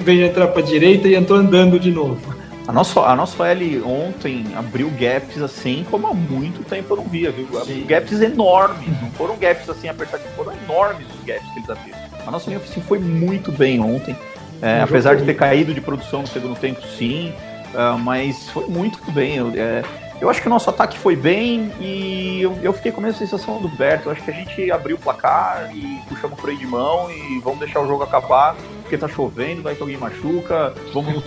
veio 0.02 0.26
entrar 0.26 0.50
para 0.50 0.62
a 0.62 0.66
direita 0.66 1.08
e 1.08 1.16
entrou 1.16 1.40
andando 1.40 1.80
de 1.80 1.90
novo. 1.90 2.39
A 2.70 2.72
nossa, 2.72 3.00
a 3.00 3.16
nossa 3.16 3.48
L 3.48 3.82
ontem 3.82 4.46
abriu 4.56 4.92
gaps 4.92 5.42
assim 5.42 5.84
como 5.90 6.06
há 6.06 6.14
muito 6.14 6.64
tempo 6.64 6.94
eu 6.94 6.98
não 6.98 7.04
via, 7.06 7.32
viu? 7.32 7.48
Sim. 7.66 7.84
Gaps 7.88 8.22
enormes, 8.22 9.02
não 9.02 9.10
foram 9.14 9.36
gaps 9.38 9.68
assim 9.68 9.90
apertados, 9.90 10.28
foram 10.36 10.54
enormes 10.54 11.08
os 11.18 11.26
gaps 11.26 11.52
que 11.52 11.58
eles 11.58 11.68
abriram. 11.68 11.98
A 12.28 12.30
nossa 12.30 12.48
linha 12.48 12.60
ofensiva 12.60 12.86
foi 12.86 13.00
muito 13.00 13.52
bem 13.52 13.80
ontem, 13.80 14.16
é, 14.62 14.82
apesar 14.82 15.16
de 15.16 15.26
ter 15.26 15.34
caído 15.34 15.74
de 15.74 15.82
produção 15.82 16.22
no 16.22 16.28
segundo 16.28 16.60
tempo, 16.60 16.80
sim, 16.96 17.34
uh, 17.74 17.98
mas 17.98 18.48
foi 18.52 18.68
muito 18.68 19.00
bem. 19.12 19.38
Eu, 19.38 19.52
é, 19.56 19.82
eu 20.22 20.30
acho 20.30 20.40
que 20.40 20.46
o 20.46 20.52
nosso 20.52 20.70
ataque 20.70 20.96
foi 20.96 21.16
bem 21.16 21.72
e 21.80 22.40
eu, 22.40 22.56
eu 22.62 22.72
fiquei 22.72 22.92
com 22.92 23.00
a 23.00 23.04
mesma 23.04 23.18
sensação 23.18 23.60
do 23.60 23.68
Berto. 23.68 24.10
Eu 24.10 24.12
acho 24.12 24.22
que 24.22 24.30
a 24.30 24.34
gente 24.34 24.72
abriu 24.72 24.96
o 24.96 25.00
placar 25.00 25.72
e 25.74 26.00
puxamos 26.08 26.38
o 26.38 26.42
freio 26.42 26.60
de 26.60 26.68
mão 26.68 27.10
e 27.10 27.40
vamos 27.40 27.58
deixar 27.58 27.80
o 27.80 27.88
jogo 27.88 28.04
acabar, 28.04 28.56
porque 28.90 28.98
tá 28.98 29.08
chovendo, 29.08 29.62
vai 29.62 29.76
que 29.76 29.82
alguém 29.82 29.98
machuca, 29.98 30.74
vamos, 30.92 31.24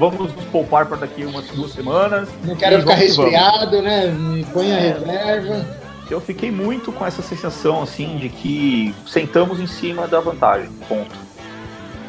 vamos 0.00 0.18
nos 0.18 0.44
poupar 0.46 0.86
para 0.86 0.96
daqui 0.96 1.24
umas 1.24 1.46
duas 1.46 1.70
semanas. 1.72 2.28
Não 2.42 2.56
quero 2.56 2.80
ficar 2.80 2.94
resfriado, 2.94 3.80
né? 3.80 4.08
Me 4.08 4.44
põe 4.46 4.72
a 4.72 4.78
reserva. 4.80 5.64
Eu 6.10 6.20
fiquei 6.20 6.50
muito 6.50 6.90
com 6.90 7.06
essa 7.06 7.22
sensação 7.22 7.82
assim 7.82 8.16
de 8.16 8.28
que 8.28 8.92
sentamos 9.06 9.60
em 9.60 9.66
cima 9.68 10.08
da 10.08 10.18
vantagem. 10.18 10.68
Ponto. 10.88 11.14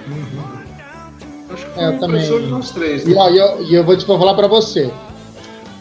Uhum. 0.07 1.53
Acho 1.53 1.65
que 1.65 1.71
foi 1.71 1.83
é, 1.83 1.87
eu 1.89 1.99
também. 1.99 2.49
nós 2.49 2.71
três. 2.71 3.05
Né? 3.05 3.13
E, 3.13 3.15
ó, 3.15 3.29
eu, 3.29 3.63
eu 3.67 3.83
vou, 3.83 3.95
vou 3.95 4.17
falar 4.17 4.33
para 4.33 4.47
você 4.47 4.91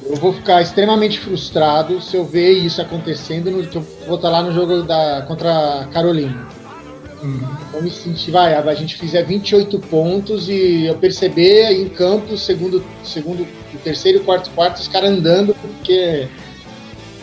eu 0.06 0.16
vou 0.16 0.34
ficar 0.34 0.60
extremamente 0.60 1.18
frustrado 1.18 1.98
se 2.02 2.14
eu 2.14 2.26
ver 2.26 2.52
isso 2.52 2.78
acontecendo 2.82 3.50
no 3.50 3.66
que 3.66 3.76
eu 3.76 3.86
vou 4.06 4.16
estar 4.16 4.28
lá 4.28 4.42
no 4.42 4.52
jogo 4.52 4.82
da 4.82 5.22
contra 5.22 5.80
a 5.80 5.86
Carolina. 5.86 6.46
Hum. 7.24 7.40
Me 7.80 7.90
sentir, 7.90 8.30
vai, 8.30 8.54
a 8.54 8.74
gente 8.74 8.96
fizer 8.96 9.24
28 9.24 9.78
pontos 9.80 10.48
e 10.48 10.86
eu 10.86 10.94
perceber 10.96 11.72
em 11.72 11.88
campo, 11.88 12.36
segundo, 12.36 12.84
segundo, 13.02 13.46
terceiro 13.82 14.18
e 14.18 14.20
quarto 14.20 14.50
quarto, 14.50 14.76
os 14.76 14.88
caras 14.88 15.10
andando, 15.10 15.54
porque. 15.54 16.28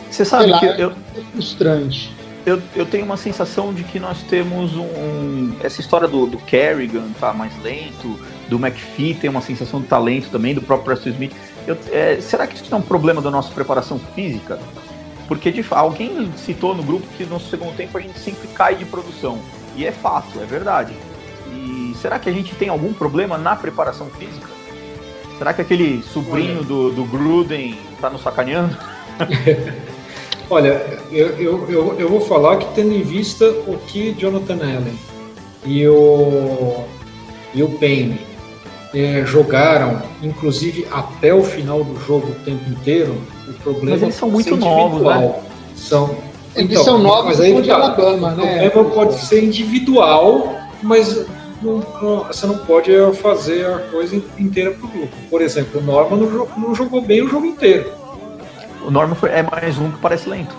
Você 0.10 0.26
sabe 0.26 0.48
lá, 0.48 0.60
que 0.60 0.66
eu, 0.66 0.90
é 0.90 1.22
frustrante. 1.32 2.12
Eu, 2.46 2.62
eu 2.76 2.86
tenho 2.86 3.06
uma 3.06 3.18
sensação 3.18 3.74
de 3.74 3.84
que 3.84 4.00
nós 4.00 4.24
temos 4.24 4.76
um. 4.76 4.82
um 4.82 5.56
essa 5.62 5.80
história 5.80 6.08
do, 6.08 6.26
do 6.26 6.38
Kerrigan 6.40 7.10
tá 7.20 7.32
mais 7.32 7.54
lento, 7.62 8.20
do 8.50 8.58
McPhee 8.58 9.14
tem 9.14 9.30
uma 9.30 9.42
sensação 9.42 9.80
de 9.80 9.88
talento 9.88 10.30
também, 10.30 10.54
do 10.54 10.62
próprio 10.62 10.96
Preston 10.96 11.12
Smith 11.12 11.34
eu, 11.68 11.78
é, 11.92 12.20
será 12.22 12.48
que 12.48 12.56
isso 12.56 12.74
é 12.74 12.78
um 12.78 12.82
problema 12.82 13.22
da 13.22 13.30
nossa 13.30 13.52
preparação 13.54 14.00
física? 14.16 14.60
Porque 15.28 15.52
de, 15.52 15.64
alguém 15.70 16.32
citou 16.36 16.76
no 16.76 16.84
grupo 16.84 17.06
que 17.16 17.26
no 17.26 17.40
segundo 17.40 17.76
tempo 17.76 17.98
a 17.98 18.02
gente 18.02 18.20
sempre 18.20 18.48
cai 18.50 18.76
de 18.76 18.86
produção. 18.86 19.40
E 19.76 19.86
é 19.86 19.92
fato, 19.92 20.40
é 20.42 20.46
verdade. 20.46 20.94
E 21.54 21.94
será 22.02 22.20
que 22.20 22.30
a 22.30 22.34
gente 22.34 22.56
tem 22.56 22.70
algum 22.70 22.94
problema 22.94 23.38
na 23.38 23.56
preparação 23.56 24.08
física? 24.08 24.50
Será 25.38 25.54
que 25.54 25.62
aquele 25.62 26.04
sobrinho 26.04 26.64
do, 26.64 26.92
do 26.92 27.04
Gruden 27.06 27.78
está 27.94 28.10
nos 28.10 28.22
sacaneando? 28.22 28.78
Olha, 30.50 30.86
eu, 31.12 31.28
eu, 31.38 31.70
eu, 31.70 32.00
eu, 32.00 32.10
vou 32.10 32.22
falar 32.22 32.58
que 32.58 32.76
tendo 32.76 32.94
em 32.94 33.02
vista 33.02 33.50
o 33.50 33.78
que 33.88 34.14
Jonathan 34.14 34.56
Allen 34.56 35.00
e 35.66 35.88
o, 35.88 36.84
e 37.54 37.64
o 37.64 37.70
Payne 37.80 38.20
é, 38.94 39.24
jogaram, 39.26 40.02
inclusive 40.22 40.86
até 40.92 41.34
o 41.34 41.42
final 41.42 41.84
do 41.84 41.98
jogo 42.06 42.32
o 42.32 42.36
tempo 42.44 42.70
inteiro, 42.70 43.16
o 43.48 43.54
problema 43.54 43.92
Mas 43.92 44.04
eles 44.04 44.16
são 44.16 44.30
muito 44.30 44.58
novos, 44.58 45.02
né? 45.02 45.36
São, 45.76 46.18
eles 46.56 46.72
então, 46.72 46.84
são 46.84 46.98
novos, 46.98 47.26
mas 47.26 47.40
aí 47.40 47.62
de 47.62 47.72
Alabama, 47.72 48.32
né? 48.32 48.68
O 48.68 48.72
problema 48.72 48.96
pode 48.96 49.16
ser 49.22 49.44
individual, 49.44 50.56
mas 50.82 51.26
não, 51.62 51.78
não, 52.02 52.24
você 52.26 52.46
não 52.46 52.58
pode 52.58 52.92
fazer 53.22 53.66
a 53.66 53.80
coisa 53.80 54.16
inteira 54.38 54.72
para 54.72 54.86
o 54.86 54.90
grupo. 54.90 55.16
Por 55.30 55.42
exemplo, 55.42 55.80
o 55.80 55.84
Norman 55.84 56.18
não, 56.18 56.48
não, 56.58 56.76
jogou 56.76 57.02
bem 57.02 57.22
o 57.22 57.30
jogo 57.30 57.46
inteiro. 57.46 57.92
O 58.86 58.92
Norman 58.92 59.16
foi, 59.16 59.30
é 59.30 59.44
mais 59.44 59.78
um 59.78 59.92
que 59.92 60.00
parece 60.00 60.28
lento. 60.28 60.56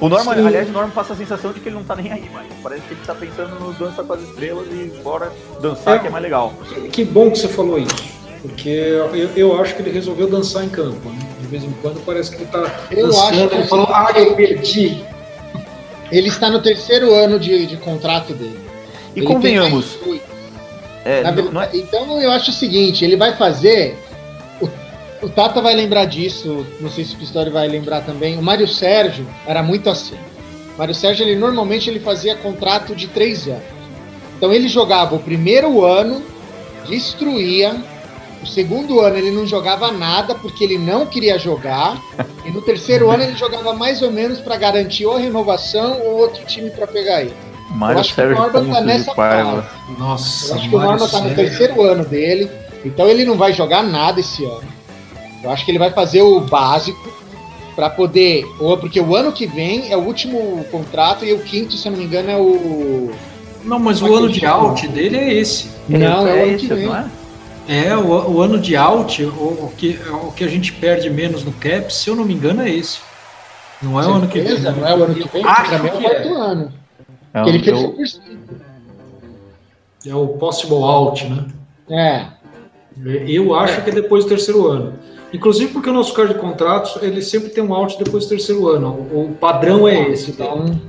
O 0.00 0.08
Norman, 0.08 0.34
Sim. 0.34 0.46
aliás, 0.46 0.68
o 0.68 0.72
Norman 0.72 0.90
passa 0.90 1.12
a 1.12 1.16
sensação 1.16 1.52
de 1.52 1.60
que 1.60 1.68
ele 1.68 1.76
não 1.76 1.84
tá 1.84 1.94
nem 1.94 2.12
aí, 2.12 2.28
mas 2.32 2.46
parece 2.62 2.82
que 2.82 2.94
ele 2.94 3.00
tá 3.06 3.14
pensando 3.14 3.58
no 3.60 3.72
Dança 3.74 4.02
com 4.02 4.12
as 4.12 4.22
Estrelas 4.22 4.66
e 4.70 4.92
bora 5.02 5.32
dançar, 5.60 5.96
é, 5.96 5.98
que 6.00 6.06
é 6.06 6.10
mais 6.10 6.22
legal. 6.22 6.52
Que 6.92 7.04
bom 7.04 7.30
que 7.30 7.38
você 7.38 7.48
falou 7.48 7.78
isso, 7.78 7.94
porque 8.42 8.68
eu, 8.68 9.30
eu 9.36 9.60
acho 9.60 9.74
que 9.74 9.82
ele 9.82 9.90
resolveu 9.90 10.28
dançar 10.28 10.64
em 10.64 10.68
campo, 10.68 11.08
né? 11.08 11.25
De 11.46 11.50
vez 11.52 11.64
em 11.64 11.70
quando 11.80 12.04
parece 12.04 12.30
que 12.30 12.42
ele 12.42 12.46
tá 12.46 12.86
eu 12.90 13.06
dançando, 13.06 13.28
acho 13.28 13.48
que 13.48 13.54
ele 13.54 13.66
falou, 13.68 13.86
ah, 13.88 14.12
eu 14.16 14.34
perdi. 14.34 15.04
Ele 16.10 16.28
está 16.28 16.50
no 16.50 16.60
terceiro 16.60 17.14
ano 17.14 17.38
de, 17.38 17.66
de 17.66 17.76
contrato 17.76 18.34
dele. 18.34 18.58
E 19.14 19.20
ele 19.20 19.26
convenhamos. 19.26 19.96
É, 21.04 21.22
não, 21.22 21.62
é... 21.62 21.70
Então 21.72 22.20
eu 22.20 22.32
acho 22.32 22.50
o 22.50 22.54
seguinte, 22.54 23.04
ele 23.04 23.16
vai 23.16 23.36
fazer 23.36 23.96
o 25.22 25.28
Tata 25.28 25.60
vai 25.60 25.74
lembrar 25.74 26.04
disso, 26.04 26.66
não 26.80 26.90
sei 26.90 27.04
se 27.04 27.14
o 27.14 27.18
Pistori 27.18 27.50
vai 27.50 27.66
lembrar 27.66 28.02
também. 28.02 28.38
O 28.38 28.42
Mário 28.42 28.68
Sérgio 28.68 29.26
era 29.46 29.62
muito 29.62 29.88
assim. 29.88 30.14
O 30.74 30.78
Mário 30.78 30.94
Sérgio, 30.94 31.24
ele 31.24 31.36
normalmente 31.36 31.88
ele 31.88 32.00
fazia 32.00 32.36
contrato 32.36 32.94
de 32.94 33.08
três 33.08 33.48
anos. 33.48 33.62
Então 34.36 34.52
ele 34.52 34.68
jogava 34.68 35.16
o 35.16 35.18
primeiro 35.18 35.84
ano, 35.84 36.22
destruía. 36.86 37.74
O 38.42 38.46
segundo 38.46 39.00
ano 39.00 39.16
ele 39.16 39.30
não 39.30 39.46
jogava 39.46 39.90
nada 39.90 40.34
porque 40.34 40.62
ele 40.64 40.78
não 40.78 41.06
queria 41.06 41.38
jogar. 41.38 42.00
E 42.44 42.50
no 42.50 42.62
terceiro 42.62 43.10
ano 43.10 43.22
ele 43.22 43.36
jogava 43.36 43.72
mais 43.72 44.02
ou 44.02 44.10
menos 44.10 44.38
para 44.38 44.56
garantir 44.56 45.06
ou 45.06 45.16
a 45.16 45.18
renovação 45.18 46.00
ou 46.02 46.18
outro 46.18 46.44
time 46.44 46.70
para 46.70 46.86
pegar 46.86 47.22
ele. 47.22 47.34
Mário 47.70 48.04
Sérgio 48.04 48.36
que 48.36 48.40
o 48.40 48.52
Norma 48.52 48.74
tá 48.74 48.80
nessa 48.80 49.14
fase. 49.14 49.62
Nossa, 49.98 50.52
Eu 50.52 50.56
acho 50.56 50.68
que 50.68 50.76
o 50.76 50.80
Norma 50.80 51.08
tá 51.08 51.20
no 51.20 51.34
terceiro 51.34 51.82
ano 51.82 52.04
dele. 52.04 52.50
Então 52.84 53.08
ele 53.08 53.24
não 53.24 53.36
vai 53.36 53.52
jogar 53.52 53.82
nada 53.82 54.20
esse 54.20 54.44
ano. 54.44 54.76
Eu 55.42 55.50
acho 55.50 55.64
que 55.64 55.70
ele 55.70 55.78
vai 55.78 55.90
fazer 55.90 56.22
o 56.22 56.40
básico 56.40 57.16
para 57.74 57.90
poder. 57.90 58.44
Ou 58.58 58.76
porque 58.78 59.00
o 59.00 59.14
ano 59.14 59.32
que 59.32 59.46
vem 59.46 59.92
é 59.92 59.96
o 59.96 60.00
último 60.00 60.64
contrato 60.70 61.24
e 61.24 61.32
o 61.32 61.40
quinto, 61.40 61.76
se 61.76 61.86
eu 61.86 61.92
não 61.92 61.98
me 61.98 62.04
engano, 62.04 62.30
é 62.30 62.36
o. 62.36 63.10
Não, 63.64 63.78
mas 63.78 64.00
o 64.00 64.14
ano 64.14 64.28
de 64.28 64.46
out 64.46 64.86
dele 64.88 65.16
é 65.16 65.34
esse. 65.34 65.68
Não, 65.88 66.26
é, 66.26 66.30
é 66.30 66.44
o 66.44 66.48
ano 66.48 66.58
que 66.58 66.66
vem. 66.66 66.86
Não 66.86 66.96
é? 66.96 67.04
É, 67.68 67.96
o, 67.96 68.32
o, 68.32 68.40
ano 68.40 68.58
de 68.58 68.76
out, 68.76 69.24
o, 69.24 69.28
o, 69.28 69.72
que, 69.76 69.98
o 70.24 70.30
que 70.32 70.44
a 70.44 70.48
gente 70.48 70.72
perde 70.72 71.10
menos 71.10 71.44
no 71.44 71.52
cap, 71.52 71.92
se 71.92 72.08
eu 72.08 72.14
não 72.14 72.24
me 72.24 72.32
engano, 72.32 72.62
é 72.62 72.70
esse. 72.70 73.00
Não 73.82 74.00
é 74.00 74.06
o 74.06 74.10
ano 74.10 74.28
que 74.28 74.40
vem. 74.40 74.60
Não 74.60 74.86
é 74.86 74.94
o 74.94 75.04
ano 75.04 75.14
que 75.14 75.28
vem, 75.28 75.44
acho 75.44 75.68
que 75.68 75.74
é 75.74 75.78
o 75.78 76.00
quarto 76.00 76.34
ano. 76.34 76.72
É, 77.34 77.48
ele 77.48 77.58
fez 77.58 78.20
eu... 80.04 80.12
é 80.12 80.14
o 80.14 80.28
possible 80.28 80.76
out, 80.76 81.28
né? 81.28 81.44
É. 81.90 82.26
Eu 83.26 83.54
acho 83.54 83.82
que 83.82 83.90
é 83.90 83.92
depois 83.92 84.24
do 84.24 84.28
terceiro 84.28 84.66
ano. 84.66 84.94
Inclusive 85.32 85.72
porque 85.72 85.90
o 85.90 85.92
nosso 85.92 86.14
card 86.14 86.32
de 86.32 86.40
contratos, 86.40 86.96
ele 87.02 87.20
sempre 87.20 87.50
tem 87.50 87.62
um 87.62 87.74
out 87.74 87.98
depois 88.02 88.24
do 88.24 88.28
terceiro 88.30 88.68
ano. 88.68 88.90
O 89.12 89.36
padrão 89.38 89.86
é 89.86 90.10
esse. 90.10 90.30
Então, 90.30 90.80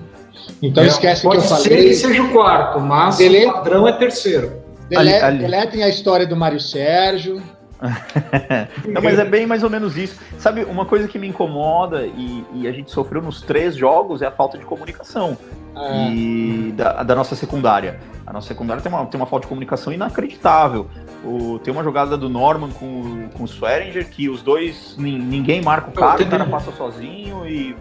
então 0.61 0.83
é, 0.83 0.87
esquece 0.87 1.21
que 1.21 1.27
eu 1.27 1.31
falei. 1.31 1.47
Pode 1.49 1.61
ser 1.63 1.75
que 1.75 1.93
seja 1.93 2.23
o 2.23 2.31
quarto, 2.31 2.79
mas 2.79 3.19
o 3.19 3.51
padrão 3.51 3.87
é 3.87 3.91
terceiro. 3.91 4.56
Dele, 4.89 5.13
ali, 5.13 5.23
ali. 5.23 5.37
Deletem 5.39 5.83
a 5.83 5.89
história 5.89 6.25
do 6.25 6.35
Mário 6.35 6.59
Sérgio. 6.59 7.41
Não, 8.87 9.01
mas 9.01 9.19
é 9.19 9.25
bem 9.25 9.45
mais 9.45 9.63
ou 9.63 9.69
menos 9.69 9.97
isso. 9.97 10.19
Sabe, 10.39 10.63
uma 10.63 10.85
coisa 10.85 11.07
que 11.07 11.19
me 11.19 11.27
incomoda 11.27 12.05
e, 12.05 12.43
e 12.53 12.67
a 12.67 12.71
gente 12.71 12.91
sofreu 12.91 13.21
nos 13.21 13.41
três 13.41 13.75
jogos 13.75 14.21
é 14.21 14.27
a 14.27 14.31
falta 14.31 14.57
de 14.57 14.65
comunicação 14.65 15.37
é. 15.75 16.09
e 16.09 16.73
da, 16.75 17.03
da, 17.03 17.15
nossa 17.15 17.35
secundária. 17.35 17.99
A 18.25 18.33
nossa 18.33 18.47
secundária 18.47 18.81
tem 18.81 18.91
uma, 18.91 19.05
tem 19.05 19.19
uma 19.19 19.27
falta 19.27 19.43
de 19.43 19.49
comunicação 19.49 19.93
inacreditável. 19.93 20.87
O, 21.23 21.59
tem 21.59 21.71
uma 21.71 21.83
jogada 21.83 22.17
do 22.17 22.29
Norman 22.29 22.69
com, 22.71 23.29
com 23.29 23.43
o 23.43 23.47
Swearinger 23.47 24.09
que 24.09 24.27
os 24.29 24.41
dois, 24.41 24.95
ninguém 24.97 25.61
marca 25.61 25.89
o 25.89 25.93
cara, 25.93 26.21
o 26.21 26.27
cara 26.27 26.45
passa 26.45 26.71
sozinho 26.71 27.47
e. 27.47 27.75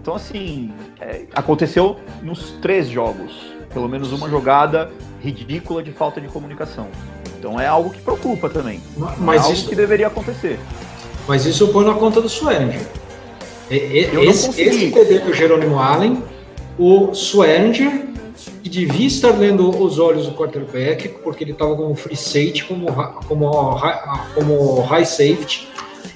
Então, 0.00 0.14
assim, 0.14 0.72
é, 1.00 1.26
aconteceu 1.34 1.98
nos 2.22 2.52
três 2.62 2.88
jogos. 2.88 3.55
Pelo 3.76 3.90
menos 3.90 4.10
uma 4.10 4.26
jogada 4.30 4.90
ridícula 5.20 5.82
de 5.82 5.92
falta 5.92 6.18
de 6.18 6.28
comunicação. 6.28 6.88
Então 7.38 7.60
é 7.60 7.66
algo 7.66 7.90
que 7.90 8.00
preocupa 8.00 8.48
também. 8.48 8.80
Mas 9.18 9.36
é 9.36 9.42
algo 9.42 9.52
isso 9.52 9.68
que 9.68 9.74
deveria 9.74 10.06
acontecer. 10.06 10.58
Mas 11.28 11.44
isso 11.44 11.64
eu 11.64 11.68
ponho 11.68 11.88
na 11.88 11.92
conta 11.92 12.22
do 12.22 12.26
Swearinger. 12.26 12.80
Esse, 13.70 14.62
esse 14.62 14.90
TD 14.90 15.18
do 15.18 15.34
Jerônimo 15.34 15.78
Allen, 15.78 16.22
o 16.78 17.12
Swearinger, 17.12 18.06
que 18.62 18.70
devia 18.70 19.06
estar 19.06 19.32
lendo 19.32 19.68
os 19.68 19.98
olhos 19.98 20.26
do 20.26 20.32
quarterback, 20.32 21.10
porque 21.22 21.44
ele 21.44 21.52
estava 21.52 21.76
como 21.76 21.94
free 21.94 22.16
safety, 22.16 22.64
como, 22.64 22.86
como, 23.28 23.78
como 24.34 24.80
high 24.84 25.04
safety. 25.04 25.68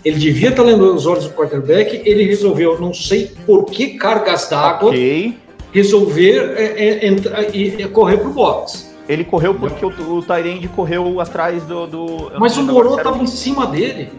Ele 0.02 0.18
devia 0.18 0.48
estar 0.48 0.62
lendo 0.62 0.94
os 0.94 1.04
olhos 1.04 1.24
do 1.24 1.34
quarterback, 1.34 2.00
ele 2.06 2.24
resolveu, 2.24 2.80
não 2.80 2.94
sei 2.94 3.30
por 3.44 3.66
que 3.66 3.98
cargas 3.98 4.48
d'água, 4.48 4.88
okay. 4.88 5.36
Resolver 5.72 6.54
é, 6.56 6.64
é, 6.64 7.06
entrar, 7.06 7.54
e, 7.54 7.88
correr 7.88 8.18
para 8.18 8.28
o 8.28 8.32
box. 8.32 8.90
Ele 9.08 9.24
correu 9.24 9.54
porque 9.54 9.84
o, 9.84 9.88
o 9.88 10.22
Tyrande 10.22 10.68
correu 10.68 11.20
atrás 11.20 11.64
do. 11.64 11.86
do 11.86 12.32
Mas 12.38 12.56
o 12.56 12.62
Moro 12.62 12.96
estava 12.96 13.22
em 13.22 13.26
cima 13.26 13.66
dele. 13.66 14.12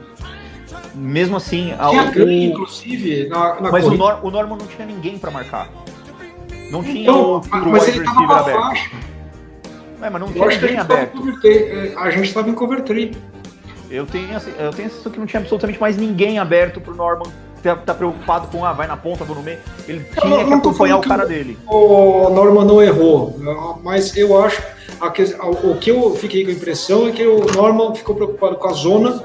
Mesmo 0.94 1.38
assim. 1.38 1.74
Tinha 1.90 2.04
o, 2.04 2.12
ganho, 2.12 2.52
inclusive, 2.52 3.28
na, 3.30 3.62
na 3.62 3.72
Mas 3.72 3.86
o, 3.86 3.92
Nor, 3.92 4.20
o 4.22 4.30
Norman 4.30 4.58
não 4.58 4.68
tinha 4.68 4.86
ninguém 4.86 5.18
para 5.18 5.32
marcar. 5.32 5.70
Não 6.70 6.84
tinha 6.84 7.04
então, 7.04 7.38
o, 7.38 7.70
mas 7.70 7.88
ele 7.88 8.00
estava 8.00 8.22
na 8.22 8.40
aberto. 8.40 8.60
faixa. 8.60 8.92
É, 10.02 10.10
mas 10.10 10.22
não 10.22 10.32
tinha 10.32 10.46
ninguém 10.48 10.78
aberto. 10.78 11.40
É, 11.46 11.94
a 11.96 12.10
gente 12.10 12.28
estava 12.28 12.50
em 12.50 12.54
cover 12.54 12.82
3. 12.82 13.16
Eu 13.90 14.06
tenho, 14.06 14.30
eu 14.58 14.72
tenho 14.72 14.88
a 14.88 14.92
sensação 14.92 15.12
que 15.12 15.20
não 15.20 15.26
tinha 15.26 15.40
absolutamente 15.40 15.80
mais 15.80 15.96
ninguém 15.98 16.40
aberto 16.40 16.82
pro 16.82 16.96
Norman 16.96 17.30
tá, 17.62 17.76
tá 17.76 17.94
preocupado 17.94 18.48
com, 18.48 18.66
ah, 18.66 18.74
vai 18.74 18.88
na 18.88 18.98
ponta, 18.98 19.24
vou 19.24 19.36
no 19.36 19.44
meio. 19.44 19.60
Ele 19.88 20.06
tinha 20.20 20.38
não, 20.38 20.46
que 20.46 20.54
acompanhar 20.54 20.98
o 20.98 21.02
cara 21.02 21.26
dele. 21.26 21.58
O 21.68 22.30
Norman 22.30 22.66
não 22.66 22.82
errou, 22.82 23.36
mas 23.84 24.16
eu 24.16 24.42
acho 24.42 24.62
o 25.64 25.76
que 25.78 25.90
eu 25.90 26.16
fiquei 26.16 26.44
com 26.44 26.52
a 26.52 26.54
impressão 26.54 27.08
é 27.08 27.12
que 27.12 27.26
o 27.26 27.46
Norman 27.56 27.96
ficou 27.96 28.16
preocupado 28.16 28.56
com 28.56 28.68
a 28.68 28.74
zona. 28.74 29.24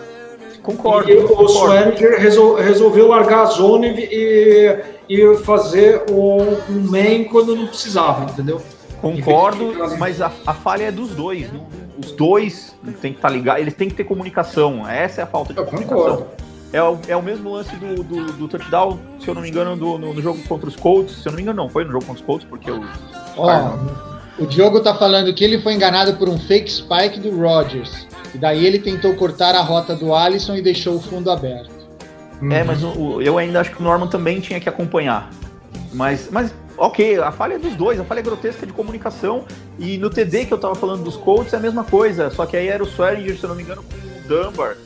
Concordo. 0.62 1.10
E 1.10 1.22
concordo. 1.22 1.44
o 1.44 1.48
Swearinger 1.48 2.18
resol, 2.18 2.54
resolveu 2.56 3.08
largar 3.08 3.42
a 3.42 3.46
zona 3.46 3.86
e, 3.86 4.80
e 5.08 5.36
fazer 5.44 6.02
o, 6.10 6.38
um 6.68 6.90
main 6.90 7.24
quando 7.24 7.54
não 7.54 7.66
precisava, 7.66 8.24
entendeu? 8.24 8.60
Concordo, 9.00 9.74
mas 9.98 10.20
a, 10.20 10.32
a, 10.46 10.54
falha 10.54 10.84
é 10.84 10.90
dos 10.90 11.10
dois. 11.10 11.46
Os 11.98 12.12
dois 12.12 12.74
têm 13.00 13.12
que 13.12 13.18
estar 13.18 13.28
tá 13.28 13.34
ligados, 13.34 13.60
eles 13.60 13.74
têm 13.74 13.88
que 13.88 13.94
ter 13.94 14.04
comunicação. 14.04 14.88
Essa 14.88 15.20
é 15.20 15.24
a 15.24 15.26
falta 15.26 15.52
de 15.52 15.60
eu 15.60 15.66
comunicação. 15.66 15.98
Concordo. 15.98 16.45
É 16.76 16.82
o, 16.82 16.98
é 17.08 17.16
o 17.16 17.22
mesmo 17.22 17.54
lance 17.54 17.74
do, 17.76 18.02
do, 18.02 18.32
do 18.34 18.48
touchdown, 18.48 18.98
se 19.18 19.26
eu 19.26 19.34
não 19.34 19.40
me 19.40 19.48
engano, 19.48 19.74
do, 19.74 19.96
no, 19.96 20.12
no, 20.12 20.20
jogo 20.20 20.42
contra 20.46 20.68
os 20.68 20.76
Colts. 20.76 21.22
Se 21.22 21.26
eu 21.26 21.32
não 21.32 21.36
me 21.36 21.42
engano, 21.42 21.62
não 21.62 21.70
foi 21.70 21.86
no 21.86 21.90
jogo 21.90 22.04
contra 22.04 22.20
os 22.20 22.26
Colts, 22.26 22.46
porque 22.46 22.70
o. 22.70 22.84
Oh, 23.34 24.42
o 24.42 24.46
Diogo 24.46 24.80
tá 24.80 24.94
falando 24.94 25.32
que 25.32 25.42
ele 25.42 25.58
foi 25.62 25.72
enganado 25.72 26.18
por 26.18 26.28
um 26.28 26.38
fake 26.38 26.70
spike 26.70 27.18
do 27.18 27.34
Rodgers. 27.34 28.06
E 28.34 28.36
daí 28.36 28.66
ele 28.66 28.78
tentou 28.78 29.14
cortar 29.14 29.54
a 29.54 29.62
rota 29.62 29.96
do 29.96 30.14
Alisson 30.14 30.54
e 30.54 30.60
deixou 30.60 30.96
o 30.96 31.00
fundo 31.00 31.30
aberto. 31.30 31.70
É, 32.50 32.62
mas 32.62 32.84
o, 32.84 33.22
eu 33.22 33.38
ainda 33.38 33.62
acho 33.62 33.70
que 33.70 33.80
o 33.80 33.82
Norman 33.82 34.08
também 34.08 34.38
tinha 34.40 34.60
que 34.60 34.68
acompanhar. 34.68 35.30
Mas, 35.94 36.28
mas 36.30 36.52
ok, 36.76 37.16
a 37.20 37.32
falha 37.32 37.54
é 37.54 37.58
dos 37.58 37.74
dois, 37.74 37.98
a 37.98 38.04
falha 38.04 38.20
é 38.20 38.22
grotesca 38.22 38.66
de 38.66 38.74
comunicação. 38.74 39.46
E 39.78 39.96
no 39.96 40.10
TD 40.10 40.44
que 40.44 40.52
eu 40.52 40.58
tava 40.58 40.74
falando 40.74 41.02
dos 41.02 41.16
Colts 41.16 41.54
é 41.54 41.56
a 41.56 41.60
mesma 41.60 41.84
coisa, 41.84 42.28
só 42.28 42.44
que 42.44 42.54
aí 42.54 42.68
era 42.68 42.84
o 42.84 42.86
Swearinger, 42.86 43.38
se 43.38 43.44
eu 43.44 43.48
não 43.48 43.56
me 43.56 43.62
engano, 43.62 43.82
com 43.82 43.96
o 43.96 44.28
Dunbar 44.28 44.76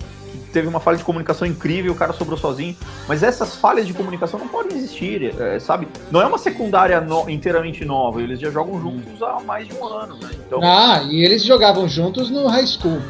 teve 0.52 0.68
uma 0.68 0.80
falha 0.80 0.98
de 0.98 1.04
comunicação 1.04 1.46
incrível, 1.46 1.92
o 1.92 1.94
cara 1.94 2.12
sobrou 2.12 2.38
sozinho. 2.38 2.76
Mas 3.08 3.22
essas 3.22 3.56
falhas 3.56 3.86
de 3.86 3.92
comunicação 3.92 4.38
não 4.38 4.48
podem 4.48 4.76
existir, 4.76 5.34
é, 5.40 5.58
sabe? 5.58 5.88
Não 6.10 6.20
é 6.20 6.26
uma 6.26 6.38
secundária 6.38 7.00
no, 7.00 7.28
inteiramente 7.28 7.84
nova, 7.84 8.22
eles 8.22 8.38
já 8.38 8.50
jogam 8.50 8.80
juntos 8.80 9.22
há 9.22 9.40
mais 9.40 9.66
de 9.66 9.74
um 9.74 9.84
ano, 9.84 10.16
né? 10.16 10.30
Então... 10.46 10.60
Ah, 10.62 11.02
e 11.04 11.24
eles 11.24 11.44
jogavam 11.44 11.88
juntos 11.88 12.30
no 12.30 12.46
high 12.46 12.66
school. 12.66 13.00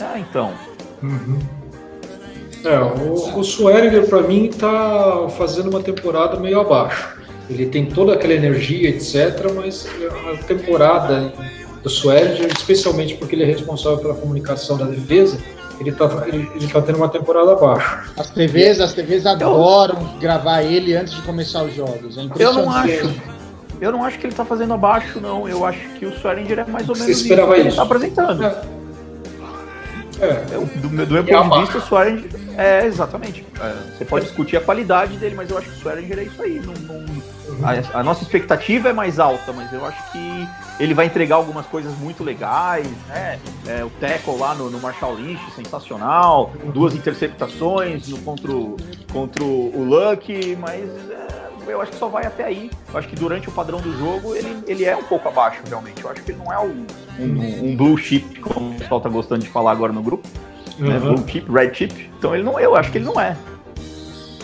Ah, 0.00 0.18
então. 0.18 0.52
Uhum. 1.02 1.38
É, 2.64 2.78
o, 2.78 3.38
o 3.38 3.40
Swearinger, 3.42 4.06
para 4.06 4.22
mim, 4.22 4.48
tá 4.48 5.28
fazendo 5.36 5.70
uma 5.70 5.82
temporada 5.82 6.38
meio 6.38 6.60
abaixo. 6.60 7.18
Ele 7.48 7.66
tem 7.66 7.86
toda 7.86 8.14
aquela 8.14 8.34
energia, 8.34 8.88
etc., 8.90 9.50
mas 9.54 9.88
a 10.32 10.44
temporada 10.44 11.32
do 11.82 11.88
Swearinger, 11.88 12.46
especialmente 12.56 13.14
porque 13.14 13.34
ele 13.34 13.42
é 13.42 13.46
responsável 13.46 13.98
pela 13.98 14.14
comunicação 14.14 14.76
da 14.76 14.84
defesa, 14.84 15.38
ele 15.80 15.92
tá, 15.92 16.24
ele, 16.26 16.50
ele 16.54 16.68
tá 16.68 16.82
tendo 16.82 16.96
uma 16.96 17.08
temporada 17.08 17.52
abaixo. 17.52 18.12
As 18.16 18.30
TVs, 18.30 18.80
as 18.80 18.92
TVs 18.92 19.24
adoram 19.24 19.98
eu, 20.14 20.20
gravar 20.20 20.62
ele 20.62 20.94
antes 20.94 21.14
de 21.14 21.22
começar 21.22 21.62
os 21.62 21.74
jogos. 21.74 22.18
É 22.18 22.28
eu 22.38 22.52
não 22.52 22.70
acho. 22.70 23.40
Eu 23.80 23.90
não 23.90 24.04
acho 24.04 24.18
que 24.18 24.26
ele 24.26 24.34
tá 24.34 24.44
fazendo 24.44 24.74
abaixo, 24.74 25.20
não. 25.20 25.48
Eu 25.48 25.64
acho 25.64 25.80
que 25.98 26.04
o 26.04 26.10
Swearinger 26.10 26.58
é 26.58 26.64
mais 26.64 26.86
ou 26.86 26.94
menos 26.94 27.16
Você 27.16 27.22
esperava 27.22 27.56
isso, 27.56 27.62
que 27.62 27.68
ele 27.68 27.76
tá 27.76 27.82
apresentando. 27.82 28.44
É. 28.44 28.79
É. 30.20 30.44
do, 30.58 30.88
do 30.88 30.90
meu 30.90 31.24
ponto 31.24 31.50
de 31.50 31.60
vista, 31.60 31.78
o 31.78 31.80
Swearinger. 31.80 32.30
É, 32.56 32.84
exatamente. 32.84 33.46
É, 33.60 33.96
você 33.96 34.04
pode 34.04 34.26
discutir 34.26 34.56
a 34.56 34.60
qualidade 34.60 35.16
dele, 35.16 35.34
mas 35.34 35.50
eu 35.50 35.56
acho 35.56 35.68
que 35.68 35.76
o 35.76 35.78
Swearinger 35.78 36.18
é 36.18 36.22
isso 36.24 36.42
aí. 36.42 36.60
Não, 36.60 36.74
não, 36.74 37.00
a, 37.62 38.00
a, 38.00 38.02
nossa 38.02 38.22
expectativa 38.22 38.90
é 38.90 38.92
mais 38.92 39.18
alta, 39.18 39.52
mas 39.52 39.72
eu 39.72 39.84
acho 39.84 40.12
que 40.12 40.48
ele 40.78 40.94
vai 40.94 41.06
entregar 41.06 41.36
algumas 41.36 41.66
coisas 41.66 41.96
muito 41.98 42.22
legais, 42.22 42.86
né? 43.08 43.38
É, 43.66 43.84
o 43.84 43.90
tackle 44.00 44.38
lá 44.38 44.54
no, 44.54 44.70
no 44.70 44.78
Marshall 44.78 45.14
Lynch, 45.14 45.42
sensacional, 45.54 46.52
duas 46.72 46.94
interceptações 46.94 48.08
no, 48.08 48.18
contra, 48.18 48.52
o, 48.52 48.76
contra 49.12 49.42
o 49.42 49.84
Luck, 49.84 50.56
mas 50.56 50.84
é, 50.84 51.29
eu 51.66 51.80
acho 51.80 51.92
que 51.92 51.98
só 51.98 52.08
vai 52.08 52.26
até 52.26 52.44
aí. 52.44 52.70
Eu 52.92 52.98
acho 52.98 53.08
que 53.08 53.16
durante 53.16 53.48
o 53.48 53.52
padrão 53.52 53.80
do 53.80 53.96
jogo 53.96 54.34
ele, 54.34 54.56
ele 54.66 54.84
é 54.84 54.96
um 54.96 55.02
pouco 55.02 55.28
abaixo, 55.28 55.60
realmente. 55.68 56.02
Eu 56.02 56.10
acho 56.10 56.22
que 56.22 56.32
ele 56.32 56.38
não 56.38 56.52
é 56.52 56.58
um, 56.58 56.86
um, 57.18 57.70
um 57.70 57.76
blue 57.76 57.96
chip, 57.96 58.40
como 58.40 58.70
o 58.70 58.74
pessoal 58.74 59.00
tá 59.00 59.08
gostando 59.08 59.42
de 59.42 59.48
falar 59.48 59.72
agora 59.72 59.92
no 59.92 60.02
grupo. 60.02 60.26
Né? 60.78 60.86
Uhum. 60.86 60.92
Né? 60.92 60.98
Blue 60.98 61.28
chip, 61.28 61.52
red 61.52 61.74
chip. 61.74 62.10
Então 62.18 62.34
ele 62.34 62.42
não, 62.42 62.58
eu 62.58 62.74
acho 62.74 62.90
que 62.90 62.98
ele 62.98 63.04
não 63.04 63.20
é. 63.20 63.36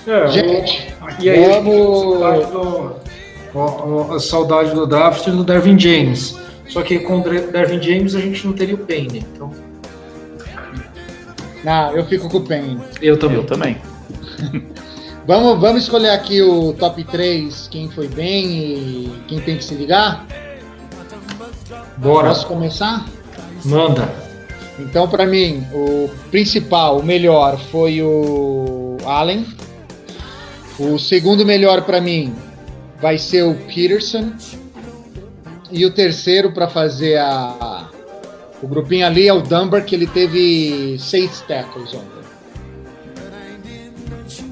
É, 0.06 0.28
gente, 0.28 0.94
e 1.18 1.28
aí 1.28 1.48
vamos 1.48 2.22
a, 3.54 4.14
a 4.14 4.20
saudade 4.20 4.72
do 4.72 4.86
draft 4.86 5.26
do 5.28 5.42
Dervin 5.42 5.78
James. 5.78 6.38
Só 6.68 6.82
que 6.82 7.00
com 7.00 7.20
o 7.20 7.22
Dervin 7.22 7.82
James 7.82 8.14
a 8.14 8.20
gente 8.20 8.46
não 8.46 8.52
teria 8.52 8.74
o 8.74 8.78
Payne. 8.78 9.24
Então... 9.32 9.50
Não, 11.64 11.96
eu 11.96 12.04
fico 12.04 12.28
com 12.28 12.38
o 12.38 12.46
Payne. 12.46 12.80
Eu 13.02 13.18
também. 13.18 13.36
Eu 13.38 13.44
também. 13.44 13.76
vamos, 15.26 15.60
vamos 15.60 15.82
escolher 15.82 16.10
aqui 16.10 16.40
o 16.42 16.72
top 16.72 17.02
3, 17.04 17.68
quem 17.68 17.90
foi 17.90 18.08
bem 18.08 18.46
e 18.46 19.22
quem 19.28 19.40
tem 19.40 19.56
que 19.56 19.64
se 19.64 19.74
ligar? 19.74 20.26
Bora. 21.96 22.28
Posso 22.28 22.46
começar? 22.46 23.06
Manda. 23.64 24.08
Então, 24.78 25.08
para 25.08 25.26
mim, 25.26 25.66
o 25.72 26.10
principal, 26.30 26.98
o 26.98 27.02
melhor, 27.02 27.58
foi 27.58 28.02
o 28.02 28.98
Allen. 29.04 29.46
O 30.78 30.98
segundo 30.98 31.46
melhor 31.46 31.82
para 31.82 32.00
mim 32.00 32.34
vai 33.00 33.16
ser 33.18 33.42
o 33.42 33.54
Peterson. 33.54 34.32
E 35.70 35.84
o 35.84 35.90
terceiro 35.92 36.52
para 36.52 36.68
fazer 36.68 37.16
a, 37.18 37.88
o 38.62 38.68
grupinho 38.68 39.06
ali 39.06 39.26
é 39.26 39.32
o 39.32 39.40
Dunbar, 39.40 39.84
que 39.84 39.94
ele 39.94 40.06
teve 40.06 40.96
seis 40.98 41.40
tackles 41.42 41.92
ontem. 41.94 42.16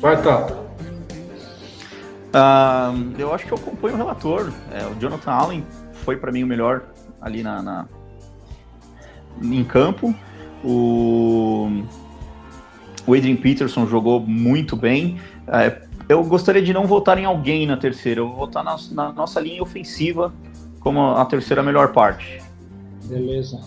Vai, 0.01 0.21
tá. 0.23 0.64
Uh, 2.35 3.15
eu 3.17 3.33
acho 3.33 3.47
que 3.47 3.53
eu 3.53 3.59
acompanho 3.59 3.95
o 3.95 3.97
relator. 3.97 4.53
É, 4.73 4.85
o 4.87 4.95
Jonathan 4.99 5.31
Allen 5.31 5.65
foi 5.93 6.17
para 6.17 6.33
mim 6.33 6.43
o 6.43 6.47
melhor 6.47 6.83
ali 7.21 7.45
na, 7.45 7.63
na, 7.63 7.89
em 9.41 9.63
campo. 9.63 10.13
O, 10.65 11.85
o 13.07 13.15
Adrian 13.15 13.37
Peterson 13.37 13.87
jogou 13.87 14.19
muito 14.19 14.75
bem. 14.75 15.21
É, 15.47 15.81
Eu 16.09 16.25
gostaria 16.25 16.61
de 16.61 16.73
não 16.73 16.87
votar 16.87 17.19
em 17.19 17.25
alguém 17.25 17.67
na 17.67 17.77
terceira, 17.77 18.21
eu 18.21 18.29
vou 18.29 18.37
votar 18.37 18.65
na, 18.65 18.77
na 18.91 19.13
nossa 19.13 19.41
linha 19.41 19.63
ofensiva 19.63 20.35
como 20.81 21.01
a 21.15 21.25
terceira 21.25 21.63
melhor 21.63 21.93
parte. 21.93 22.43
Beleza. 23.05 23.61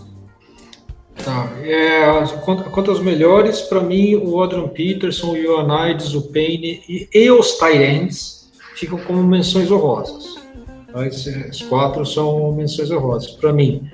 Tá. 1.24 1.50
É, 1.62 2.06
quanto, 2.44 2.70
quanto 2.70 2.92
aos 2.92 3.00
melhores, 3.00 3.62
para 3.62 3.82
mim, 3.82 4.16
o 4.16 4.42
Adrian 4.42 4.68
Peterson, 4.68 5.32
o 5.32 5.38
Ioannidis, 5.38 6.14
o 6.14 6.32
Payne 6.32 6.84
e, 6.88 7.10
e 7.12 7.32
os 7.32 7.58
Tyrants 7.58 8.37
ficam 8.78 8.98
como 9.00 9.24
menções 9.24 9.70
honrosas. 9.72 10.36
Tá? 10.94 11.06
Esses 11.06 11.62
quatro 11.64 12.06
são 12.06 12.52
menções 12.54 12.92
honrosas. 12.92 13.32
Para 13.32 13.52
mim, 13.52 13.90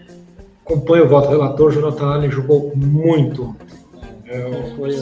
acompanho 0.66 1.06
o 1.06 1.10
voto 1.10 1.30
relator, 1.30 1.72
Jonathan 1.72 2.06
Allen 2.06 2.30
jogou 2.30 2.72
muito. 2.76 3.56
É, 4.26 4.74
foi, 4.76 4.96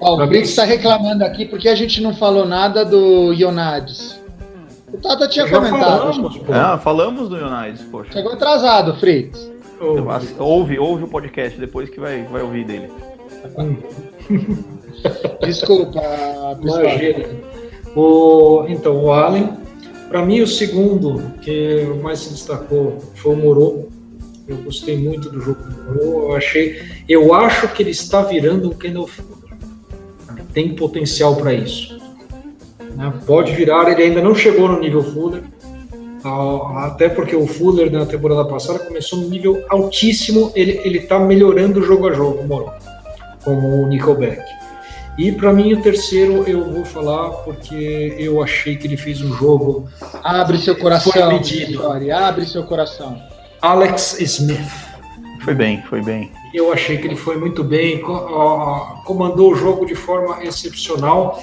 Ó, 0.00 0.14
o 0.14 0.26
Briggs 0.26 0.50
está 0.50 0.64
reclamando 0.64 1.24
aqui 1.24 1.44
porque 1.46 1.68
a 1.68 1.74
gente 1.74 2.00
não 2.00 2.14
falou 2.14 2.46
nada 2.46 2.84
do 2.84 3.32
Ionades. 3.32 4.20
O 4.92 4.96
Tata 4.98 5.28
tinha 5.28 5.48
comentado. 5.48 6.12
Falamos, 6.14 6.40
ah, 6.50 6.78
falamos 6.78 7.28
do 7.28 7.36
Ionades, 7.36 7.82
poxa. 7.82 8.12
Chegou 8.12 8.32
atrasado, 8.32 8.94
Fritz. 8.98 9.50
Ouve, 10.38 10.78
ouve 10.78 11.04
o 11.04 11.08
podcast 11.08 11.58
depois 11.58 11.88
que 11.88 12.00
vai, 12.00 12.22
vai 12.24 12.42
ouvir 12.42 12.64
dele. 12.64 12.90
Desculpa, 15.40 16.00
pessoal. 16.60 17.57
O, 17.96 18.64
então, 18.68 19.04
o 19.04 19.12
Allen, 19.12 19.50
para 20.08 20.24
mim, 20.24 20.40
o 20.40 20.46
segundo 20.46 21.32
que 21.40 21.84
mais 22.02 22.20
se 22.20 22.30
destacou 22.30 22.98
foi 23.14 23.34
o 23.34 23.36
Moro. 23.36 23.88
Eu 24.46 24.56
gostei 24.58 24.96
muito 24.96 25.28
do 25.28 25.40
jogo 25.40 25.62
do 25.62 25.84
Moro. 25.84 26.00
Eu 26.30 26.36
achei, 26.36 26.80
eu 27.08 27.34
acho 27.34 27.68
que 27.68 27.82
ele 27.82 27.90
está 27.90 28.22
virando 28.22 28.70
um 28.70 28.74
Kendall 28.74 29.08
tem 30.52 30.74
potencial 30.74 31.36
para 31.36 31.52
isso. 31.54 31.98
Né? 32.96 33.12
Pode 33.26 33.52
virar, 33.52 33.90
ele 33.92 34.02
ainda 34.02 34.20
não 34.20 34.34
chegou 34.34 34.68
no 34.68 34.80
nível 34.80 35.02
Fuller, 35.02 35.42
até 36.76 37.08
porque 37.08 37.36
o 37.36 37.46
Fuller 37.46 37.92
na 37.92 38.04
temporada 38.04 38.44
passada 38.44 38.80
começou 38.80 39.20
no 39.20 39.28
nível 39.28 39.64
altíssimo, 39.68 40.50
ele 40.56 40.98
está 40.98 41.18
melhorando 41.18 41.82
jogo 41.82 42.08
a 42.08 42.12
jogo, 42.12 42.44
Moro, 42.44 42.72
como 43.44 43.82
o 43.82 43.86
Nickelback. 43.86 44.57
E 45.18 45.32
para 45.32 45.52
mim 45.52 45.72
o 45.72 45.82
terceiro 45.82 46.44
eu 46.46 46.64
vou 46.72 46.84
falar 46.84 47.30
porque 47.42 48.14
eu 48.16 48.40
achei 48.40 48.76
que 48.76 48.86
ele 48.86 48.96
fez 48.96 49.20
um 49.20 49.32
jogo. 49.34 49.88
Abre 50.22 50.58
seu 50.58 50.76
coração, 50.76 51.40
Vitória, 51.40 52.16
abre 52.16 52.46
seu 52.46 52.62
coração. 52.62 53.20
Alex 53.60 54.20
Smith. 54.20 54.70
Foi 55.40 55.54
bem, 55.54 55.82
foi 55.88 56.02
bem. 56.02 56.30
Eu 56.54 56.72
achei 56.72 56.98
que 56.98 57.06
ele 57.06 57.16
foi 57.16 57.36
muito 57.36 57.64
bem, 57.64 58.00
comandou 59.04 59.52
o 59.52 59.56
jogo 59.56 59.84
de 59.84 59.96
forma 59.96 60.44
excepcional. 60.44 61.42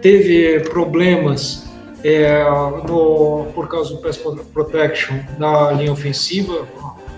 Teve 0.00 0.60
problemas 0.70 1.66
é, 2.04 2.44
no, 2.88 3.46
por 3.54 3.66
causa 3.66 3.94
do 3.94 4.00
pass 4.00 4.20
protection 4.52 5.16
da 5.36 5.72
linha 5.72 5.92
ofensiva, 5.92 6.66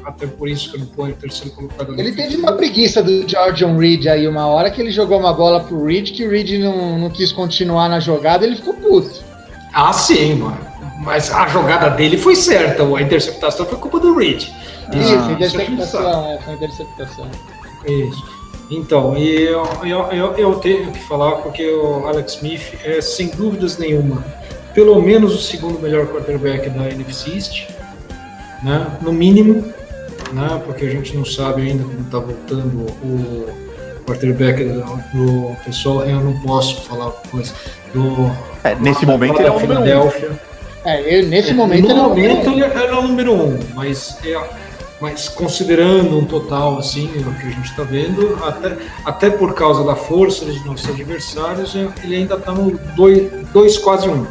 até 0.08 0.26
por 0.26 0.48
isso 0.48 0.70
que 0.70 0.76
ele 0.78 0.86
põe 0.96 1.10
o 1.10 1.14
terceiro 1.14 1.54
colocado. 1.54 1.92
Ele 1.98 2.12
teve 2.12 2.36
uma 2.36 2.52
preguiça 2.52 3.02
do 3.02 3.28
Georgian 3.28 3.76
Reed 3.76 4.06
aí, 4.06 4.26
uma 4.26 4.46
hora 4.46 4.70
que 4.70 4.80
ele 4.80 4.90
jogou 4.90 5.18
uma 5.18 5.34
bola 5.34 5.60
pro 5.60 5.84
Reed, 5.84 6.12
que 6.12 6.26
o 6.26 6.30
Reed 6.30 6.58
não, 6.58 6.98
não 6.98 7.10
quis 7.10 7.30
continuar 7.30 7.90
na 7.90 8.00
jogada, 8.00 8.46
ele 8.46 8.56
ficou 8.56 8.72
puto. 8.74 9.22
Ah, 9.72 9.92
sim, 9.92 10.34
mano. 10.34 10.58
Mas 11.00 11.30
a 11.30 11.46
jogada 11.46 11.90
dele 11.90 12.16
foi 12.16 12.34
certa, 12.34 12.82
a 12.82 13.02
interceptação 13.02 13.66
foi 13.66 13.78
culpa 13.78 14.00
do 14.00 14.16
Reed. 14.16 14.44
Isso, 14.44 15.14
ah, 15.14 15.32
interceptação, 15.32 16.32
é, 16.32 16.38
foi 16.38 16.54
interceptação. 16.54 17.30
Isso. 17.86 18.24
Então, 18.70 19.16
e 19.16 19.42
eu, 19.42 19.62
eu, 19.84 20.00
eu, 20.10 20.36
eu, 20.36 20.54
tenho 20.56 20.90
que 20.90 21.00
falar 21.00 21.36
porque 21.36 21.66
o 21.70 22.06
Alex 22.06 22.34
Smith 22.34 22.74
é, 22.82 23.00
sem 23.00 23.28
dúvidas 23.28 23.76
nenhuma, 23.76 24.24
pelo 24.74 25.00
menos 25.00 25.34
o 25.34 25.38
segundo 25.38 25.78
melhor 25.78 26.06
quarterback 26.06 26.68
da 26.70 26.88
NFC 26.90 27.34
East, 27.34 27.68
né? 28.62 28.86
no 29.00 29.12
mínimo, 29.12 29.72
né? 30.32 30.62
porque 30.64 30.84
a 30.84 30.90
gente 30.90 31.16
não 31.16 31.24
sabe 31.24 31.62
ainda 31.62 31.84
como 31.84 32.00
está 32.00 32.18
voltando 32.18 32.86
o 33.02 33.48
quarterback 34.06 34.64
do, 34.64 34.80
do, 35.12 35.56
pessoal, 35.64 36.04
eu 36.04 36.20
não 36.20 36.38
posso 36.40 36.80
falar 36.82 37.10
coisa 37.30 37.52
do. 37.92 38.30
É, 38.64 38.74
nesse 38.76 39.04
momento 39.04 39.38
ele 39.38 39.48
é 39.48 39.50
o 39.50 39.58
Philadelphia. 39.58 40.40
É, 40.84 41.22
nesse 41.22 41.52
momento, 41.52 41.88
no 41.88 41.90
ele, 41.90 42.00
momento 42.00 42.50
ele 42.50 42.62
é 42.62 42.92
o 42.94 43.02
número 43.02 43.34
um, 43.34 43.58
mas 43.74 44.18
é, 44.24 44.40
mas 45.00 45.28
considerando 45.28 46.18
um 46.18 46.24
total 46.24 46.78
assim, 46.78 47.06
o 47.06 47.34
que 47.34 47.46
a 47.46 47.50
gente 47.50 47.70
está 47.70 47.82
vendo, 47.82 48.38
até, 48.42 48.76
até 49.04 49.30
por 49.30 49.54
causa 49.54 49.84
da 49.84 49.94
força 49.94 50.44
de 50.46 50.64
nossos 50.64 50.88
adversários, 50.88 51.76
é, 51.76 51.88
ele 52.02 52.16
ainda 52.16 52.34
está 52.34 52.52
no 52.52 52.78
2 52.96 53.78
quase 53.78 54.08
1. 54.08 54.12
Um, 54.12 54.22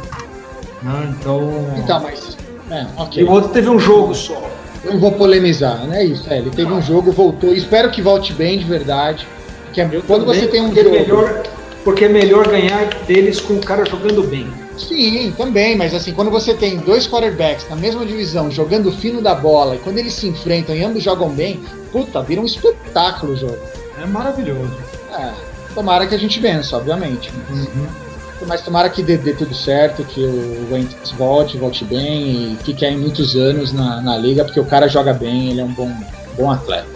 né? 0.82 1.14
Então. 1.18 1.74
Então, 1.76 2.00
mas. 2.00 2.36
É, 2.70 2.86
okay. 3.00 3.22
E 3.22 3.26
o 3.26 3.30
outro 3.30 3.50
teve 3.50 3.68
um 3.68 3.78
jogo 3.78 4.14
só. 4.14 4.57
Eu 4.84 4.92
não 4.92 5.00
vou 5.00 5.12
polemizar, 5.12 5.86
não 5.86 5.94
é 5.94 6.04
isso. 6.04 6.24
É, 6.32 6.38
ele 6.38 6.50
teve 6.50 6.72
um 6.72 6.80
jogo, 6.80 7.12
voltou. 7.12 7.52
Espero 7.52 7.90
que 7.90 8.00
volte 8.00 8.32
bem 8.32 8.58
de 8.58 8.64
verdade. 8.64 9.26
Porque 9.64 9.80
é, 9.80 10.02
quando 10.06 10.24
você 10.24 10.46
tem 10.46 10.62
um 10.62 10.74
jogo. 10.74 10.88
É 10.88 11.00
melhor, 11.00 11.42
porque 11.84 12.04
é 12.04 12.08
melhor 12.08 12.48
ganhar 12.48 12.84
deles 13.06 13.40
com 13.40 13.54
o 13.54 13.60
cara 13.60 13.84
jogando 13.84 14.22
bem. 14.22 14.46
Sim, 14.76 15.32
também, 15.36 15.76
mas 15.76 15.92
assim, 15.92 16.12
quando 16.12 16.30
você 16.30 16.54
tem 16.54 16.78
dois 16.78 17.06
quarterbacks 17.06 17.68
na 17.68 17.74
mesma 17.74 18.06
divisão, 18.06 18.50
jogando 18.50 18.92
fino 18.92 19.20
da 19.20 19.34
bola, 19.34 19.74
e 19.74 19.78
quando 19.78 19.98
eles 19.98 20.14
se 20.14 20.28
enfrentam 20.28 20.74
e 20.74 20.84
ambos 20.84 21.02
jogam 21.02 21.30
bem, 21.30 21.60
puta, 21.90 22.22
vira 22.22 22.40
um 22.40 22.44
espetáculo 22.44 23.32
o 23.32 23.36
jogo. 23.36 23.58
É 24.00 24.06
maravilhoso. 24.06 24.76
É, 25.12 25.32
tomara 25.74 26.06
que 26.06 26.14
a 26.14 26.18
gente 26.18 26.38
vença, 26.38 26.76
obviamente. 26.76 27.32
Mas, 27.48 27.66
uhum. 27.66 28.07
Mas 28.46 28.62
tomara 28.62 28.88
que 28.88 29.02
dê, 29.02 29.16
dê, 29.16 29.32
tudo 29.32 29.54
certo, 29.54 30.04
que 30.04 30.20
o 30.20 30.68
Wentz 30.72 31.10
volte, 31.12 31.56
volte 31.56 31.84
bem 31.84 32.52
e 32.52 32.58
fique 32.64 32.84
aí 32.84 32.96
muitos 32.96 33.34
anos 33.34 33.72
na, 33.72 34.00
na 34.00 34.16
liga, 34.16 34.44
porque 34.44 34.60
o 34.60 34.64
cara 34.64 34.88
joga 34.88 35.12
bem, 35.12 35.50
ele 35.50 35.60
é 35.60 35.64
um 35.64 35.72
bom, 35.72 35.92
bom 36.36 36.50
atleta. 36.50 36.86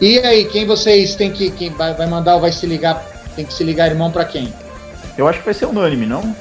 E 0.00 0.18
aí, 0.18 0.46
quem 0.46 0.66
vocês 0.66 1.14
tem 1.14 1.30
que. 1.30 1.50
Quem 1.52 1.70
vai, 1.70 1.94
vai 1.94 2.08
mandar 2.08 2.34
ou 2.34 2.40
vai 2.40 2.50
se 2.50 2.66
ligar? 2.66 3.06
Tem 3.36 3.44
que 3.44 3.54
se 3.54 3.62
ligar 3.62 3.88
irmão 3.88 4.10
para 4.10 4.24
quem? 4.24 4.52
Eu 5.16 5.28
acho 5.28 5.38
que 5.38 5.44
vai 5.44 5.54
ser 5.54 5.66
unânime, 5.66 6.06
não? 6.06 6.34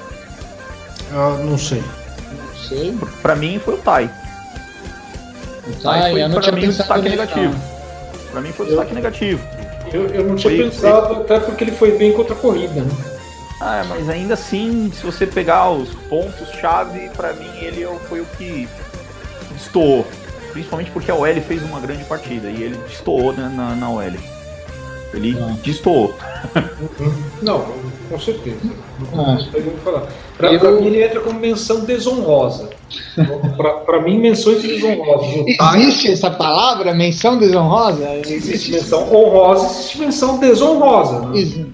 Ah, 1.14 1.38
não 1.44 1.58
sei. 1.60 1.80
Não 1.80 2.68
sei. 2.68 2.98
Pra 3.22 3.36
mim 3.36 3.62
foi 3.64 3.76
o 3.76 3.78
Tai. 3.78 4.10
O 5.68 5.74
Tai, 5.84 6.12
foi, 6.12 6.24
eu 6.24 6.30
não 6.30 6.42
pra 6.42 6.52
mim, 6.54 6.66
o 6.66 6.68
destaque 6.70 7.10
negativo. 7.10 7.54
Não. 7.54 8.32
Pra 8.32 8.42
mim 8.42 8.52
foi 8.52 8.66
o 8.66 8.70
destaque 8.70 8.94
negativo. 8.96 9.48
Eu, 9.94 10.08
eu 10.08 10.24
não 10.24 10.36
tinha 10.36 10.56
foi, 10.56 10.64
pensado, 10.64 11.08
foi... 11.14 11.24
até 11.24 11.39
porque 11.39 11.64
ele 11.64 11.72
foi 11.74 11.98
bem 11.98 12.14
contra 12.14 12.34
a 12.34 12.38
corrida, 12.38 12.82
né? 12.82 13.11
Ah, 13.64 13.86
mas 13.88 14.09
ainda 14.09 14.34
assim, 14.34 14.91
se 14.91 15.05
você 15.05 15.28
pegar 15.28 15.70
os 15.70 15.93
pontos-chave, 16.09 17.09
para 17.09 17.32
mim 17.34 17.47
ele 17.62 17.86
foi 18.09 18.20
o 18.20 18.26
que 18.38 18.68
destoou. 19.53 20.03
Principalmente 20.51 20.89
porque 20.89 21.12
a 21.12 21.16
OL 21.16 21.41
fez 21.47 21.62
uma 21.62 21.80
grande 21.80 22.03
partida 22.05 22.49
e 22.49 22.64
ele 22.64 22.78
destoou 22.89 23.32
né, 23.34 23.53
na, 23.55 23.76
na 23.76 23.88
OL. 23.88 24.01
Ele 25.14 25.38
ah. 25.39 25.55
destoou. 25.64 26.16
Não, 27.43 27.68
com 28.09 28.20
certeza. 28.20 28.57
Não 29.14 29.38
tem 29.51 29.62
muito 29.62 29.84
falar. 29.84 30.07
Pra, 30.38 30.51
eu... 30.53 30.59
pra, 30.59 30.72
mim, 30.72 30.88
ele 30.88 31.03
entra 31.03 31.20
como 31.20 31.39
menção 31.39 31.82
desonrosa. 31.82 32.68
pra, 33.55 33.74
pra 33.76 34.01
mim, 34.01 34.18
menções 34.18 34.64
desonrosas. 34.64 35.45
Existe 35.45 36.12
essa 36.12 36.32
palavra, 36.32 36.95
menção 36.95 37.38
desonrosa? 37.38 38.09
Existe 38.26 38.72
menção 38.72 39.14
honrosa, 39.14 39.68
existe 39.68 39.99
menção 39.99 40.39
desonrosa. 40.39 41.20
Né? 41.28 41.68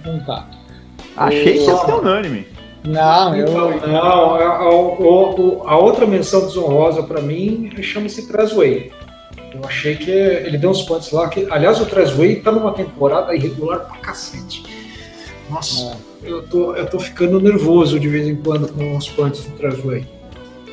Então 0.00 0.18
tá. 0.24 0.51
Achei 1.16 1.58
que 1.58 1.64
ia 1.64 1.76
ser 1.76 1.92
unânime. 1.92 2.46
Não, 2.84 3.36
eu... 3.36 3.46
Então, 3.46 3.88
não, 3.88 4.34
a, 4.34 4.42
a, 4.42 4.64
a, 4.64 5.78
outra 5.78 6.06
menção 6.06 6.46
desonrosa 6.46 7.02
para 7.02 7.20
mim 7.20 7.70
chama-se 7.80 8.26
Trasway. 8.26 8.90
Eu 9.54 9.60
achei 9.64 9.94
que 9.96 10.10
ele 10.10 10.58
deu 10.58 10.70
uns 10.70 10.82
pontos 10.82 11.12
lá. 11.12 11.28
Que, 11.28 11.46
aliás, 11.50 11.80
o 11.80 11.86
Trasway 11.86 12.36
tá 12.36 12.50
numa 12.50 12.72
temporada 12.72 13.34
irregular 13.34 13.80
pra 13.80 13.98
cacete. 13.98 14.64
Nossa, 15.48 15.96
é. 16.24 16.30
eu, 16.30 16.42
tô, 16.42 16.74
eu 16.74 16.86
tô 16.88 16.98
ficando 16.98 17.40
nervoso 17.40 18.00
de 18.00 18.08
vez 18.08 18.26
em 18.26 18.36
quando 18.36 18.72
com 18.72 18.96
os 18.96 19.08
punts 19.08 19.44
do 19.44 19.56
Trasway. 19.56 20.06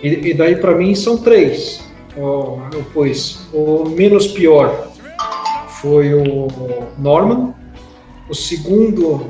E, 0.02 0.30
e 0.30 0.34
daí 0.34 0.56
para 0.56 0.74
mim 0.74 0.96
são 0.96 1.18
três. 1.18 1.88
Oh, 2.18 2.60
eu 2.74 2.84
pus 2.94 3.48
o 3.54 3.88
menos 3.90 4.28
pior 4.28 4.90
foi 5.82 6.14
o 6.14 6.48
Norman. 6.98 7.54
O 8.30 8.36
segundo, 8.36 9.26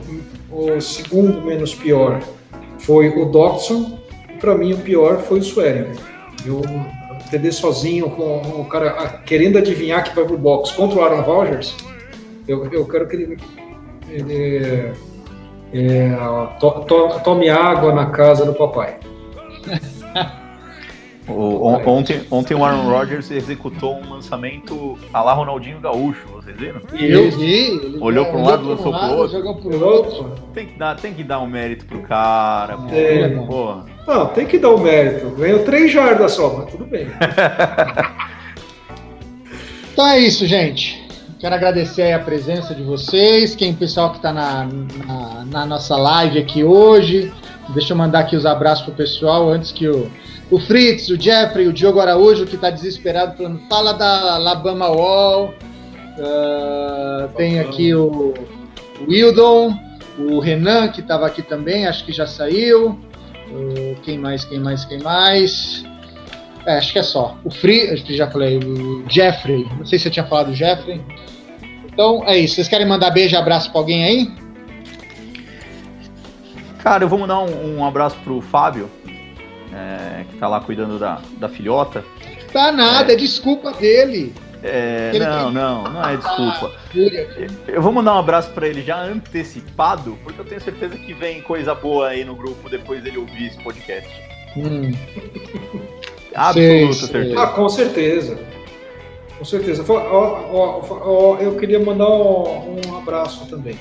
o 0.52 0.80
segundo 0.82 1.41
menos 1.41 1.74
pior 1.76 2.22
foi 2.80 3.10
o 3.10 3.26
Dodson. 3.26 4.00
E 4.30 4.38
para 4.38 4.56
mim 4.56 4.74
o 4.74 4.78
pior 4.78 5.20
foi 5.20 5.39
o 5.39 5.43
Swearing. 5.43 5.91
Eu 6.45 6.62
TD 7.30 7.52
sozinho, 7.52 8.10
com 8.10 8.62
o 8.62 8.66
cara 8.66 9.22
querendo 9.26 9.58
adivinhar 9.58 10.04
que 10.04 10.16
vai 10.16 10.26
pro 10.26 10.38
box 10.38 10.72
contra 10.72 11.00
o 11.00 11.04
Aaron 11.04 11.22
Rodgers, 11.22 11.76
eu, 12.47 12.66
eu 12.72 12.86
quero 12.88 13.08
que 13.08 13.16
ele, 13.16 13.38
ele 14.10 14.93
é, 15.72 16.18
to, 16.60 16.72
to, 16.86 17.20
tome 17.24 17.50
água 17.50 17.93
na 17.93 18.08
casa 18.08 18.45
do 18.45 18.54
papai. 18.54 18.97
O, 21.30 21.67
ontem, 21.88 22.21
ontem 22.32 22.55
o 22.55 22.65
Aaron 22.65 22.89
Rodgers 22.89 23.30
executou 23.30 23.95
um 23.95 24.09
lançamento 24.09 24.97
a 25.13 25.21
lá 25.21 25.34
Ronaldinho 25.34 25.80
Gaúcho, 25.80 26.27
vocês 26.27 26.57
viram? 26.57 26.82
Eu 26.93 27.32
vi. 27.32 27.97
Olhou 28.01 28.25
para 28.25 28.38
um 28.38 28.43
lado, 28.43 28.67
lançou 28.67 28.91
para 28.91 29.13
o 29.13 29.17
outro. 29.17 29.38
Jogou 29.38 29.55
pro 29.55 29.86
outro. 29.86 30.36
Tem 30.53 30.65
que, 30.65 30.80
dar, 30.80 30.95
tem 30.95 31.13
que 31.13 31.23
dar 31.23 31.39
um 31.39 31.47
mérito 31.47 31.86
pro 31.86 32.01
cara. 32.01 32.77
É, 32.91 33.30
porra. 33.30 33.86
Não, 34.07 34.25
tem 34.27 34.47
que 34.47 34.57
dar 34.57 34.71
um 34.71 34.80
mérito. 34.80 35.30
Ganhou 35.32 35.63
três 35.63 35.91
jardas 35.91 36.32
só, 36.32 36.51
mas 36.57 36.71
tudo 36.71 36.86
bem. 36.86 37.07
então 39.93 40.07
é 40.07 40.19
isso, 40.19 40.47
gente. 40.47 41.07
Quero 41.39 41.55
agradecer 41.55 42.11
a 42.11 42.19
presença 42.19 42.75
de 42.75 42.84
vocês, 42.84 43.55
quem 43.55 43.73
pessoal 43.73 44.09
que 44.09 44.17
está 44.17 44.34
na, 44.34 44.65
na, 44.65 45.45
na, 45.45 45.65
nossa 45.65 45.95
live 45.95 46.38
aqui 46.39 46.65
hoje. 46.65 47.32
Deixa 47.69 47.93
eu 47.93 47.97
mandar 47.97 48.19
aqui 48.19 48.36
os 48.36 48.45
abraços 48.45 48.84
pro 48.84 48.93
pessoal 48.93 49.47
antes 49.47 49.71
que 49.71 49.88
o, 49.88 50.11
o 50.52 50.60
Fritz, 50.60 51.10
o 51.10 51.20
Jeffrey, 51.20 51.68
o 51.68 51.74
Diogo 51.74 52.00
Araújo, 52.00 52.45
que 52.45 52.56
está 52.56 52.70
desesperado 52.70 53.38
falando, 53.38 53.62
fala 53.70 53.93
da 53.93 54.36
Alabama 54.36 54.89
Wall. 54.89 55.54
Uh, 56.18 57.30
tem 57.38 57.60
aqui 57.60 57.93
o, 57.93 58.34
o 59.00 59.06
Wildon, 59.08 59.74
o 60.18 60.39
Renan, 60.39 60.89
que 60.89 61.02
estava 61.02 61.26
aqui 61.26 61.41
também, 61.41 61.88
acho 61.88 62.04
que 62.06 62.12
já 62.12 62.26
saiu. 62.26 63.00
Uh, 63.52 63.95
quem 64.04 64.18
mais, 64.18 64.43
quem 64.43 64.60
mais, 64.60 64.86
quem 64.86 65.00
mais? 65.00 65.84
É, 66.66 66.78
acho 66.78 66.91
que 66.91 67.00
é 67.00 67.04
só. 67.04 67.38
O 67.43 67.50
Free, 67.50 67.89
acho 67.89 68.04
que 68.04 68.16
já 68.16 68.30
falei, 68.30 68.58
o 68.58 69.04
Jeffrey. 69.10 69.66
Não 69.78 69.86
sei 69.86 69.97
se 69.97 70.08
eu 70.08 70.12
tinha 70.12 70.26
falado 70.26 70.47
do 70.47 70.56
Jeffrey. 70.56 71.02
Então 71.91 72.24
é 72.26 72.38
isso. 72.38 72.56
Vocês 72.56 72.68
querem 72.68 72.88
mandar 72.88 73.12
beijo 73.12 73.36
e 73.36 73.38
abraço 73.38 73.72
para 73.72 73.80
alguém 73.80 74.04
aí? 74.04 74.32
Cara, 76.80 77.04
eu 77.04 77.10
vou 77.10 77.20
mandar 77.20 77.39
um, 77.39 77.78
um 77.78 77.86
abraço 77.86 78.18
pro 78.24 78.41
Fábio, 78.41 78.89
é, 79.74 80.24
que 80.30 80.38
tá 80.38 80.47
lá 80.47 80.59
cuidando 80.59 80.97
da, 80.97 81.22
da 81.38 81.49
filhota. 81.49 82.03
Tá 82.51 82.72
nada, 82.72 83.11
é, 83.11 83.15
é 83.15 83.17
desculpa 83.17 83.72
dele. 83.74 84.34
É, 84.61 85.17
não, 85.17 85.51
não, 85.51 85.84
não 85.84 86.09
é 86.09 86.17
desculpa. 86.17 86.72
Eu 87.67 87.82
vou 87.82 87.93
mandar 87.93 88.15
um 88.15 88.20
abraço 88.20 88.51
para 88.51 88.67
ele 88.67 88.82
já 88.82 89.01
antecipado, 89.01 90.17
porque 90.24 90.41
eu 90.41 90.45
tenho 90.45 90.59
certeza 90.59 90.97
que 90.97 91.13
vem 91.13 91.41
coisa 91.41 91.74
boa 91.74 92.09
aí 92.09 92.26
no 92.26 92.36
grupo 92.36 92.70
depois 92.70 93.01
dele 93.01 93.20
ouvir 93.20 93.47
esse 93.47 93.57
podcast. 93.59 94.09
Hum. 94.57 94.91
Absoluta 96.36 96.93
certeza. 96.93 97.41
Ah, 97.41 97.47
com 97.47 97.70
certeza. 97.70 98.39
Com 99.38 99.45
certeza. 99.45 99.86
Eu 101.39 101.55
queria 101.57 101.80
mandar 101.80 102.09
um, 102.09 102.82
um 102.86 102.97
abraço 102.97 103.47
também. 103.47 103.78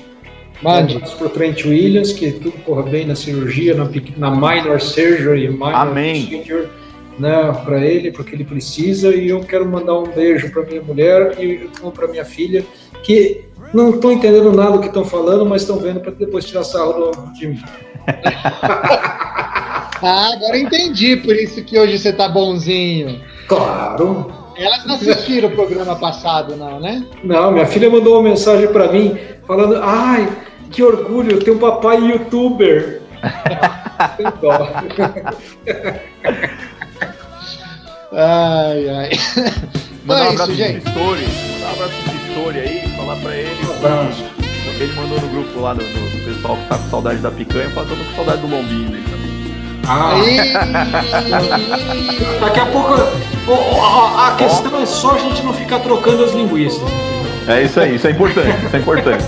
Mande. 0.61 0.93
Um 0.93 0.97
abraço 0.97 1.17
para 1.17 1.27
o 1.27 1.29
Trent 1.29 1.65
Williams, 1.65 2.11
que 2.11 2.31
tudo 2.31 2.51
corra 2.63 2.83
bem 2.83 3.05
na 3.05 3.15
cirurgia, 3.15 3.73
na, 3.75 3.89
na 4.17 4.31
minor 4.31 4.81
surgery, 4.81 5.49
minor 5.49 5.73
Amém. 5.73 6.25
procedure 6.25 6.67
né, 7.19 7.51
para 7.65 7.85
ele, 7.85 8.11
porque 8.11 8.35
ele 8.35 8.43
precisa. 8.43 9.15
E 9.15 9.29
eu 9.29 9.41
quero 9.41 9.65
mandar 9.65 9.99
um 9.99 10.07
beijo 10.07 10.51
para 10.51 10.63
minha 10.63 10.81
mulher 10.81 11.35
e 11.39 11.69
para 11.93 12.07
minha 12.07 12.25
filha, 12.25 12.65
que 13.03 13.45
não 13.73 13.91
estão 13.91 14.11
entendendo 14.11 14.51
nada 14.51 14.71
do 14.71 14.79
que 14.79 14.87
estão 14.87 15.05
falando, 15.05 15.45
mas 15.45 15.61
estão 15.61 15.77
vendo 15.77 15.99
para 15.99 16.11
depois 16.11 16.45
tirar 16.45 16.63
sarro 16.63 17.11
de 17.33 17.47
mim. 17.47 17.61
ah, 20.01 20.31
agora 20.33 20.57
entendi, 20.57 21.17
por 21.17 21.35
isso 21.35 21.63
que 21.63 21.77
hoje 21.77 21.99
você 21.99 22.11
tá 22.11 22.27
bonzinho. 22.27 23.21
Claro. 23.47 24.31
Elas 24.57 24.85
não 24.85 24.95
assistiram 24.95 25.49
o 25.49 25.51
programa 25.51 25.95
passado, 25.95 26.55
não, 26.57 26.79
né? 26.79 27.05
Não, 27.23 27.51
minha 27.51 27.65
filha 27.65 27.89
mandou 27.89 28.15
uma 28.15 28.23
mensagem 28.23 28.67
para 28.67 28.91
mim 28.91 29.17
falando: 29.47 29.77
ai, 29.81 30.27
que 30.71 30.83
orgulho, 30.83 31.39
ter 31.39 31.51
um 31.51 31.57
papai 31.57 31.97
youtuber. 31.97 33.01
Tem 34.17 34.25
dó. 34.41 34.67
Ai, 38.11 38.89
ai. 38.89 39.09
Mandar 40.03 40.25
um 40.25 40.29
abraço 40.29 40.55
gente. 40.55 40.81
pro 40.81 40.91
Pistori. 40.91 41.27
Mandar 41.53 41.67
um 41.67 41.71
abraço 41.73 41.93
pro 42.03 42.11
Pistori 42.11 42.59
aí, 42.59 42.87
falar 42.97 43.15
pra 43.17 43.35
ele. 43.35 43.65
Um 43.67 43.77
abraço. 43.77 44.23
Ele 44.79 44.93
mandou 44.93 45.19
no 45.19 45.27
grupo 45.27 45.59
lá 45.59 45.73
do, 45.73 45.83
do, 45.83 46.25
pessoal 46.25 46.55
que 46.55 46.65
tá 46.69 46.77
com 46.77 46.89
saudade 46.89 47.19
da 47.19 47.29
picanha, 47.29 47.69
falando 47.71 47.97
com 47.97 48.15
saudade 48.15 48.41
do 48.41 48.47
lombinho 48.47 48.95
aí 48.95 49.03
também. 49.03 49.29
Ah. 49.85 50.13
Daqui 52.39 52.59
a 52.61 52.65
pouco. 52.67 52.93
a 52.93 54.35
questão 54.37 54.81
é 54.81 54.85
só 54.85 55.15
a 55.15 55.17
gente 55.17 55.43
não 55.43 55.53
ficar 55.53 55.79
trocando 55.79 56.23
as 56.23 56.31
linguiças. 56.31 56.81
É 57.45 57.63
isso 57.63 57.77
aí, 57.77 57.95
isso 57.95 58.07
é 58.07 58.11
importante, 58.11 58.65
isso 58.65 58.75
é 58.75 58.79
importante. 58.79 59.25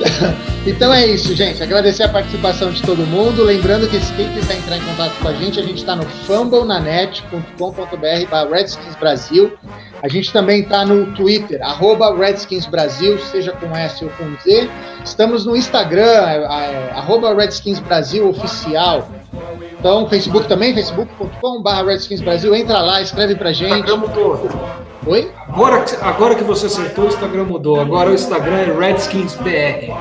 Então 0.66 0.92
é 0.92 1.06
isso, 1.06 1.34
gente. 1.34 1.62
Agradecer 1.62 2.02
a 2.02 2.08
participação 2.08 2.70
de 2.70 2.82
todo 2.82 2.98
mundo. 3.06 3.42
Lembrando 3.42 3.88
que 3.88 3.98
se 3.98 4.12
quem 4.12 4.30
quiser 4.30 4.58
entrar 4.58 4.76
em 4.76 4.82
contato 4.82 5.18
com 5.18 5.28
a 5.28 5.32
gente, 5.32 5.58
a 5.58 5.62
gente 5.62 5.78
está 5.78 5.96
no 5.96 6.02
fumblenanet.com.br 6.02 8.52
Redskins 8.52 8.94
Brasil. 8.96 9.56
A 10.02 10.08
gente 10.08 10.30
também 10.30 10.60
está 10.60 10.84
no 10.84 11.14
Twitter, 11.14 11.62
arroba 11.62 12.14
Redskins 12.14 12.66
Brasil, 12.66 13.18
seja 13.18 13.52
com 13.52 13.74
S 13.74 14.04
ou 14.04 14.10
com 14.10 14.36
Z. 14.42 14.68
Estamos 15.02 15.46
no 15.46 15.56
Instagram, 15.56 16.02
é, 16.02 16.36
é, 16.36 16.92
arroba 16.94 17.34
Redskins 17.34 17.80
Brasil 17.80 18.28
Oficial. 18.28 19.08
Então, 19.78 20.06
Facebook 20.10 20.46
também, 20.46 20.74
facebook.com.br 20.74 21.86
Redskins 21.86 22.20
Brasil. 22.20 22.54
Entra 22.54 22.80
lá, 22.80 23.00
escreve 23.00 23.34
pra 23.34 23.52
gente. 23.52 23.90
Oi? 25.06 25.32
Agora, 25.48 25.82
agora 26.02 26.34
que 26.34 26.44
você 26.44 26.66
acertou, 26.66 27.06
o 27.06 27.08
Instagram 27.08 27.44
mudou. 27.44 27.80
Agora 27.80 28.10
o 28.10 28.14
Instagram 28.14 28.58
é 28.58 28.70
Redskins 28.78 29.34
BR. 29.36 29.90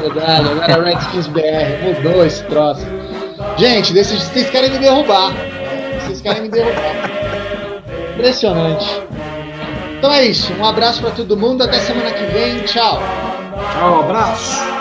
Verdade, 0.00 0.48
agora 0.48 0.72
é 0.72 0.94
Redskins 0.94 1.26
BR. 1.26 1.82
Mudou 1.82 2.24
esse 2.24 2.44
troço. 2.44 2.86
Gente, 3.56 3.92
desses, 3.92 4.22
vocês 4.22 4.48
querem 4.48 4.70
me 4.70 4.78
derrubar. 4.78 5.32
Vocês 6.00 6.20
querem 6.20 6.42
me 6.42 6.48
derrubar. 6.48 7.10
Impressionante. 8.14 9.02
Então 9.98 10.12
é 10.12 10.24
isso. 10.24 10.52
Um 10.54 10.64
abraço 10.64 11.00
para 11.00 11.10
todo 11.10 11.36
mundo. 11.36 11.64
Até 11.64 11.80
semana 11.80 12.12
que 12.12 12.24
vem. 12.26 12.60
Tchau. 12.60 13.00
Tchau, 13.72 14.00
abraço. 14.00 14.75